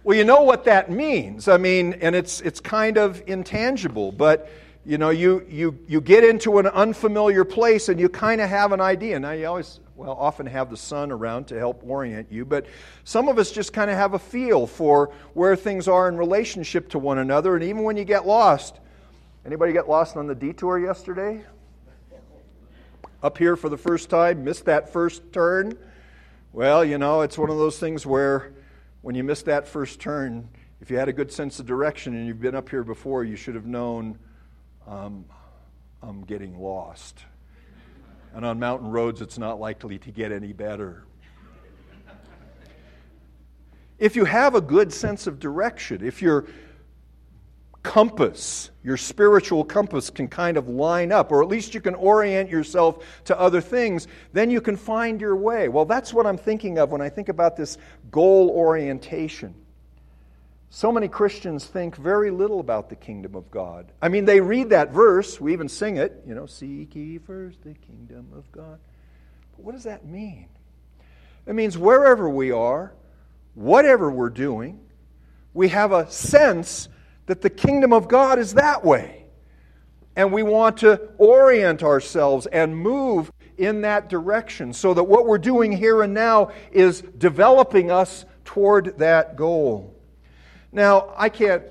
Well, 0.02 0.14
you 0.14 0.24
know 0.24 0.42
what 0.42 0.64
that 0.64 0.90
means. 0.90 1.48
I 1.48 1.56
mean, 1.56 1.94
and 2.02 2.14
it's, 2.14 2.42
it's 2.42 2.60
kind 2.60 2.98
of 2.98 3.22
intangible, 3.26 4.12
but 4.12 4.50
you 4.84 4.98
know, 4.98 5.08
you, 5.08 5.42
you, 5.48 5.78
you 5.88 6.02
get 6.02 6.22
into 6.22 6.58
an 6.58 6.66
unfamiliar 6.66 7.46
place 7.46 7.88
and 7.88 7.98
you 7.98 8.10
kind 8.10 8.42
of 8.42 8.50
have 8.50 8.72
an 8.72 8.82
idea. 8.82 9.18
Now, 9.18 9.30
you 9.30 9.46
always, 9.46 9.80
well, 9.96 10.18
often 10.20 10.44
have 10.44 10.68
the 10.68 10.76
sun 10.76 11.10
around 11.10 11.46
to 11.46 11.58
help 11.58 11.82
orient 11.82 12.30
you, 12.30 12.44
but 12.44 12.66
some 13.04 13.28
of 13.28 13.38
us 13.38 13.50
just 13.50 13.72
kind 13.72 13.90
of 13.90 13.96
have 13.96 14.12
a 14.12 14.18
feel 14.18 14.66
for 14.66 15.14
where 15.32 15.56
things 15.56 15.88
are 15.88 16.10
in 16.10 16.18
relationship 16.18 16.90
to 16.90 16.98
one 16.98 17.16
another. 17.16 17.54
And 17.54 17.64
even 17.64 17.84
when 17.84 17.96
you 17.96 18.04
get 18.04 18.26
lost, 18.26 18.80
anybody 19.46 19.72
get 19.72 19.88
lost 19.88 20.18
on 20.18 20.26
the 20.26 20.34
detour 20.34 20.78
yesterday? 20.78 21.42
Up 23.24 23.38
here 23.38 23.56
for 23.56 23.70
the 23.70 23.78
first 23.78 24.10
time, 24.10 24.44
missed 24.44 24.66
that 24.66 24.92
first 24.92 25.32
turn? 25.32 25.78
Well, 26.52 26.84
you 26.84 26.98
know, 26.98 27.22
it's 27.22 27.38
one 27.38 27.48
of 27.48 27.56
those 27.56 27.78
things 27.78 28.04
where 28.04 28.52
when 29.00 29.14
you 29.14 29.24
miss 29.24 29.40
that 29.44 29.66
first 29.66 29.98
turn, 29.98 30.46
if 30.82 30.90
you 30.90 30.98
had 30.98 31.08
a 31.08 31.12
good 31.14 31.32
sense 31.32 31.58
of 31.58 31.64
direction 31.64 32.14
and 32.14 32.26
you've 32.26 32.42
been 32.42 32.54
up 32.54 32.68
here 32.68 32.84
before, 32.84 33.24
you 33.24 33.34
should 33.34 33.54
have 33.54 33.64
known 33.64 34.18
um, 34.86 35.24
I'm 36.02 36.22
getting 36.24 36.60
lost. 36.60 37.24
And 38.34 38.44
on 38.44 38.58
mountain 38.58 38.90
roads, 38.90 39.22
it's 39.22 39.38
not 39.38 39.58
likely 39.58 39.98
to 40.00 40.10
get 40.10 40.30
any 40.30 40.52
better. 40.52 41.04
If 43.98 44.16
you 44.16 44.26
have 44.26 44.54
a 44.54 44.60
good 44.60 44.92
sense 44.92 45.26
of 45.26 45.40
direction, 45.40 46.04
if 46.04 46.20
your 46.20 46.44
compass, 47.84 48.70
your 48.82 48.96
spiritual 48.96 49.62
compass, 49.62 50.10
can 50.10 50.26
kind 50.26 50.56
of 50.56 50.68
line 50.68 51.12
up, 51.12 51.30
or 51.30 51.42
at 51.42 51.48
least 51.48 51.74
you 51.74 51.80
can 51.80 51.94
orient 51.94 52.50
yourself 52.50 53.04
to 53.26 53.38
other 53.38 53.60
things, 53.60 54.08
then 54.32 54.50
you 54.50 54.60
can 54.60 54.76
find 54.76 55.20
your 55.20 55.36
way. 55.36 55.68
Well, 55.68 55.84
that's 55.84 56.12
what 56.12 56.26
I'm 56.26 56.38
thinking 56.38 56.78
of 56.78 56.90
when 56.90 57.00
I 57.00 57.10
think 57.10 57.28
about 57.28 57.56
this 57.56 57.78
goal 58.10 58.50
orientation. 58.50 59.54
So 60.70 60.90
many 60.90 61.06
Christians 61.06 61.66
think 61.66 61.94
very 61.94 62.32
little 62.32 62.58
about 62.58 62.88
the 62.88 62.96
kingdom 62.96 63.36
of 63.36 63.48
God. 63.52 63.92
I 64.02 64.08
mean, 64.08 64.24
they 64.24 64.40
read 64.40 64.70
that 64.70 64.90
verse, 64.90 65.40
we 65.40 65.52
even 65.52 65.68
sing 65.68 65.98
it, 65.98 66.24
you 66.26 66.34
know, 66.34 66.46
seek 66.46 66.96
ye 66.96 67.18
first 67.18 67.62
the 67.62 67.74
kingdom 67.74 68.26
of 68.36 68.50
God. 68.50 68.80
But 69.54 69.64
what 69.64 69.72
does 69.72 69.84
that 69.84 70.04
mean? 70.04 70.48
It 71.46 71.54
means 71.54 71.78
wherever 71.78 72.28
we 72.28 72.50
are, 72.50 72.94
whatever 73.54 74.10
we're 74.10 74.30
doing, 74.30 74.80
we 75.52 75.68
have 75.68 75.92
a 75.92 76.10
sense 76.10 76.88
that 77.26 77.40
the 77.40 77.50
kingdom 77.50 77.92
of 77.92 78.08
God 78.08 78.38
is 78.38 78.54
that 78.54 78.84
way. 78.84 79.24
And 80.16 80.32
we 80.32 80.42
want 80.42 80.78
to 80.78 81.00
orient 81.18 81.82
ourselves 81.82 82.46
and 82.46 82.76
move 82.76 83.32
in 83.56 83.82
that 83.82 84.08
direction 84.08 84.72
so 84.72 84.94
that 84.94 85.04
what 85.04 85.26
we're 85.26 85.38
doing 85.38 85.72
here 85.72 86.02
and 86.02 86.14
now 86.14 86.50
is 86.72 87.02
developing 87.02 87.90
us 87.90 88.24
toward 88.44 88.98
that 88.98 89.36
goal. 89.36 89.94
Now, 90.72 91.12
I 91.16 91.28
can't, 91.28 91.62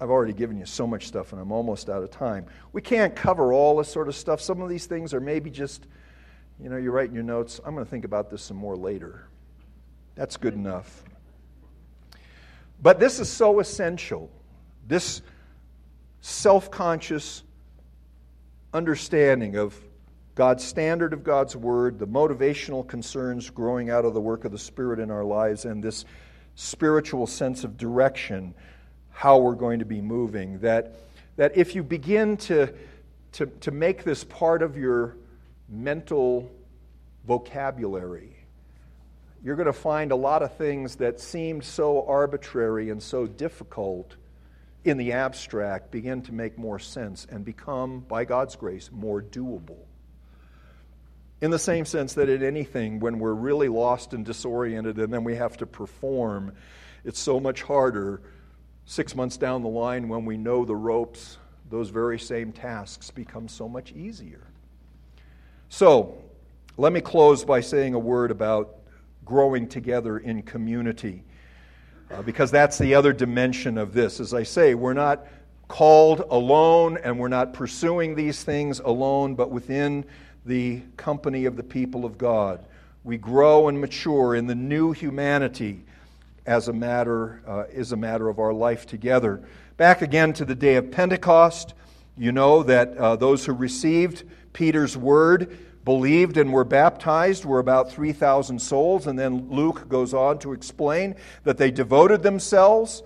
I've 0.00 0.10
already 0.10 0.32
given 0.32 0.58
you 0.58 0.66
so 0.66 0.86
much 0.86 1.06
stuff 1.06 1.32
and 1.32 1.40
I'm 1.40 1.52
almost 1.52 1.88
out 1.88 2.02
of 2.02 2.10
time. 2.10 2.46
We 2.72 2.82
can't 2.82 3.14
cover 3.14 3.52
all 3.52 3.76
this 3.76 3.88
sort 3.88 4.08
of 4.08 4.14
stuff. 4.14 4.40
Some 4.40 4.60
of 4.60 4.68
these 4.68 4.86
things 4.86 5.12
are 5.14 5.20
maybe 5.20 5.50
just, 5.50 5.86
you 6.60 6.68
know, 6.68 6.76
you 6.76 6.90
write 6.90 7.08
in 7.08 7.14
your 7.14 7.24
notes, 7.24 7.60
I'm 7.64 7.74
going 7.74 7.84
to 7.84 7.90
think 7.90 8.04
about 8.04 8.30
this 8.30 8.42
some 8.42 8.56
more 8.56 8.76
later. 8.76 9.28
That's 10.14 10.36
good 10.36 10.54
enough. 10.54 11.04
But 12.80 13.00
this 13.00 13.20
is 13.20 13.28
so 13.28 13.60
essential. 13.60 14.30
This 14.86 15.22
self 16.20 16.70
conscious 16.70 17.42
understanding 18.72 19.56
of 19.56 19.78
God's 20.34 20.64
standard 20.64 21.12
of 21.12 21.24
God's 21.24 21.56
Word, 21.56 21.98
the 21.98 22.06
motivational 22.06 22.86
concerns 22.86 23.50
growing 23.50 23.90
out 23.90 24.04
of 24.04 24.14
the 24.14 24.20
work 24.20 24.44
of 24.44 24.52
the 24.52 24.58
Spirit 24.58 25.00
in 25.00 25.10
our 25.10 25.24
lives, 25.24 25.64
and 25.64 25.82
this 25.82 26.04
spiritual 26.54 27.26
sense 27.26 27.64
of 27.64 27.76
direction, 27.76 28.54
how 29.10 29.38
we're 29.38 29.54
going 29.54 29.80
to 29.80 29.84
be 29.84 30.00
moving. 30.00 30.60
That, 30.60 30.94
that 31.36 31.56
if 31.56 31.74
you 31.74 31.82
begin 31.82 32.36
to, 32.38 32.72
to, 33.32 33.46
to 33.46 33.70
make 33.72 34.04
this 34.04 34.22
part 34.22 34.62
of 34.62 34.76
your 34.76 35.16
mental 35.68 36.48
vocabulary, 37.26 38.37
you're 39.42 39.56
going 39.56 39.66
to 39.66 39.72
find 39.72 40.10
a 40.10 40.16
lot 40.16 40.42
of 40.42 40.54
things 40.56 40.96
that 40.96 41.20
seemed 41.20 41.64
so 41.64 42.04
arbitrary 42.06 42.90
and 42.90 43.02
so 43.02 43.26
difficult 43.26 44.16
in 44.84 44.96
the 44.96 45.12
abstract 45.12 45.90
begin 45.90 46.22
to 46.22 46.32
make 46.32 46.58
more 46.58 46.78
sense 46.78 47.26
and 47.30 47.44
become, 47.44 48.00
by 48.00 48.24
God's 48.24 48.56
grace, 48.56 48.90
more 48.92 49.22
doable. 49.22 49.84
In 51.40 51.50
the 51.50 51.58
same 51.58 51.84
sense 51.84 52.14
that 52.14 52.28
in 52.28 52.42
anything, 52.42 52.98
when 52.98 53.18
we're 53.20 53.34
really 53.34 53.68
lost 53.68 54.12
and 54.12 54.24
disoriented 54.24 54.98
and 54.98 55.12
then 55.12 55.22
we 55.22 55.36
have 55.36 55.56
to 55.58 55.66
perform, 55.66 56.52
it's 57.04 57.20
so 57.20 57.38
much 57.38 57.62
harder 57.62 58.20
six 58.86 59.14
months 59.14 59.36
down 59.36 59.62
the 59.62 59.68
line 59.68 60.08
when 60.08 60.24
we 60.24 60.36
know 60.36 60.64
the 60.64 60.74
ropes, 60.74 61.38
those 61.70 61.90
very 61.90 62.18
same 62.18 62.50
tasks 62.52 63.10
become 63.10 63.46
so 63.46 63.68
much 63.68 63.92
easier. 63.92 64.46
So, 65.68 66.16
let 66.76 66.92
me 66.92 67.00
close 67.00 67.44
by 67.44 67.60
saying 67.60 67.94
a 67.94 67.98
word 67.98 68.30
about 68.30 68.77
growing 69.28 69.68
together 69.68 70.16
in 70.16 70.42
community, 70.42 71.22
uh, 72.10 72.22
because 72.22 72.50
that's 72.50 72.78
the 72.78 72.94
other 72.94 73.12
dimension 73.12 73.76
of 73.76 73.92
this. 73.92 74.20
As 74.20 74.32
I 74.32 74.42
say, 74.42 74.74
we're 74.74 74.94
not 74.94 75.26
called 75.68 76.20
alone 76.30 76.96
and 77.04 77.18
we're 77.18 77.28
not 77.28 77.52
pursuing 77.52 78.14
these 78.14 78.42
things 78.42 78.80
alone, 78.80 79.34
but 79.34 79.50
within 79.50 80.02
the 80.46 80.80
company 80.96 81.44
of 81.44 81.56
the 81.56 81.62
people 81.62 82.06
of 82.06 82.16
God. 82.16 82.64
We 83.04 83.18
grow 83.18 83.68
and 83.68 83.78
mature 83.78 84.34
in 84.34 84.46
the 84.46 84.54
new 84.54 84.92
humanity 84.92 85.84
as 86.46 86.68
a 86.68 86.72
matter 86.72 87.42
uh, 87.46 87.64
is 87.70 87.92
a 87.92 87.96
matter 87.96 88.30
of 88.30 88.38
our 88.38 88.54
life 88.54 88.86
together. 88.86 89.42
Back 89.76 90.00
again 90.00 90.32
to 90.32 90.46
the 90.46 90.54
day 90.54 90.76
of 90.76 90.90
Pentecost, 90.90 91.74
you 92.16 92.32
know 92.32 92.62
that 92.62 92.96
uh, 92.96 93.16
those 93.16 93.44
who 93.44 93.52
received 93.52 94.24
Peter's 94.54 94.96
word 94.96 95.58
believed 95.88 96.36
and 96.36 96.52
were 96.52 96.64
baptized 96.64 97.46
were 97.46 97.60
about 97.60 97.90
3,000 97.90 98.60
souls. 98.60 99.06
And 99.06 99.18
then 99.18 99.48
Luke 99.48 99.88
goes 99.88 100.12
on 100.12 100.38
to 100.40 100.52
explain 100.52 101.14
that 101.44 101.56
they 101.56 101.70
devoted 101.70 102.22
themselves 102.22 103.02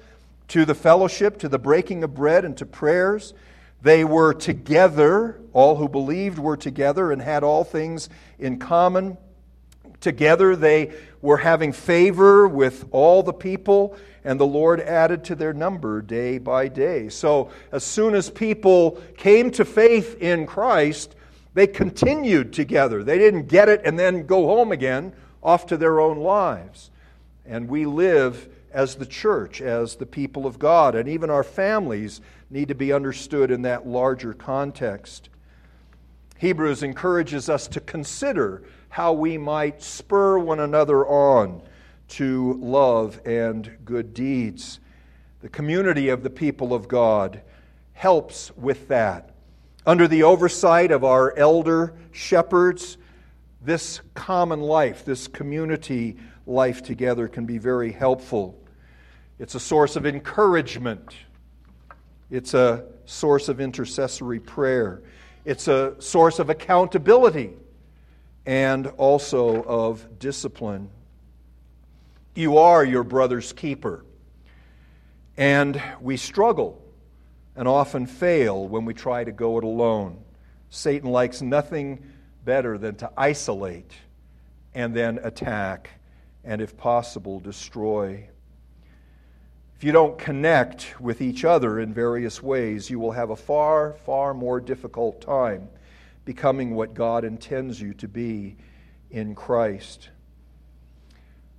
to 0.49 0.65
the 0.65 0.75
fellowship, 0.75 1.39
to 1.39 1.49
the 1.49 1.61
breaking 1.61 2.03
of 2.03 2.13
bread, 2.13 2.45
and 2.45 2.57
to 2.57 2.67
prayers. 2.67 3.35
They 3.83 4.03
were 4.03 4.35
together, 4.35 5.41
all 5.53 5.77
who 5.77 5.89
believed 5.89 6.41
were 6.41 6.57
together 6.57 7.13
and 7.13 7.23
had 7.23 7.45
all 7.45 7.63
things 7.63 8.09
in 8.41 8.59
common. 8.59 9.17
Together 10.01 10.57
they 10.57 10.93
were 11.21 11.37
having 11.37 11.71
favor 11.71 12.49
with 12.49 12.89
all 12.91 13.23
the 13.23 13.33
people, 13.33 13.97
and 14.25 14.41
the 14.41 14.45
Lord 14.45 14.81
added 14.81 15.23
to 15.27 15.37
their 15.37 15.53
number 15.53 16.03
day 16.03 16.39
by 16.39 16.67
day. 16.67 17.11
So, 17.11 17.53
as 17.71 17.85
soon 17.85 18.17
as 18.17 18.29
people 18.29 19.01
came 19.17 19.53
to 19.53 19.65
faith 19.65 20.21
in 20.21 20.49
Christ, 20.49 21.15
they 21.55 21.67
continued 21.67 22.53
together. 22.53 23.05
They 23.05 23.19
didn't 23.19 23.49
get 23.49 23.69
it 23.69 23.83
and 23.85 23.99
then 23.99 24.27
go 24.27 24.47
home 24.47 24.73
again, 24.73 25.13
off 25.43 25.67
to 25.67 25.77
their 25.77 26.01
own 26.01 26.19
lives. 26.19 26.91
And 27.45 27.69
we 27.69 27.85
live 27.85 28.49
as 28.73 28.95
the 28.95 29.07
church, 29.07 29.61
as 29.61 29.97
the 29.97 30.07
people 30.07 30.47
of 30.47 30.59
God, 30.59 30.95
and 30.95 31.09
even 31.09 31.31
our 31.31 31.45
families 31.45 32.21
need 32.49 32.69
to 32.69 32.75
be 32.75 32.93
understood 32.93 33.51
in 33.51 33.63
that 33.63 33.87
larger 33.87 34.33
context. 34.33 35.29
Hebrews 36.39 36.83
encourages 36.83 37.49
us 37.49 37.69
to 37.69 37.81
consider 37.81 38.63
how 38.89 39.13
we 39.13 39.39
might 39.39 39.83
spur 39.83 40.39
one 40.39 40.61
another 40.61 41.07
on 41.07 41.63
to 42.09 42.55
love 42.55 43.21
and 43.25 43.71
good 43.85 44.13
deeds. 44.13 44.81
The 45.41 45.49
community 45.49 46.09
of 46.09 46.23
the 46.23 46.31
people 46.31 46.75
of 46.75 46.89
God 46.89 47.43
helps 47.95 48.55
with 48.57 48.89
that. 48.89 49.32
Under 49.87 50.07
the 50.07 50.23
oversight 50.23 50.93
of 50.93 51.05
our 51.05 51.37
elder 51.37 51.95
shepherds, 52.13 52.99
this 53.61 54.01
common 54.15 54.61
life, 54.61 55.05
this 55.05 55.29
community 55.29 56.17
life 56.47 56.83
together 56.83 57.29
can 57.29 57.47
be 57.47 57.59
very 57.59 57.93
helpful. 57.93 58.59
It's 59.39 59.55
a 59.55 59.61
source 59.61 59.97
of 59.97 60.07
encouragement 60.07 61.15
it's 62.33 62.55
a 62.55 62.87
source 63.05 63.51
of 63.51 63.61
intercessory 63.61 64.41
prayer. 64.41 65.03
It's 65.45 65.69
a 65.69 66.01
source 66.01 66.39
of 66.39 66.49
accountability 66.49 67.53
and 68.47 68.87
also 68.87 69.63
of 69.65 70.19
discipline. 70.19 70.89
You 72.35 72.57
are 72.57 72.83
your 72.87 73.05
brother's 73.05 73.53
keeper. 73.53 74.07
And 75.37 75.81
we 76.01 76.17
struggle 76.17 76.82
and 77.57 77.69
often 77.69 78.07
fail 78.07 78.67
when 78.67 78.85
we 78.85 78.95
try 78.95 79.25
to 79.25 79.33
go 79.33 79.59
it 79.59 79.65
alone. 79.65 80.23
Satan 80.71 81.11
likes 81.11 81.43
nothing 81.43 82.03
better 82.45 82.79
than 82.79 82.95
to 82.97 83.11
isolate 83.17 83.93
and 84.75 84.95
then 84.95 85.19
attack 85.23 85.91
and, 86.45 86.61
if 86.61 86.77
possible, 86.77 87.39
destroy. 87.39 88.29
If 89.77 89.85
you 89.85 89.93
don't 89.93 90.19
connect 90.19 91.01
with 91.01 91.21
each 91.21 91.45
other 91.45 91.81
in 91.81 91.93
various 91.93 92.43
ways, 92.43 92.89
you 92.89 92.99
will 92.99 93.13
have 93.13 93.31
a 93.31 93.37
far, 93.37 93.93
far 93.93 94.33
more 94.33 94.61
difficult 94.61 95.21
time 95.21 95.69
becoming 96.25 96.75
what 96.75 96.95
God 96.95 97.25
intends 97.25 97.81
you 97.81 97.95
to 97.95 98.09
be 98.09 98.57
in 99.11 99.35
Christ. 99.35 100.09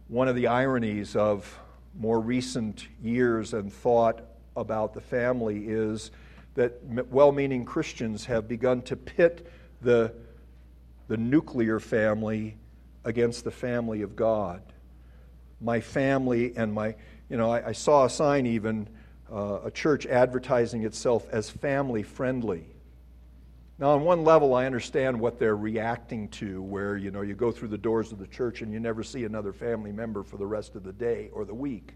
One 0.07 0.27
of 0.27 0.35
the 0.35 0.47
ironies 0.47 1.15
of 1.15 1.59
more 1.97 2.19
recent 2.19 2.87
years 3.01 3.53
and 3.53 3.71
thought 3.71 4.21
about 4.55 4.93
the 4.93 5.01
family 5.01 5.65
is 5.67 6.11
that 6.55 6.83
well 7.09 7.31
meaning 7.31 7.65
Christians 7.65 8.25
have 8.25 8.47
begun 8.47 8.81
to 8.83 8.95
pit 8.95 9.47
the, 9.81 10.13
the 11.07 11.17
nuclear 11.17 11.79
family 11.79 12.55
against 13.03 13.43
the 13.43 13.51
family 13.51 14.01
of 14.01 14.15
God. 14.15 14.61
My 15.59 15.79
family 15.79 16.53
and 16.55 16.73
my, 16.73 16.95
you 17.29 17.37
know, 17.37 17.51
I, 17.51 17.69
I 17.69 17.71
saw 17.71 18.05
a 18.05 18.09
sign 18.09 18.45
even, 18.45 18.87
uh, 19.31 19.59
a 19.63 19.71
church 19.71 20.05
advertising 20.05 20.83
itself 20.83 21.27
as 21.31 21.49
family 21.49 22.03
friendly. 22.03 22.65
Now, 23.79 23.91
on 23.91 24.03
one 24.03 24.23
level, 24.23 24.53
I 24.53 24.65
understand 24.65 25.19
what 25.19 25.39
they're 25.39 25.57
reacting 25.57 26.29
to, 26.29 26.61
where, 26.61 26.95
you 26.95 27.09
know, 27.09 27.21
you 27.21 27.33
go 27.33 27.51
through 27.51 27.69
the 27.69 27.77
doors 27.77 28.11
of 28.11 28.19
the 28.19 28.27
church 28.27 28.61
and 28.61 28.71
you 28.71 28.79
never 28.79 29.03
see 29.03 29.23
another 29.23 29.51
family 29.51 29.91
member 29.91 30.23
for 30.23 30.37
the 30.37 30.45
rest 30.45 30.75
of 30.75 30.83
the 30.83 30.93
day 30.93 31.29
or 31.33 31.43
the 31.43 31.55
week. 31.55 31.93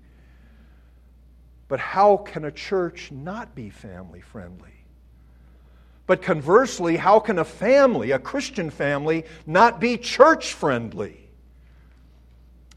But 1.67 1.79
how 1.79 2.17
can 2.17 2.45
a 2.45 2.51
church 2.51 3.11
not 3.11 3.55
be 3.55 3.69
family 3.69 4.21
friendly? 4.21 4.71
But 6.05 6.21
conversely, 6.21 6.95
how 6.95 7.19
can 7.19 7.37
a 7.37 7.43
family, 7.43 8.11
a 8.11 8.19
Christian 8.19 8.69
family, 8.69 9.25
not 9.45 9.81
be 9.81 9.97
church 9.97 10.53
friendly? 10.53 11.27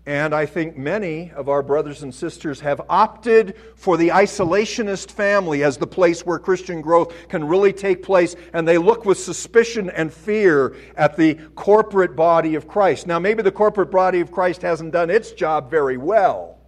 And 0.07 0.34
I 0.34 0.47
think 0.47 0.76
many 0.76 1.30
of 1.36 1.49
our 1.49 1.62
brothers 1.62 2.03
and 2.03 2.12
sisters 2.12 2.59
have 2.61 2.80
opted 2.88 3.55
for 3.76 3.97
the 3.97 4.09
isolationist 4.09 5.12
family 5.12 5.62
as 5.62 5.76
the 5.76 5.86
place 5.86 6.26
where 6.26 6.41
Christian 6.41 6.80
growth 6.80 7.14
can 7.28 7.47
really 7.47 7.72
take 7.72 8.03
place, 8.03 8.34
and 8.53 8.66
they 8.66 8.78
look 8.78 9.05
with 9.05 9.20
suspicion 9.20 9.91
and 9.91 10.12
fear 10.12 10.74
at 10.97 11.16
the 11.16 11.34
corporate 11.55 12.16
body 12.16 12.57
of 12.57 12.66
Christ. 12.66 13.07
Now, 13.07 13.20
maybe 13.20 13.43
the 13.43 13.53
corporate 13.53 13.93
body 13.93 14.18
of 14.18 14.32
Christ 14.32 14.62
hasn't 14.62 14.93
done 14.93 15.11
its 15.11 15.30
job 15.30 15.70
very 15.70 15.99
well. 15.99 16.59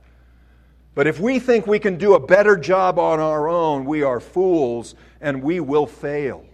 But 0.94 1.06
if 1.06 1.18
we 1.20 1.38
think 1.38 1.66
we 1.66 1.78
can 1.78 1.96
do 1.96 2.14
a 2.14 2.20
better 2.20 2.56
job 2.56 2.98
on 2.98 3.18
our 3.18 3.48
own, 3.48 3.84
we 3.84 4.02
are 4.02 4.20
fools 4.20 4.94
and 5.20 5.42
we 5.42 5.60
will 5.60 5.86
fail. 5.86 6.44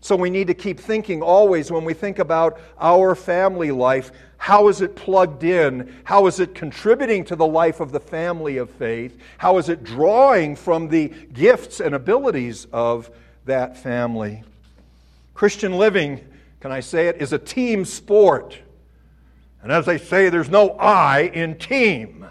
So 0.00 0.14
we 0.16 0.30
need 0.30 0.48
to 0.48 0.54
keep 0.54 0.78
thinking 0.78 1.22
always 1.22 1.72
when 1.72 1.84
we 1.84 1.94
think 1.94 2.18
about 2.18 2.60
our 2.78 3.14
family 3.14 3.70
life 3.70 4.12
how 4.44 4.68
is 4.68 4.82
it 4.82 4.94
plugged 4.94 5.42
in? 5.42 5.90
How 6.04 6.26
is 6.26 6.38
it 6.38 6.54
contributing 6.54 7.24
to 7.24 7.34
the 7.34 7.46
life 7.46 7.80
of 7.80 7.92
the 7.92 7.98
family 7.98 8.58
of 8.58 8.68
faith? 8.68 9.18
How 9.38 9.56
is 9.56 9.70
it 9.70 9.82
drawing 9.82 10.54
from 10.54 10.88
the 10.88 11.08
gifts 11.32 11.80
and 11.80 11.94
abilities 11.94 12.66
of 12.70 13.10
that 13.46 13.74
family? 13.78 14.44
Christian 15.32 15.72
living, 15.78 16.20
can 16.60 16.72
I 16.72 16.80
say 16.80 17.08
it, 17.08 17.22
is 17.22 17.32
a 17.32 17.38
team 17.38 17.86
sport. 17.86 18.58
And 19.62 19.72
as 19.72 19.86
they 19.86 19.96
say, 19.96 20.28
there's 20.28 20.50
no 20.50 20.72
I 20.72 21.30
in 21.32 21.56
team. 21.56 22.26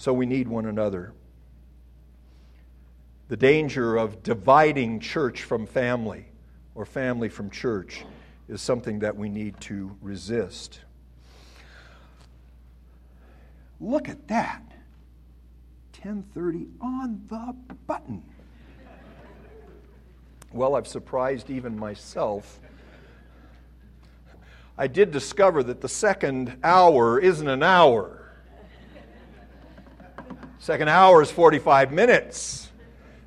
So 0.00 0.14
we 0.14 0.24
need 0.24 0.48
one 0.48 0.64
another. 0.64 1.12
The 3.28 3.36
danger 3.36 3.98
of 3.98 4.22
dividing 4.22 5.00
church 5.00 5.42
from 5.42 5.66
family 5.66 6.24
or 6.74 6.86
family 6.86 7.28
from 7.28 7.50
church 7.50 8.06
is 8.48 8.62
something 8.62 9.00
that 9.00 9.14
we 9.14 9.28
need 9.28 9.60
to 9.60 9.94
resist. 10.00 10.80
Look 13.78 14.08
at 14.08 14.26
that. 14.28 14.62
10:30 15.92 16.70
on 16.80 17.26
the 17.28 17.54
button. 17.86 18.22
Well, 20.50 20.76
I've 20.76 20.88
surprised 20.88 21.50
even 21.50 21.78
myself. 21.78 22.58
I 24.78 24.86
did 24.86 25.10
discover 25.10 25.62
that 25.64 25.82
the 25.82 25.90
second 25.90 26.56
hour 26.64 27.20
isn't 27.20 27.48
an 27.48 27.62
hour. 27.62 28.19
Second 30.60 30.88
hour 30.88 31.22
is 31.22 31.30
45 31.30 31.90
minutes 31.90 32.70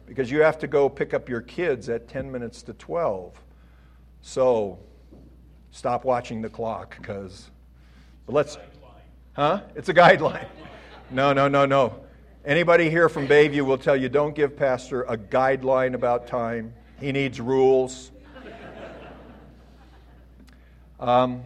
because 0.05 0.29
you 0.29 0.43
have 0.43 0.59
to 0.59 0.67
go 0.67 0.87
pick 0.87 1.15
up 1.15 1.27
your 1.27 1.41
kids 1.41 1.89
at 1.89 2.07
10 2.07 2.31
minutes 2.31 2.61
to 2.61 2.73
12. 2.73 3.33
So 4.21 4.77
stop 5.71 6.05
watching 6.05 6.43
the 6.43 6.49
clock 6.49 6.95
because 6.95 7.49
let's 8.27 8.59
huh? 9.35 9.61
It's 9.75 9.89
a 9.89 9.93
guideline. 9.93 10.47
No 11.11 11.31
no 11.31 11.47
no 11.47 11.65
no. 11.65 11.99
Anybody 12.43 12.89
here 12.89 13.07
from 13.07 13.27
bayview 13.27 13.61
will 13.61 13.77
tell 13.77 13.95
you 13.95 14.09
don't 14.09 14.33
give 14.33 14.55
pastor 14.57 15.03
a 15.03 15.15
guideline 15.15 15.93
about 15.93 16.25
time. 16.25 16.73
He 16.99 17.11
needs 17.11 17.39
rules. 17.39 18.11
Um, 20.99 21.43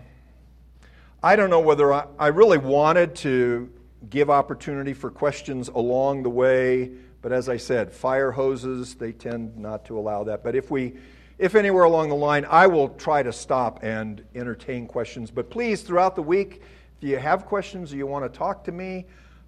i 1.23 1.35
don't 1.35 1.49
know 1.49 1.59
whether 1.59 1.91
I, 1.91 2.05
I 2.19 2.27
really 2.27 2.59
wanted 2.59 3.15
to 3.15 3.69
give 4.09 4.29
opportunity 4.29 4.93
for 4.93 5.09
questions 5.09 5.69
along 5.69 6.23
the 6.23 6.29
way. 6.29 6.91
But 7.21 7.31
as 7.31 7.49
I 7.49 7.57
said, 7.57 7.91
fire 7.91 8.31
hoses, 8.31 8.95
they 8.95 9.11
tend 9.11 9.57
not 9.57 9.85
to 9.85 9.97
allow 9.97 10.23
that. 10.25 10.43
But 10.43 10.55
if 10.55 10.71
we 10.71 10.93
if 11.37 11.53
anywhere 11.53 11.83
along 11.83 12.09
the 12.09 12.15
line, 12.15 12.45
I 12.49 12.65
will 12.65 12.89
try 12.89 13.21
to 13.21 13.31
stop 13.31 13.83
and 13.83 14.23
entertain 14.33 14.87
questions. 14.87 15.29
But 15.29 15.51
please, 15.51 15.83
throughout 15.83 16.15
the 16.15 16.23
week, 16.23 16.63
if 16.97 17.07
you 17.07 17.17
have 17.17 17.45
questions 17.45 17.93
or 17.93 17.97
you 17.97 18.07
want 18.07 18.31
to 18.31 18.37
talk 18.37 18.63
to 18.63 18.71
me, 18.71 19.05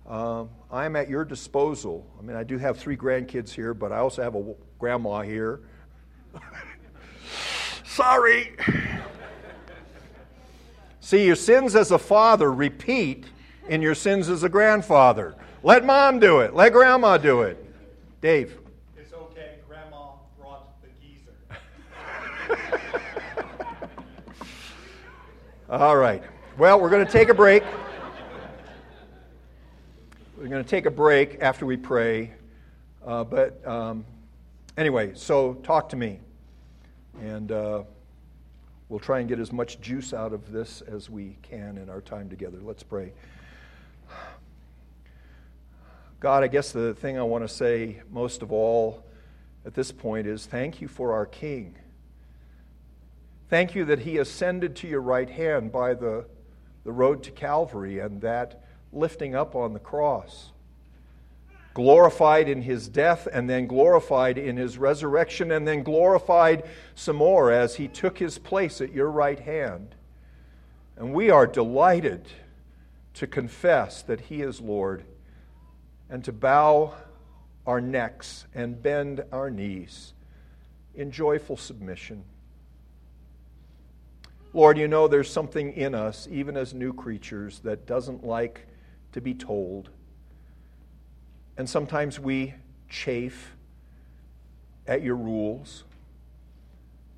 um, 0.08 0.50
I'm 0.72 0.95
at 0.95 1.10
your 1.10 1.26
disposal. 1.26 2.06
I 2.20 2.22
mean, 2.22 2.36
I 2.36 2.43
do 2.43 2.60
have 2.60 2.78
three 2.78 2.95
grandkids 2.95 3.50
here, 3.50 3.74
but 3.74 3.91
I 3.91 3.97
also 3.97 4.22
have 4.22 4.36
a 4.36 4.54
grandma 4.78 5.22
here. 5.22 5.62
Sorry. 7.86 8.56
See, 11.00 11.26
your 11.26 11.36
sins 11.36 11.76
as 11.76 11.89
a 11.89 11.97
father 11.97 12.52
repeat 12.52 13.26
in 13.70 13.84
your 13.84 13.95
sins 13.95 14.28
as 14.30 14.43
a 14.43 14.49
grandfather. 14.49 15.36
Let 15.61 15.86
mom 15.86 16.20
do 16.20 16.39
it. 16.39 16.55
Let 16.55 16.74
grandma 16.74 17.17
do 17.17 17.43
it. 17.43 17.63
Dave. 18.20 18.57
It's 18.97 19.13
okay. 19.13 19.59
Grandma 19.67 20.13
brought 20.39 20.82
the 20.82 20.89
geezer. 20.99 21.36
All 25.70 25.95
right. 25.95 26.24
Well, 26.57 26.82
we're 26.82 26.89
going 26.89 27.05
to 27.05 27.11
take 27.11 27.30
a 27.30 27.34
break. 27.34 27.63
We're 30.36 30.47
going 30.47 30.63
to 30.63 30.70
take 30.70 30.88
a 30.88 30.91
break 30.91 31.38
after 31.41 31.65
we 31.67 31.78
pray. 31.78 32.32
Uh, 33.05 33.24
but 33.24 33.65
um, 33.67 34.03
anyway, 34.78 35.11
so 35.13 35.53
talk 35.53 35.89
to 35.89 35.95
me. 35.95 36.20
And 37.22 37.51
uh, 37.51 37.84
we'll 38.88 38.99
try 38.99 39.20
and 39.20 39.30
get 39.30 39.39
as 39.39 39.51
much 39.51 39.80
juice 39.80 40.11
out 40.11 40.34
of 40.34 40.51
this 40.51 40.82
as 40.82 41.09
we 41.09 41.38
can 41.43 41.78
in 41.78 41.88
our 41.88 42.01
time 42.01 42.30
together. 42.30 42.57
Let's 42.63 42.82
pray. 42.82 43.13
God, 46.20 46.43
I 46.43 46.47
guess 46.47 46.72
the 46.74 46.93
thing 46.93 47.18
I 47.18 47.24
want 47.24 47.45
to 47.45 47.47
say 47.47 48.01
most 48.12 48.41
of 48.41 48.51
all 48.51 49.05
at 49.66 49.74
this 49.74 49.91
point 49.91 50.28
is 50.28 50.45
thank 50.45 50.82
you 50.82 50.88
for 50.88 51.14
our 51.14 51.26
King. 51.26 51.76
Thank 53.49 53.74
you 53.74 53.86
that 53.86 53.99
he 53.99 54.18
ascended 54.18 54.76
to 54.78 54.88
your 54.88 55.01
right 55.01 55.30
hand 55.30 55.72
by 55.72 55.93
the, 55.93 56.26
the 56.84 56.91
road 56.91 57.24
to 57.24 57.32
Calvary 57.32 57.99
and 57.99 58.22
that 58.22 58.64
lifting 58.91 59.34
up 59.34 59.55
on 59.55 59.74
the 59.74 59.80
cross. 59.80 60.51
Glorified 61.74 62.49
in 62.49 62.64
his 62.64 62.88
death 62.88 63.28
and 63.32 63.49
then 63.49 63.66
glorified 63.66 64.38
in 64.38 64.57
his 64.57 64.78
resurrection 64.78 65.51
and 65.51 65.68
then 65.68 65.84
glorified 65.84 66.64
some 66.95 67.16
more 67.16 67.51
as 67.51 67.76
he 67.76 67.88
took 67.88 68.18
his 68.18 68.38
place 68.38 68.82
at 68.82 68.91
your 68.91 69.10
right 69.10 69.39
hand. 69.39 69.95
And 70.97 71.14
we 71.14 71.30
are 71.30 71.47
delighted 71.47 72.28
to 73.20 73.28
confess 73.28 74.01
that 74.03 74.22
he 74.22 74.41
is 74.41 74.61
Lord 74.61 75.03
and 76.09 76.24
to 76.24 76.32
bow 76.32 76.93
our 77.67 77.82
necks 77.82 78.45
and 78.55 78.82
bend 78.82 79.26
our 79.34 79.49
knees 79.49 80.13
in 80.95 81.11
joyful 81.11 81.57
submission. 81.57 82.24
Lord, 84.53 84.78
you 84.78 84.88
know 84.88 85.09
there's 85.09 85.30
something 85.30 85.74
in 85.74 85.93
us, 85.93 86.30
even 86.32 86.55
as 86.55 86.74
new 86.74 86.93
creatures, 86.93 87.59
that 87.65 87.86
doesn't 87.86 88.24
like 88.24 88.65
to 89.11 89.20
be 89.20 89.34
told. 89.34 89.89
And 91.57 91.70
sometimes 91.70 92.22
we 92.22 92.53
chafe 92.88 93.53
at 94.88 95.01
your 95.01 95.17
rules. 95.17 95.84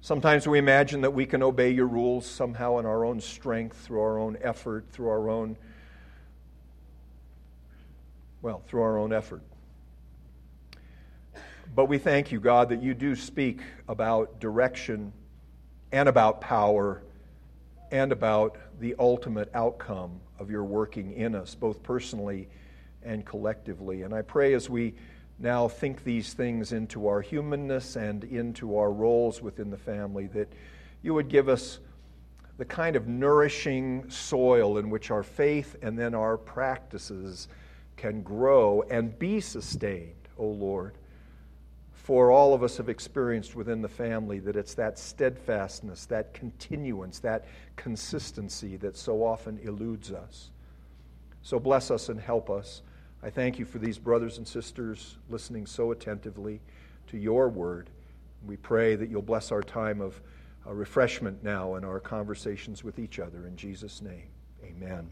Sometimes 0.02 0.48
we 0.48 0.58
imagine 0.58 1.02
that 1.02 1.14
we 1.14 1.28
can 1.28 1.44
obey 1.44 1.70
your 1.70 1.86
rules 1.86 2.26
somehow 2.26 2.80
in 2.80 2.88
our 2.88 3.06
own 3.06 3.22
strength, 3.22 3.78
through 3.78 4.02
our 4.02 4.18
own 4.18 4.36
effort, 4.42 4.88
through 4.92 5.10
our 5.10 5.30
own 5.30 5.58
well, 8.42 8.62
through 8.68 8.82
our 8.82 8.98
own 8.98 9.14
effort. 9.14 9.42
But 11.74 11.86
we 11.86 11.98
thank 11.98 12.32
you, 12.32 12.40
God, 12.40 12.70
that 12.70 12.82
you 12.82 12.94
do 12.94 13.16
speak 13.16 13.62
about 13.88 14.40
direction 14.40 15.14
and 15.92 16.10
about 16.10 16.42
power 16.42 17.02
and 17.92 18.12
about 18.12 18.58
the 18.80 18.96
ultimate 19.00 19.50
outcome 19.54 20.20
of 20.40 20.50
your 20.50 20.64
working 20.64 21.14
in 21.14 21.36
us, 21.36 21.56
both 21.56 21.84
personally 21.84 22.48
and 23.04 23.26
collectively. 23.26 24.02
And 24.04 24.14
I 24.14 24.22
pray 24.22 24.54
as 24.54 24.70
we 24.70 24.94
now 25.40 25.68
think 25.68 26.04
these 26.04 26.34
things 26.34 26.72
into 26.72 27.08
our 27.08 27.22
humanness 27.22 27.96
and 27.96 28.24
into 28.26 28.78
our 28.78 28.92
roles 28.92 29.42
within 29.42 29.70
the 29.70 29.78
family 29.78 30.28
that 30.28 30.52
you 31.02 31.14
would 31.14 31.30
give 31.30 31.50
us 31.50 31.80
the 32.58 32.66
kind 32.66 32.96
of 32.96 33.08
nourishing 33.08 34.10
soil 34.10 34.78
in 34.78 34.90
which 34.90 35.10
our 35.10 35.24
faith 35.24 35.76
and 35.82 35.98
then 35.98 36.14
our 36.14 36.38
practices 36.38 37.48
can 38.02 38.24
grow 38.24 38.82
and 38.90 39.18
be 39.20 39.40
sustained, 39.40 40.28
O 40.36 40.48
Lord. 40.48 40.96
For 41.94 42.32
all 42.32 42.56
of 42.56 42.64
us 42.64 42.78
have 42.78 42.90
experienced 42.90 43.56
within 43.56 43.84
the 43.84 43.88
family 43.88 44.40
that 44.40 44.56
it's 44.56 44.74
that 44.74 44.98
steadfastness, 44.98 46.08
that 46.08 46.34
continuance, 46.34 47.20
that 47.20 47.46
consistency 47.76 48.76
that 48.78 48.98
so 48.98 49.24
often 49.24 49.60
eludes 49.62 50.12
us. 50.12 50.50
So 51.44 51.60
bless 51.60 51.92
us 51.92 52.10
and 52.10 52.20
help 52.20 52.50
us. 52.50 52.82
I 53.22 53.30
thank 53.30 53.60
you 53.60 53.66
for 53.66 53.78
these 53.78 54.00
brothers 54.00 54.40
and 54.40 54.48
sisters 54.48 55.20
listening 55.30 55.68
so 55.68 55.92
attentively 55.92 56.60
to 57.06 57.20
your 57.20 57.50
word. 57.50 57.92
We 58.48 58.58
pray 58.58 58.96
that 58.96 59.12
you'll 59.12 59.22
bless 59.22 59.52
our 59.52 59.62
time 59.62 60.02
of 60.02 60.20
uh, 60.66 60.74
refreshment 60.74 61.44
now 61.44 61.76
in 61.76 61.86
our 61.86 62.00
conversations 62.00 62.84
with 62.84 62.98
each 62.98 63.20
other. 63.20 63.46
In 63.46 63.56
Jesus' 63.56 64.02
name, 64.02 64.30
amen. 64.64 65.08